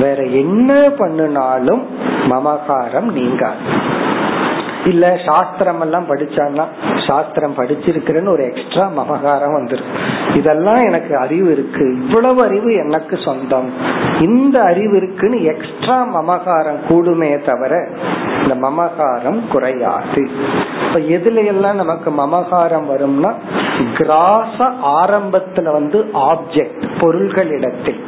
வேற 0.00 0.22
என்ன 0.22 0.90
பண்ணினாலும் 0.98 1.86
மமகாரம் 2.28 3.12
நீங்காது. 3.12 3.90
இல்ல 4.86 5.18
சாஸ்திரம் 5.26 5.80
எல்லாம் 5.80 6.08
படிச்சான்னா 6.08 6.64
சாஸ்திரம் 7.06 7.54
படிச்சிருக்கிறேன்னு 7.56 8.28
ஒரு 8.28 8.42
எக்ஸ்ட்ரா 8.44 8.90
மமகாரம் 8.96 9.56
வந்துடும் 9.56 9.92
இதெல்லாம் 10.34 10.82
எனக்கு 10.82 11.16
அறிவு 11.16 11.52
இருக்கு. 11.52 11.96
இவ்வளவு 12.00 12.42
அறிவு 12.42 12.74
எனக்கு 12.74 13.18
சொந்தம். 13.18 13.70
இந்த 14.20 14.62
அறிவு 14.62 14.96
இருக்குன்னு 14.96 15.42
எக்ஸ்ட்ரா 15.42 16.06
மமகாரம் 16.14 16.80
கூடுமே 16.88 17.44
தவிர 17.44 17.88
இந்த 18.42 18.54
மமகாரம் 18.54 19.40
குறையாது. 19.52 20.30
இப்ப 20.86 20.98
எதுல 20.98 21.46
எல்லாம் 21.46 21.76
நமக்கு 21.76 22.10
மமகாரம் 22.10 22.88
வரும்னா 22.90 23.32
கிராச 23.94 24.72
ஆரம்பத்துல 24.84 25.72
வந்து 25.72 25.98
ஆப்ஜெக்ட் 26.12 26.84
பொருள்களிடத்தில். 27.00 28.00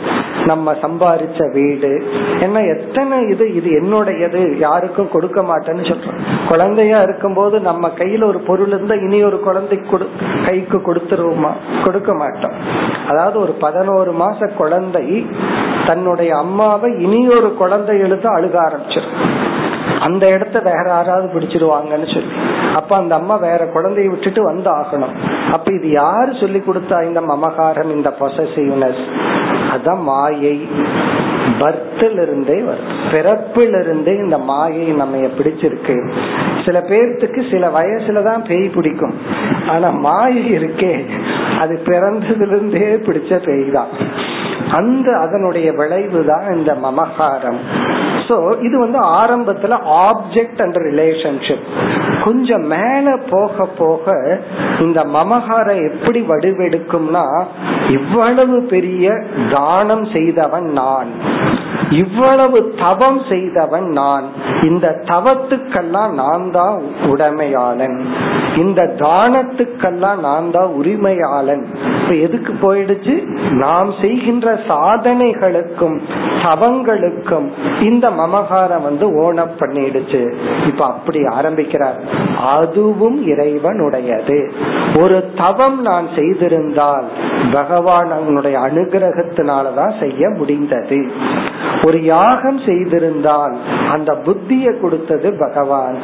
நம்ம 0.47 0.72
சம்பாதிச்ச 0.72 1.53
வீடு 1.53 2.12
என்ன 2.41 2.61
எத்தனை 2.61 3.29
இது 3.29 3.55
இது 3.55 3.70
என்னுடையது 3.70 4.59
யாருக்கும் 4.59 5.11
கொடுக்க 5.12 5.43
மாட்டேன்னு 5.43 5.85
சொல்றோம். 5.91 6.20
குழந்தையா 6.64 7.02
இருக்கும்போது 7.02 7.60
நம்ம 7.60 7.88
கையில 7.88 8.24
ஒரு 8.24 8.38
பொருள் 8.38 8.66
இருந்தா 8.66 8.94
இனி 8.94 9.22
ஒரு 9.22 9.40
குழந்தை 9.40 9.80
கைக்கு 10.44 10.78
கொடுத்துருவோமா? 10.78 11.50
கொடுக்க 11.84 12.14
மாட்டோம். 12.14 12.52
அதாவது 13.08 13.40
ஒரு 13.40 13.52
பதினோரு 13.52 14.12
மாச 14.12 14.54
குழந்தை 14.54 15.26
தன்னுடைய 15.86 16.36
அம்மாவை 16.36 16.90
இனி 17.02 17.28
ஒரு 17.28 17.54
குழந்தை 17.54 17.98
எழுத 17.98 18.28
அழுக 18.28 18.56
ஆரம்பிச்சிடும் 18.68 19.16
அந்த 20.05 20.24
இடத்த 20.28 20.59
வேற 20.59 20.84
யாராவது 20.86 21.26
பிடிச்சிருவாங்கன்னு 21.34 22.09
சொல்லி. 22.14 22.32
அப்ப 22.74 22.96
அந்த 22.96 23.14
அம்மா 23.14 23.36
வேற 23.36 23.61
குழந்தைய 23.74 24.09
விட்டுட்டு 24.09 24.42
வந்து 24.42 24.70
ஆகணும். 24.70 25.14
அப்ப 25.52 25.72
இது 25.72 25.88
யாரு 25.90 26.32
சொல்லி 26.40 26.59
கொடுத்தா 26.59 27.05
இந்த 27.05 27.20
மமகாரம் 27.20 27.90
இந்த 27.90 28.11
பொசசிவ்னஸ் 28.20 29.02
அதான் 29.74 30.02
மாயை. 30.02 30.68
பர்த்திலிருந்தே 31.61 32.59
வரும் 32.64 32.92
பிறப்பிலிருந்தே 33.12 34.12
இந்த 34.24 34.38
மாயை 34.38 34.86
நம்ம 34.92 35.16
பிடிச்சிருக்கு. 35.16 35.96
சில 36.64 36.78
பேர்த்துக்கு 36.80 37.40
சில 37.50 37.68
வயசுலதான் 37.68 38.44
பேய் 38.48 38.68
பிடிக்கும். 38.68 39.14
ஆனா 39.68 39.90
மாயை 39.90 40.44
இருக்கே. 40.57 40.94
அது 41.59 41.74
பிறந்ததுல 41.84 42.50
இருந்தே 42.50 42.88
பிடிச்ச 43.07 43.32
பேய் 43.46 43.70
தான். 43.70 43.92
அந்த 44.70 45.18
அதனுடைய 45.18 45.72
விளைவு 45.72 46.24
தான் 46.24 46.56
இந்த 46.56 46.74
மமகாரம் 46.74 47.58
சோ 48.28 48.56
இது 48.60 48.78
வந்து 48.78 48.98
ஆரம்பத்துல 48.98 49.78
ஆப்ஜெக்ட் 49.86 50.62
அண்ட் 50.62 50.76
ரிலேஷன்ஷிப் 50.76 51.64
கொஞ்சம் 52.24 52.62
மேல 52.62 53.16
போக 53.30 53.66
போக 53.66 54.34
இந்த 54.80 55.04
மமகாரம் 55.04 55.92
எப்படி 55.92 56.20
வடிவெடுக்கும்னா 56.20 57.46
இவ்வளவு 57.88 58.62
பெரிய 58.62 59.24
தானம் 59.50 60.04
செய்தவன் 60.04 60.64
நான். 60.64 61.10
இவ்வளவு 61.90 62.74
தவம் 62.78 63.22
செய்தவன் 63.28 63.88
நான். 63.88 64.24
இந்த 64.62 65.02
தவத்துக்கெல்லாம் 65.04 66.12
நான் 66.12 66.50
தான் 66.50 66.82
உடைமையாளன். 67.08 68.14
இந்த 68.57 68.82
தானத்துக்கெல்லாம் 68.82 70.20
நான் 70.20 70.50
தான் 70.50 70.68
உரிமையாளன். 70.68 71.64
இப்ப 72.02 72.14
எதுக்கு 72.14 72.52
போயிடுச்சு? 72.52 73.26
நாம் 73.50 73.94
செய்கின்ற 74.00 74.55
சாதனைகளுக்கும் 74.68 76.00
தவங்களுக்கும் 76.42 77.50
இந்த 77.82 78.11
மமகாரம் 78.11 78.82
வந்து 78.82 79.12
ஓனப் 79.14 79.55
பண்ணிடுச்சு. 79.59 80.34
இப்ப 80.66 80.84
அப்படி 80.84 81.26
ஆரம்பிக்கிறார். 81.26 82.00
அதுவும் 82.44 83.26
இறைவனுடையது. 83.26 84.50
ஒரு 85.00 85.30
தவம் 85.36 85.80
நான் 85.80 86.09
செய்திருந்தால் 86.16 87.05
பகவானுடைய 87.52 88.59
அனுகிரகத்தினாலதான் 88.68 90.00
செய்ய 90.00 90.28
முடிந்தது. 90.28 91.11
ஒரு 91.82 92.05
யாகம் 92.05 92.59
செய்திருந்தால் 92.59 93.57
அந்த 93.90 94.12
புத்தியை 94.12 94.80
கொடுத்தது 94.80 95.36
பகவான். 95.38 95.98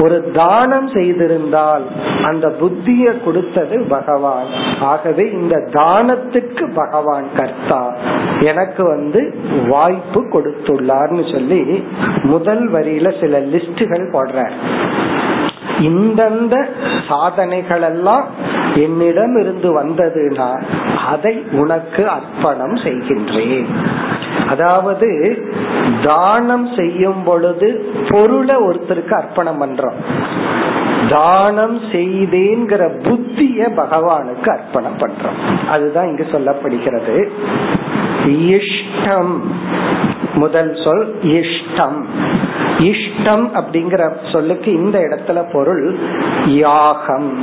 ஒரு 0.00 0.30
தானம் 0.30 0.88
செய்திருந்தால் 0.88 1.73
அந்த 2.22 2.48
புத்திய 2.60 3.24
கொடுத்தது 3.24 3.84
பகவான். 3.88 4.46
ஆகவே 4.80 5.30
இந்த 5.30 5.56
தானத்துக்கு 5.72 6.72
பகவான் 6.74 7.28
கர்த்தா. 7.36 7.94
எனக்கு 8.40 8.84
வந்து 8.84 9.34
வாய்ப்பு 9.68 10.22
கொடுத்துள்ளார்னு 10.32 11.32
சொல்லி 11.32 11.84
முதல் 12.22 12.72
வரியில 12.72 13.20
சில 13.20 13.40
லிஸ்டுகள் 13.40 14.06
போடுற 14.12 14.48
இந்தந்த 15.78 16.56
சாதனைகள் 17.08 17.82
எல்லாம் 17.82 18.26
என்னிடம் 18.74 19.36
இருந்து 19.40 19.68
வந்ததுன்னா 19.82 20.62
அதை 21.06 21.44
உனக்கு 21.52 22.08
அர்ப்பணம் 22.08 22.76
செய்கின்றேன். 22.76 23.66
அதாவது 24.48 25.38
தானம் 26.02 26.68
செய்யும் 26.76 27.22
பொழுது 27.24 27.94
பொருளை 28.08 28.54
ஒருத்தருக்கு 28.54 29.12
அர்ப்பணம் 29.12 29.62
பண்றோம். 29.62 29.94
தானம் 31.08 31.80
செய்தேங்கிற 31.80 33.08
புத்திய 33.08 33.68
பகவானுக்கு 33.76 34.48
அர்ப்பணம் 34.48 34.98
பண்றோம். 34.98 35.68
அதுதான் 35.68 36.06
இங்கு 36.06 36.26
சொல்லப்படுகிறது. 36.32 37.28
இஷ்டம். 38.26 39.40
முதல் 40.34 40.76
சொல் 40.84 41.16
இஷ்டம். 41.22 42.04
இஷ்டம் 42.78 43.48
அப்படிங்கிற 43.54 44.12
சொல்லுக்கு 44.32 44.72
இந்த 44.72 44.98
இடத்துல 44.98 45.52
பொருள் 45.52 45.98
யாகம். 46.46 47.38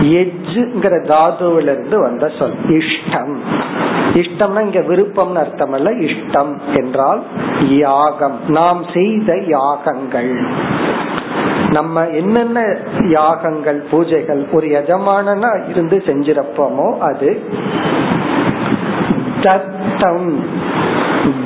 எஜ்ங்கிற 0.00 0.94
தாதுவில 1.12 1.72
இருந்து 1.72 2.00
வந்த 2.00 2.28
சொல் 2.38 2.54
இஷ்டம். 2.68 3.34
இஷ்டம்னா 4.14 4.60
இங்க 4.60 4.80
விருப்பம்னு 4.80 5.34
அர்த்தம் 5.34 5.72
அல்ல 5.72 5.90
இஷ்டம் 5.90 6.52
என்றால் 6.74 7.22
யாகம். 7.68 8.38
நாம் 8.48 8.84
செய்த 8.94 9.36
யாகங்கள். 9.46 10.46
நம்ம 11.70 12.06
என்னென்ன 12.06 12.76
யாகங்கள் 13.08 13.84
பூஜைகள் 13.90 14.50
ஒரு 14.52 14.66
எஜமானனா 14.66 15.68
இருந்து 15.68 16.02
செஞ்சிருப்போமோ 16.06 16.98
அது 16.98 17.42
தத்தம். 19.40 20.44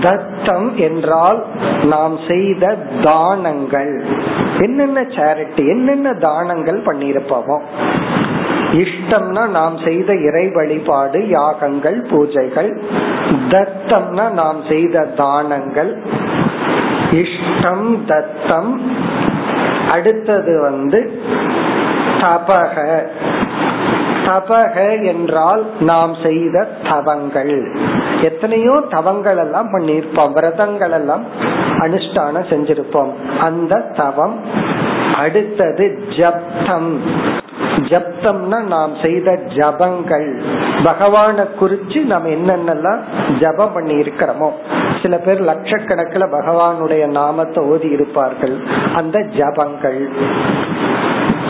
தத்தம் 0.00 0.76
என்றால் 0.76 1.44
நாம் 1.82 2.18
செய்த 2.28 2.76
தானங்கள். 3.02 4.04
என்னென்ன 4.58 5.00
சேரிட்டி 5.00 5.68
என்னென்ன 5.68 6.12
தானங்கள் 6.12 6.82
பண்ணியிருப்போமோ 6.82 7.60
இஷ்டம்னா 8.74 9.46
நாம் 9.46 9.78
செய்த 9.84 10.14
இறை 10.14 10.48
வழிபாடு 10.48 11.28
யாகங்கள் 11.28 12.02
பூஜைகள். 12.02 12.78
தத்தம்னா 13.48 14.30
நாம் 14.30 14.62
செய்த 14.68 15.06
தானங்கள். 15.16 16.02
இஷ்டம் 17.10 18.04
தத்தம். 18.06 18.96
அடுத்தது 19.90 20.60
வந்து 20.60 21.20
தபக. 22.20 23.06
தபக 24.26 25.04
என்றால் 25.04 25.66
நாம் 25.80 26.14
செய்த 26.22 26.68
தவங்கள். 26.88 27.76
எத்தனையோ 28.22 28.82
தவங்கள் 28.90 29.36
எல்லாம் 29.36 29.68
பண்ணியிருப்போம் 29.72 30.32
விரதங்கள் 30.32 30.90
எல்லாம் 30.90 31.24
அனுஷ்டானம் 31.78 32.48
செஞ்சிருப்போம். 32.50 33.12
அந்த 33.40 33.80
தவம். 33.96 34.40
அடுத்தது 35.16 36.02
ஜப்தம். 36.08 36.98
ஜப்தம்னா 37.76 38.62
நாம் 38.62 38.92
செய்த 39.02 39.38
ஜபங்கள். 39.48 40.40
பகவான 40.84 41.46
குறிச்சு 41.60 42.04
நம்ம 42.04 42.28
என்னென்னலாம் 42.28 43.00
ஜபம் 43.40 43.72
பண்ணி 43.72 43.94
இருக்கிறோமோ. 43.94 44.50
சில 45.02 45.18
பேர் 45.18 45.42
லட்சக்கணக்கில் 45.42 46.32
பகவானுடைய 46.32 47.06
நாமத்தை 47.06 47.64
ஓதி 47.64 47.88
இருப்பார்கள். 47.88 48.60
அந்த 48.94 49.18
ஜபங்கள். 49.18 50.08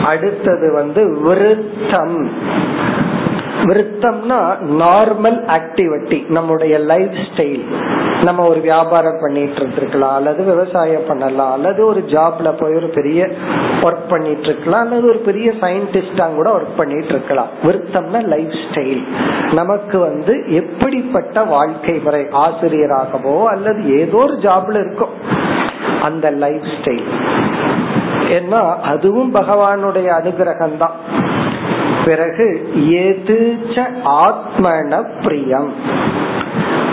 அடுத்தது 0.05 0.73
வந்து 0.73 1.21
விருத்தம். 1.21 2.29
விருத்தம்னா 3.67 4.39
நார்மல் 4.79 5.37
ஆக்டிவிட்டி 5.57 6.29
நம்முடைய 6.29 6.77
லைஃப் 6.77 7.17
ஸ்டைல் 7.27 7.63
நம்ம 8.23 8.47
ஒரு 8.47 8.59
வியாபாரம் 8.59 9.19
பண்ணிட்டு 9.21 9.77
இருக்கலாம் 9.77 10.15
அல்லது 10.15 10.43
விவசாயம் 10.43 11.07
பண்ணலாம் 11.07 11.51
அல்லது 11.51 11.85
ஒரு 11.85 12.03
ஜாப்ல 12.07 12.51
போய் 12.59 12.75
ஒரு 12.75 12.87
பெரிய 12.87 13.29
ஒர்க் 13.81 14.05
பண்ணிட்டு 14.09 14.41
இருக்கலாம் 14.41 14.81
அல்லது 14.81 15.07
ஒரு 15.07 15.17
பெரிய 15.17 15.53
சயின்டிஸ்டா 15.61 16.35
கூட 16.35 16.49
ஒர்க் 16.57 16.77
பண்ணிட்டு 16.77 17.07
இருக்கலாம். 17.07 17.47
விருத்தம்னா 17.63 18.21
லைஃப் 18.27 18.55
ஸ்டைல் 18.65 19.03
நமக்கு 19.53 19.99
வந்து 19.99 20.43
எப்படிப்பட்ட 20.47 21.43
வாழ்க்கை 21.43 22.01
முறை 22.03 22.21
ஆசிரியராகவோ 22.21 23.43
அல்லது 23.43 23.99
ஏதோ 23.99 24.17
ஒரு 24.17 24.33
ஜாப்ல 24.33 24.79
இருக்கும் 24.85 25.15
அந்த 26.01 26.31
லைஃப் 26.31 26.67
ஸ்டைல் 26.77 27.07
ஏன்னா 28.29 28.77
அதுவும் 28.81 29.33
பகவானுடைய 29.33 30.07
அனுகிரகம் 30.21 30.77
தான் 30.77 30.95
பிறகு 32.05 32.69
எது 32.89 33.57
ஆத்மன 34.05 35.03
பிரியம். 35.23 35.73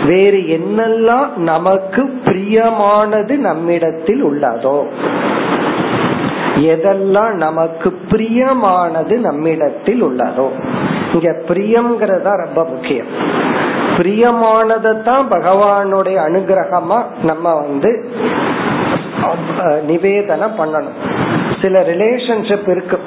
வேறு 0.05 0.37
என்னெல்லாம் 0.37 1.35
நமக்கு 1.35 2.21
பிரியமானது 2.25 3.37
நம்மிடத்தில் 3.37 4.25
உள்ளதோ? 4.25 4.85
எதெல்லாம் 6.55 7.31
நமக்கு 7.31 7.99
பிரியமானது 8.09 9.17
நம்மிடத்தில் 9.17 10.03
உள்ளதோ? 10.03 10.49
இங்க 11.13 11.41
பிரியம்ங்கிறதா 11.47 12.45
ரொம்ப 12.45 12.63
முக்கியம். 12.63 13.05
பிரியமானதான் 13.97 15.25
பகவானுடைய 15.29 16.17
அனுகிரகமா 16.17 17.03
நம்ம 17.23 17.53
வந்து 17.53 18.09
நிவேதனை 19.85 20.47
பண்ணணும். 20.57 21.11
சில 21.61 21.81
ரிலேஷன்ஷிப் 21.81 22.69
இருக்கு. 22.69 22.99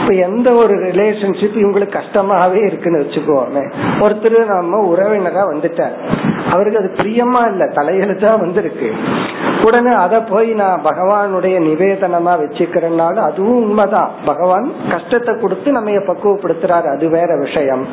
இப்ப 0.01 0.13
எந்த 0.13 0.53
ஒரு 0.53 0.75
ரிலேஷன்ஷிப் 0.75 1.57
இவங்களுக்கு 1.57 2.01
கஷ்டமாவே 2.01 2.67
இருக்குன்னு 2.67 2.99
வச்சுக்கோமே. 2.99 3.73
ஒருத்தர் 4.01 4.45
நம்ம 4.45 4.95
உறவினரா 4.95 5.43
வந்துட்டார். 5.55 5.93
அவருக்கு 6.51 6.79
அது 6.79 6.93
பிரியமா 7.03 7.49
இல்ல 7.49 7.65
தலையெழுத்தா 7.65 8.39
வந்திருக்கு. 8.39 8.95
உடனே 9.63 9.93
அத 9.95 10.21
போய் 10.21 10.51
நான் 10.53 10.85
பகவானுடைய 10.85 11.57
நிவேதனமா 11.59 12.33
வச்சுக்கிறேன்னாலும் 12.43 13.27
அதுவும் 13.31 13.63
உண்மைதான். 13.63 14.11
பகவான் 14.25 14.73
கஷ்டத்தை 14.91 15.35
கொடுத்து 15.41 15.73
நம்ம 15.73 15.91
பக்குவப்படுத்துறாரு. 15.91 16.97
அது 16.97 17.09
வேற 17.09 17.37
விஷயம். 17.37 17.87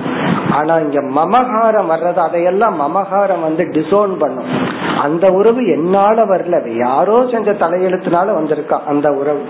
ஆனா 0.51 0.77
இங்க 0.77 1.01
மமகாரம் 1.01 1.91
வர்றது 1.91 2.15
அதையெல்லாம் 2.15 2.81
மமகாரம் 2.81 3.41
வந்து 3.41 3.63
டிசோன் 3.63 4.17
பண்ணும். 4.19 4.45
அந்த 5.01 5.31
உறவு 5.31 5.65
என்னால 5.67 6.25
வரல. 6.25 6.77
யாரோ 6.77 7.25
செஞ்ச 7.31 7.51
தலையெழுத்துனால 7.51 8.29
வந்திருக்கா 8.39 8.79
அந்த 8.87 9.11
உறவு. 9.11 9.41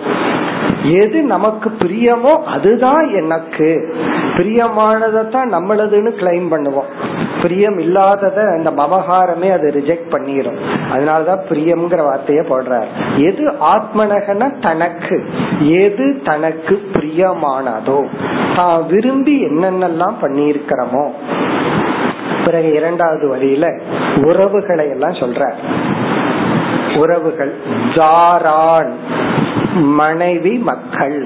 எது 0.84 1.22
நமக்கு 1.22 1.70
பிரியமோ 1.70 2.44
அதுதான் 2.44 3.14
எனக்கு. 3.14 3.96
பிரியமானதை 4.38 5.28
தான் 5.28 5.54
நம்மளதுன்னு 5.54 6.12
கிளைம் 6.20 6.50
பண்ணுவோம். 6.52 6.90
பிரியம் 7.42 7.80
இல்லாதத 7.80 8.42
அந்த 8.42 8.72
மமகாரமே 8.72 9.52
அதை 9.52 9.76
ரிஜெக்ட் 9.76 10.10
பண்ணிடும் 10.10 10.56
அதனாலதான் 10.94 11.40
பிரியம்ங்கிற 11.50 12.07
வார்த்தைய 12.08 12.42
போடுறார். 12.52 12.90
எது 13.30 13.46
ஆத்மனகன 13.74 14.50
தனக்கு 14.66 15.18
எது 15.84 16.08
தனக்கு 16.30 16.76
பிரியமானதோ 16.96 18.00
தான் 18.58 18.80
விரும்பி 18.92 19.36
என்னென்னலாம் 19.50 20.18
பண்ணியிருக்கிறோமோ 20.24 21.06
பிறகு 22.46 22.70
இரண்டாவது 22.80 23.26
வரியில 23.34 23.66
உறவுகளை 24.30 24.86
எல்லாம் 24.90 25.20
சொல்ற 25.22 25.42
உறவுகள் 27.02 27.52
ஜாரான் 27.96 28.92
மனைவி 30.00 30.54
மக்கள். 30.70 31.18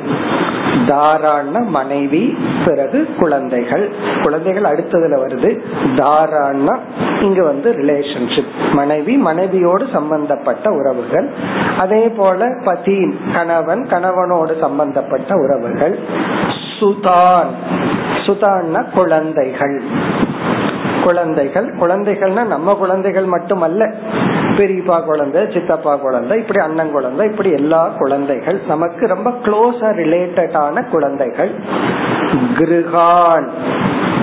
தாரான 0.87 1.59
மனைவி 1.59 2.37
பிறகு 2.65 3.09
குழந்தைகள். 3.19 3.89
குழந்தைகள் 4.23 4.63
அடுத்ததுல 4.63 5.19
வருது. 5.25 5.59
தாரான 5.95 6.79
இங்க 7.21 7.43
வந்து 7.43 7.71
ரிலேஷன்ஷிப் 7.71 8.73
மனைவி 8.73 9.17
மனைவியோடு 9.17 9.85
சம்பந்தப்பட்ட 9.93 10.71
உறவுகள். 10.71 11.29
அதே 11.77 12.07
போல 12.07 12.61
பதி 12.63 13.19
கணவன் 13.33 13.87
கணவனோடு 13.89 14.59
சம்பந்தப்பட்ட 14.59 15.35
உறவுகள். 15.35 15.99
சுதான். 16.79 17.47
சுதான்னா 18.25 18.91
குழந்தைகள். 18.91 19.81
குழந்தைகள் 21.03 21.75
குழந்தைகள்னா 21.75 22.43
நம்ம 22.45 22.73
குழந்தைகள் 22.73 23.25
மட்டுமல்ல. 23.25 23.91
பெரியப்பா 24.57 25.05
குழந்தை 25.05 25.41
சித்தப்பா 25.53 25.95
குழந்தை 25.95 26.39
இப்படி 26.39 26.59
அண்ணன் 26.59 26.91
குழந்தை 26.91 27.29
இப்படி 27.29 27.51
எல்லா 27.51 27.87
குழந்தைகள். 27.99 28.59
நமக்கு 28.67 29.07
ரொம்ப 29.07 29.29
க்ளோஸா 29.29 29.89
ரிலேட்டடான 30.01 30.89
குழந்தைகள். 30.89 31.51
கிருகான் 32.57 33.47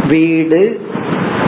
வீடு 0.09 0.81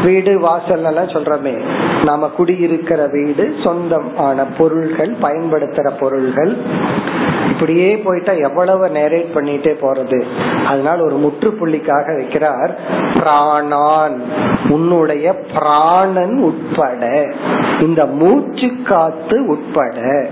வீடு 0.04 0.40
வாசல் 0.40 0.84
எல்லாம் 0.84 1.06
சொல்றமே. 1.06 1.60
நாம 2.04 2.26
குடியிருக்கிற 2.26 3.06
வீடு 3.06 3.54
சொந்தம் 3.64 4.16
ஆன 4.16 4.44
பொருள்கள் 4.44 5.14
பயன்படுத்துற 5.22 5.90
பொருள்கள். 5.98 6.56
இப்படியே 7.48 7.96
போயிட்டா 7.96 8.32
எவ்வளவு 8.32 8.86
நேரேட் 8.86 9.36
பண்ணிட்டே 9.36 9.74
போறது. 9.80 10.22
அதனால 10.66 11.04
ஒரு 11.04 11.16
முற்றுப்புள்ளிக்காக 11.16 12.06
வைக்கிறார் 12.18 12.70
பிராணான் 13.14 14.16
உன்னுடைய 14.68 15.34
பிராணன் 15.54 16.38
உட்பட 16.38 17.32
இந்த 17.80 18.06
மூச்சு 18.06 18.70
காத்து 18.84 19.46
உட்பட. 19.46 20.26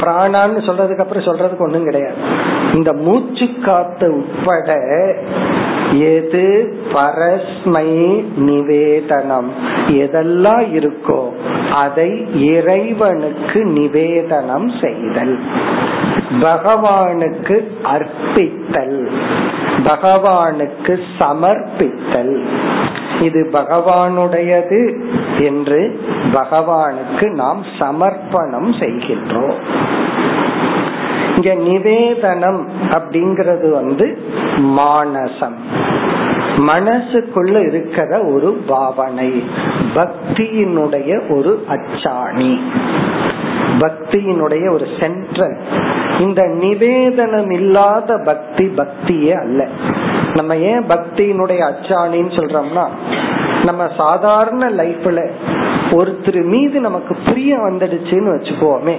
பிராணான்னு 0.00 0.60
சொல்றதுக்கு 0.68 1.00
அப்புறம் 1.00 1.22
சொல்றதுக்கு 1.22 1.60
ஒண்ணும் 1.60 1.84
கிடையாது. 1.84 2.14
இந்த 2.74 2.92
மூச்சு 2.92 3.48
காத்து 3.64 4.16
உட்பட 4.16 4.78
எது 6.00 6.76
பரஸ்மை 6.92 8.24
நிவேதனம்? 8.36 9.50
எதெல்லாம் 9.86 10.64
இருக்கோ 10.72 11.28
அதை 11.72 12.26
இறைவனுக்கு 12.46 13.64
நிவேதனம் 13.64 14.70
செய்தல். 14.80 15.38
பகவானுக்கு 16.40 17.70
அர்ப்பித்தல். 17.84 19.10
பகவானுக்கு 19.84 20.98
சமர்ப்பித்தல். 21.18 22.42
இது 23.20 23.50
பகவானுடையது 23.52 25.00
என்று 25.38 26.00
பகவானுக்கு 26.32 27.30
நாம் 27.30 27.62
சமர்ப்பணம் 27.78 28.72
செய்கின்றோம். 28.80 29.54
இங்க 31.36 31.54
நிவேதனம் 31.54 32.68
அப்படிங்கறது 32.90 33.70
வந்து 33.70 34.18
மானசம். 34.56 35.56
மனசுக்குள்ள 36.58 37.66
இருக்கிற 37.66 38.22
ஒரு 38.22 38.58
பாவனை 38.66 39.44
பக்தியினுடைய 39.94 41.36
ஒரு 41.36 41.64
அச்சாணி. 41.68 42.60
பக்தியினுடைய 43.78 44.72
ஒரு 44.72 44.86
சென்ட்ரல் 45.00 45.56
இந்த 46.20 46.42
நிவேதனம் 46.42 47.50
இல்லாத 47.50 48.20
பக்தி 48.24 48.64
பக்தியே 48.64 49.32
அல்ல. 49.40 49.68
நம்ம 50.34 50.56
ஏன் 50.56 50.82
பக்தியினுடைய 50.82 51.72
அச்சாணின்னு 51.72 52.34
சொல்றோம்னா 52.38 52.86
நம்ம 53.64 53.88
சாதாரண 53.96 54.70
லைஃப்ல 54.70 55.30
ஒருத்தர் 55.90 56.44
மீது 56.44 56.80
நமக்கு 56.80 57.16
புரிய 57.26 57.56
வந்துடுச்சுன்னு 57.56 58.30
வச்சுக்கோமே. 58.36 58.96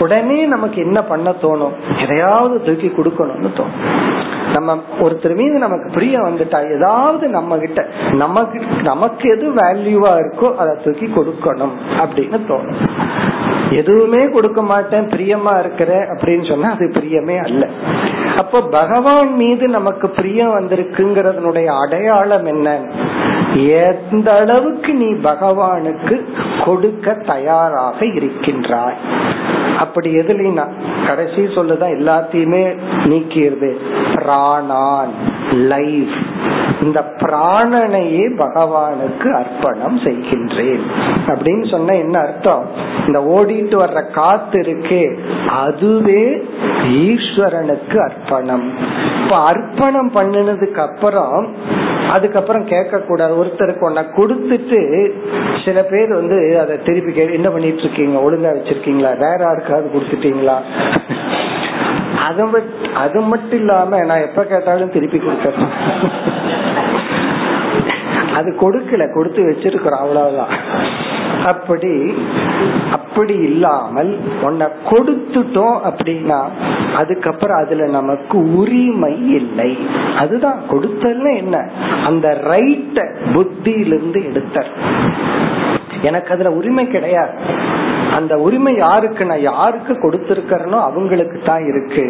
உடனே 0.00 0.46
நமக்கு 0.46 0.80
என்ன 0.80 1.02
பண்ண 1.02 1.30
தோணும்? 1.30 1.74
எதையாவது 2.02 2.62
தூக்கி 2.62 2.88
கொடுக்கணும்னு 2.88 3.50
தோணும். 3.58 3.78
நம்ம 4.54 4.76
ஒருத்தர் 5.00 5.34
மீது 5.34 5.58
நமக்கு 5.58 5.90
பிரியம் 5.94 6.26
வந்துட்டா 6.28 6.58
ஏதாவது 6.74 7.28
நம்ம 7.28 7.58
கிட்ட 7.58 7.86
நமக்கு 8.12 8.60
நமக்கு 8.82 9.30
எது 9.30 9.50
வேல்யூவா 9.50 10.12
இருக்கோ 10.20 10.54
அதை 10.54 10.72
தூக்கி 10.84 11.06
கொடுக்கணும் 11.06 11.74
அப்படின்னு 12.02 12.40
தோணும். 12.48 12.80
எதுவுமே 13.70 14.30
கொடுக்க 14.30 14.62
மாட்டேன் 14.62 15.08
பிரியமா 15.08 15.58
இருக்கிற 15.58 15.92
அப்படின்னு 16.06 16.48
சொன்னா 16.48 16.70
அது 16.70 16.86
பிரியமே 16.94 17.42
அல்ல. 17.42 17.68
அப்போ 18.36 18.62
பகவான் 18.62 19.32
மீது 19.34 19.68
நமக்கு 19.68 20.08
பிரியம் 20.08 20.54
வந்திருக்குங்கிறதனுடைய 20.58 21.66
அடையாளம் 21.82 22.46
என்ன? 22.46 22.78
எந்த 23.54 24.32
அளவுக்கு 24.32 24.94
நீ 24.94 25.06
பகவானுக்கு 25.06 26.24
கொடுக்க 26.64 27.14
தயாராக 27.14 28.06
இருக்கின்றாய்? 28.06 28.96
அப்படி 29.78 30.16
எதுலனா 30.16 30.66
கடைசி 31.06 31.40
சொல்லுதான் 31.40 31.96
எல்லாத்தையுமே 31.96 32.74
நீக்கிடுது 33.04 33.76
பிராணான் 34.14 35.10
லைஃப் 35.52 36.14
இந்த 36.82 37.14
பிராணனையே 37.18 38.36
பகவானுக்கு 38.36 39.32
அர்ப்பணம் 39.34 39.98
செய்கின்றேன். 39.98 40.80
அப்படின்னு 41.26 41.70
சொன்ன 41.70 41.96
என்ன 41.96 42.18
அர்த்தம்? 42.18 42.66
இந்த 43.06 43.20
ஓடிட்டு 43.20 43.82
வர்ற 43.82 44.10
காத்து 44.10 44.60
இருக்கே 44.60 45.18
அதுவே 45.48 46.44
ஈஸ்வரனுக்கு 46.82 47.96
அர்ப்பணம். 47.96 48.72
இப்ப 49.24 49.36
அர்ப்பணம் 49.36 50.10
பண்ணினதுக்கு 50.14 50.78
அப்புறம் 50.78 51.54
அதுக்கப்புறம் 52.10 52.64
கேட்க 52.64 52.98
கூடாது 52.98 53.44
ஒருத்தருக்கு 53.44 53.82
ஒன்ன 53.82 54.04
கொடுத்துட்டு 54.16 55.10
சில 55.64 55.82
பேர் 55.82 56.14
வந்து 56.14 56.60
அதை 56.60 56.82
திருப்பி 56.82 57.12
கே 57.12 57.32
என்ன 57.32 57.50
பண்ணிட்டு 57.50 57.78
இருக்கீங்க? 57.78 58.18
ஒழுங்கா 58.18 58.58
வச்சிருக்கீங்களா? 58.58 59.18
வேற 59.18 59.36
யாருக்காவது 59.40 59.90
கொடுத்துட்டீங்களா? 59.94 60.54
அது 62.26 62.44
அது 62.94 63.18
மட்டும் 63.20 63.58
இல்லாம 63.58 64.00
நான் 64.04 64.26
எப்ப 64.28 64.42
கேட்டாலும் 64.44 64.92
திருப்பி 64.92 65.18
கொடுத்துறேன். 65.18 65.74
அது 68.34 68.50
கொடுக்கல 68.60 69.04
கொடுத்து 69.14 69.40
வச்சிருக்கிறோம் 69.48 70.02
அவ்வளவுதான். 70.04 70.52
அப்படி 71.44 71.92
அப்படி 72.92 73.34
இல்லாமல் 73.34 74.10
உன்னை 74.42 74.66
கொடுத்துட்டோம் 74.90 75.78
அப்படின்னா 75.90 76.40
அதுக்கப்புறம் 76.94 77.60
அதுல 77.64 77.86
நமக்கு 77.86 78.38
உரிமை 78.56 79.14
இல்லை. 79.38 79.70
அதுதான் 80.18 80.60
கொடுத்தல்ல 80.70 81.36
என்ன? 81.36 81.56
அந்த 82.06 82.28
ரைட்ட 82.48 82.98
புத்தியிலிருந்து 83.34 84.22
எடுத்த 84.30 84.64
எனக்கு 86.02 86.32
அதுல 86.34 86.50
உரிமை 86.50 86.86
கிடையாது. 86.88 87.34
அந்த 88.16 88.34
உரிமை 88.38 88.72
யாருக்கு 88.74 89.24
நான் 89.24 89.46
யாருக்கு 89.50 89.92
கொடுத்திருக்கிறனோ 89.92 90.78
அவங்களுக்கு 90.88 91.38
தான் 91.44 91.64
இருக்கு. 91.66 92.04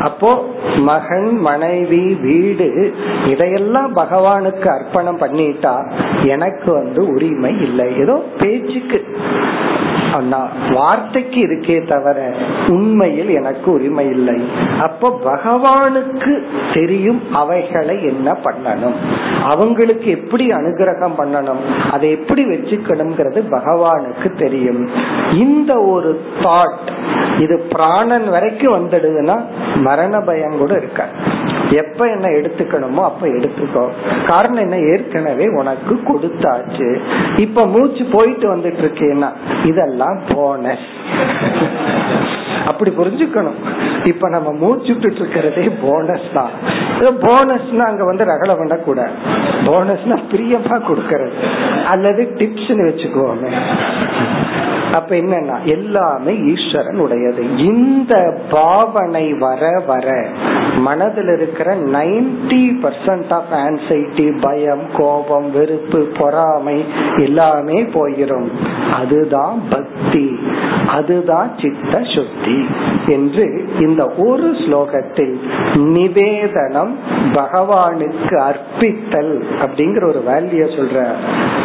அப்போ 0.00 0.30
மகன் 0.90 1.30
மனைவி 1.48 2.04
வீடு 2.22 2.68
இதையெல்லாம் 3.26 3.90
பகவானுக்கு 3.94 4.68
அர்ப்பணம் 4.76 5.20
பண்ணிட்டா 5.20 5.74
எனக்கு 6.34 6.72
வந்து 6.72 7.02
உரிமை 7.14 7.52
இல்லை. 7.60 7.88
ஏதோ 7.96 8.16
பேச்சுக்கு. 8.40 9.00
வார்த்தைக்கு 10.72 11.40
இருக்கே 11.40 11.88
தவிர 11.88 12.32
உண்மையில் 12.68 13.28
எனக்கு 13.28 13.72
உரிமை 13.72 14.08
இல்லை. 14.08 14.50
அப்ப 14.80 15.20
பகவானுக்கு 15.24 16.42
தெரியும் 16.74 17.22
அவைகளை 17.32 18.06
என்ன 18.06 18.36
பண்ணணும். 18.44 18.94
அவங்களுக்கு 19.42 20.10
எப்படி 20.10 20.48
அனுகிரகம் 20.48 21.12
பண்ணணும். 21.18 21.90
அதை 21.90 22.10
எப்படி 22.10 22.44
வச்சுக்கணுங்கிறது 22.44 23.42
பகவானுக்கு 23.50 24.38
தெரியும். 24.38 24.88
இந்த 25.32 25.80
ஒரு 25.80 26.20
தாட் 26.42 26.90
இது 27.38 27.66
பிராணன் 27.70 28.28
வரைக்கும் 28.28 28.74
வந்துடுதுன்னா 28.74 29.40
மரண 29.76 30.20
பயம் 30.20 30.58
கூட 30.58 30.74
இருக்க? 30.76 31.06
எப்ப 31.70 32.06
என்ன 32.06 32.28
எடுத்துக்கணுமோ 32.28 33.02
அப்ப 33.02 33.26
எடுத்துக்கோ. 33.26 33.88
காரணம் 34.26 34.58
என்ன? 34.58 34.78
ஏற்கனவே 34.78 35.46
உனக்கு 35.46 35.94
கொடுத்தாச்சு. 35.94 37.00
இப்ப 37.36 37.66
மூச்சு 37.66 38.04
போயிட்டு 38.12 38.56
வந்துட்டு 38.56 38.80
இருக்கேன்னா 38.80 39.28
இதெல்லாம் 39.64 39.99
போனஸ் 40.06 40.88
அப்படி 42.66 42.90
புரிஞ்சுக்கணும். 42.90 43.58
இப்ப 44.04 44.28
நம்ம 44.28 44.52
மூச்சுட்டு 44.52 45.14
இருக்கிறதே 45.14 45.68
போனஸ் 45.82 46.32
தான். 46.34 46.50
போனஸ்னா 46.98 47.78
அங்க 47.78 48.04
வந்து 48.04 48.24
ரகல 48.24 48.58
பண்ணக்கூடாது. 48.58 49.10
போனஸ்னா 49.64 50.18
பிரியமா 50.32 50.80
கொடுக்கறது. 50.80 51.32
அல்லது 51.86 52.34
டிப்ஸ் 52.38 52.68
வச்சுக்கோமே. 52.68 53.52
அப்ப 54.92 55.16
என்னன்னா 55.16 55.56
எல்லாமே 55.64 56.32
ஈஸ்வரன் 56.46 56.98
உடையது 56.98 57.56
இந்த 57.64 58.14
பாவனை 58.50 59.32
வர 59.32 59.82
வர 59.86 60.08
மனதில் 60.76 61.32
இருக்கிற 61.36 61.74
நைன்டி 61.74 62.62
பர்சன்ட் 62.82 63.32
ஆஃப் 63.32 63.52
ஆன்சைட்டி 63.52 64.40
பயம் 64.40 64.84
கோபம் 64.96 65.50
வெறுப்பு 65.50 66.00
பொறாமை 66.18 66.84
எல்லாமே 67.16 67.82
போயிடும் 67.82 68.48
அதுதான் 69.00 69.62
பக்தி. 69.70 70.26
அதுதான் 70.90 71.50
சித்த 71.60 71.94
சுத்தி 72.04 72.56
என்று 73.06 73.44
இந்த 73.80 74.02
ஒரு 74.26 74.48
ஸ்லோகத்தில் 74.54 75.34
நிவேதனம் 75.94 76.92
பகவானுக்கு 77.32 78.36
அர்ப்பித்தல் 78.40 79.34
அப்படிங்கிற 79.60 80.04
ஒரு 80.08 80.22
வேல்யூ 80.26 80.68
சொல்ற 80.76 81.04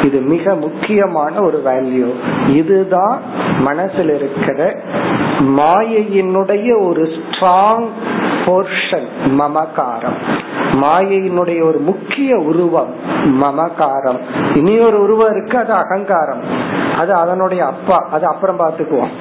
இது 0.03 0.19
மிக 0.27 0.55
முக்கியமான 0.57 1.33
ஒரு 1.41 1.61
வேல்யூ 1.65 2.09
இதுதான் 2.53 3.15
மனசில் 3.61 4.13
இருக்கிற 4.15 4.59
மாயையினுடைய 5.59 6.69
ஒரு 6.83 7.03
ஸ்ட்ராங் 7.15 7.87
போர்ஷன் 8.45 9.07
மமகாரம் 9.37 10.17
மாயையினுடைய 10.81 11.63
ஒரு 11.63 11.79
முக்கிய 11.79 12.37
உருவம் 12.37 12.91
மமகாரம் 13.41 14.19
இனி 14.53 14.79
ஒரு 14.79 14.97
உருவம் 15.01 15.31
இருக்கு 15.31 15.57
அது 15.57 15.73
அகங்காரம். 15.73 16.43
அது 16.97 17.13
அதனுடைய 17.13 17.65
அப்பா 17.65 18.07
அது 18.11 18.25
அப்புறம் 18.25 18.59
பாத்துக்குவோம் 18.59 19.13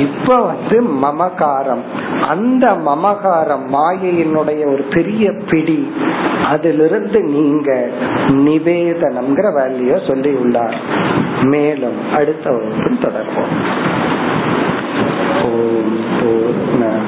இப்ப 0.00 0.36
வந்து 0.40 0.82
மமகாரம் 0.82 1.82
அந்த 2.28 2.74
மமகாரம் 2.84 3.64
மாயையினுடைய 3.72 4.62
ஒரு 4.72 4.84
பெரிய 4.90 5.32
பிடி 5.50 5.80
அதிலிருந்து 6.48 7.20
நீங்க 7.20 7.70
நிவேதனம்ங்கிற 8.28 9.48
வேல்யூ 9.52 10.06
சொல்லி 10.06 10.30
உள்ளார் 10.34 10.76
மேலும் 11.42 11.98
அடுத்த 12.14 12.50
வகுப்பில் 12.50 13.02
தொடர்போம் 13.02 13.52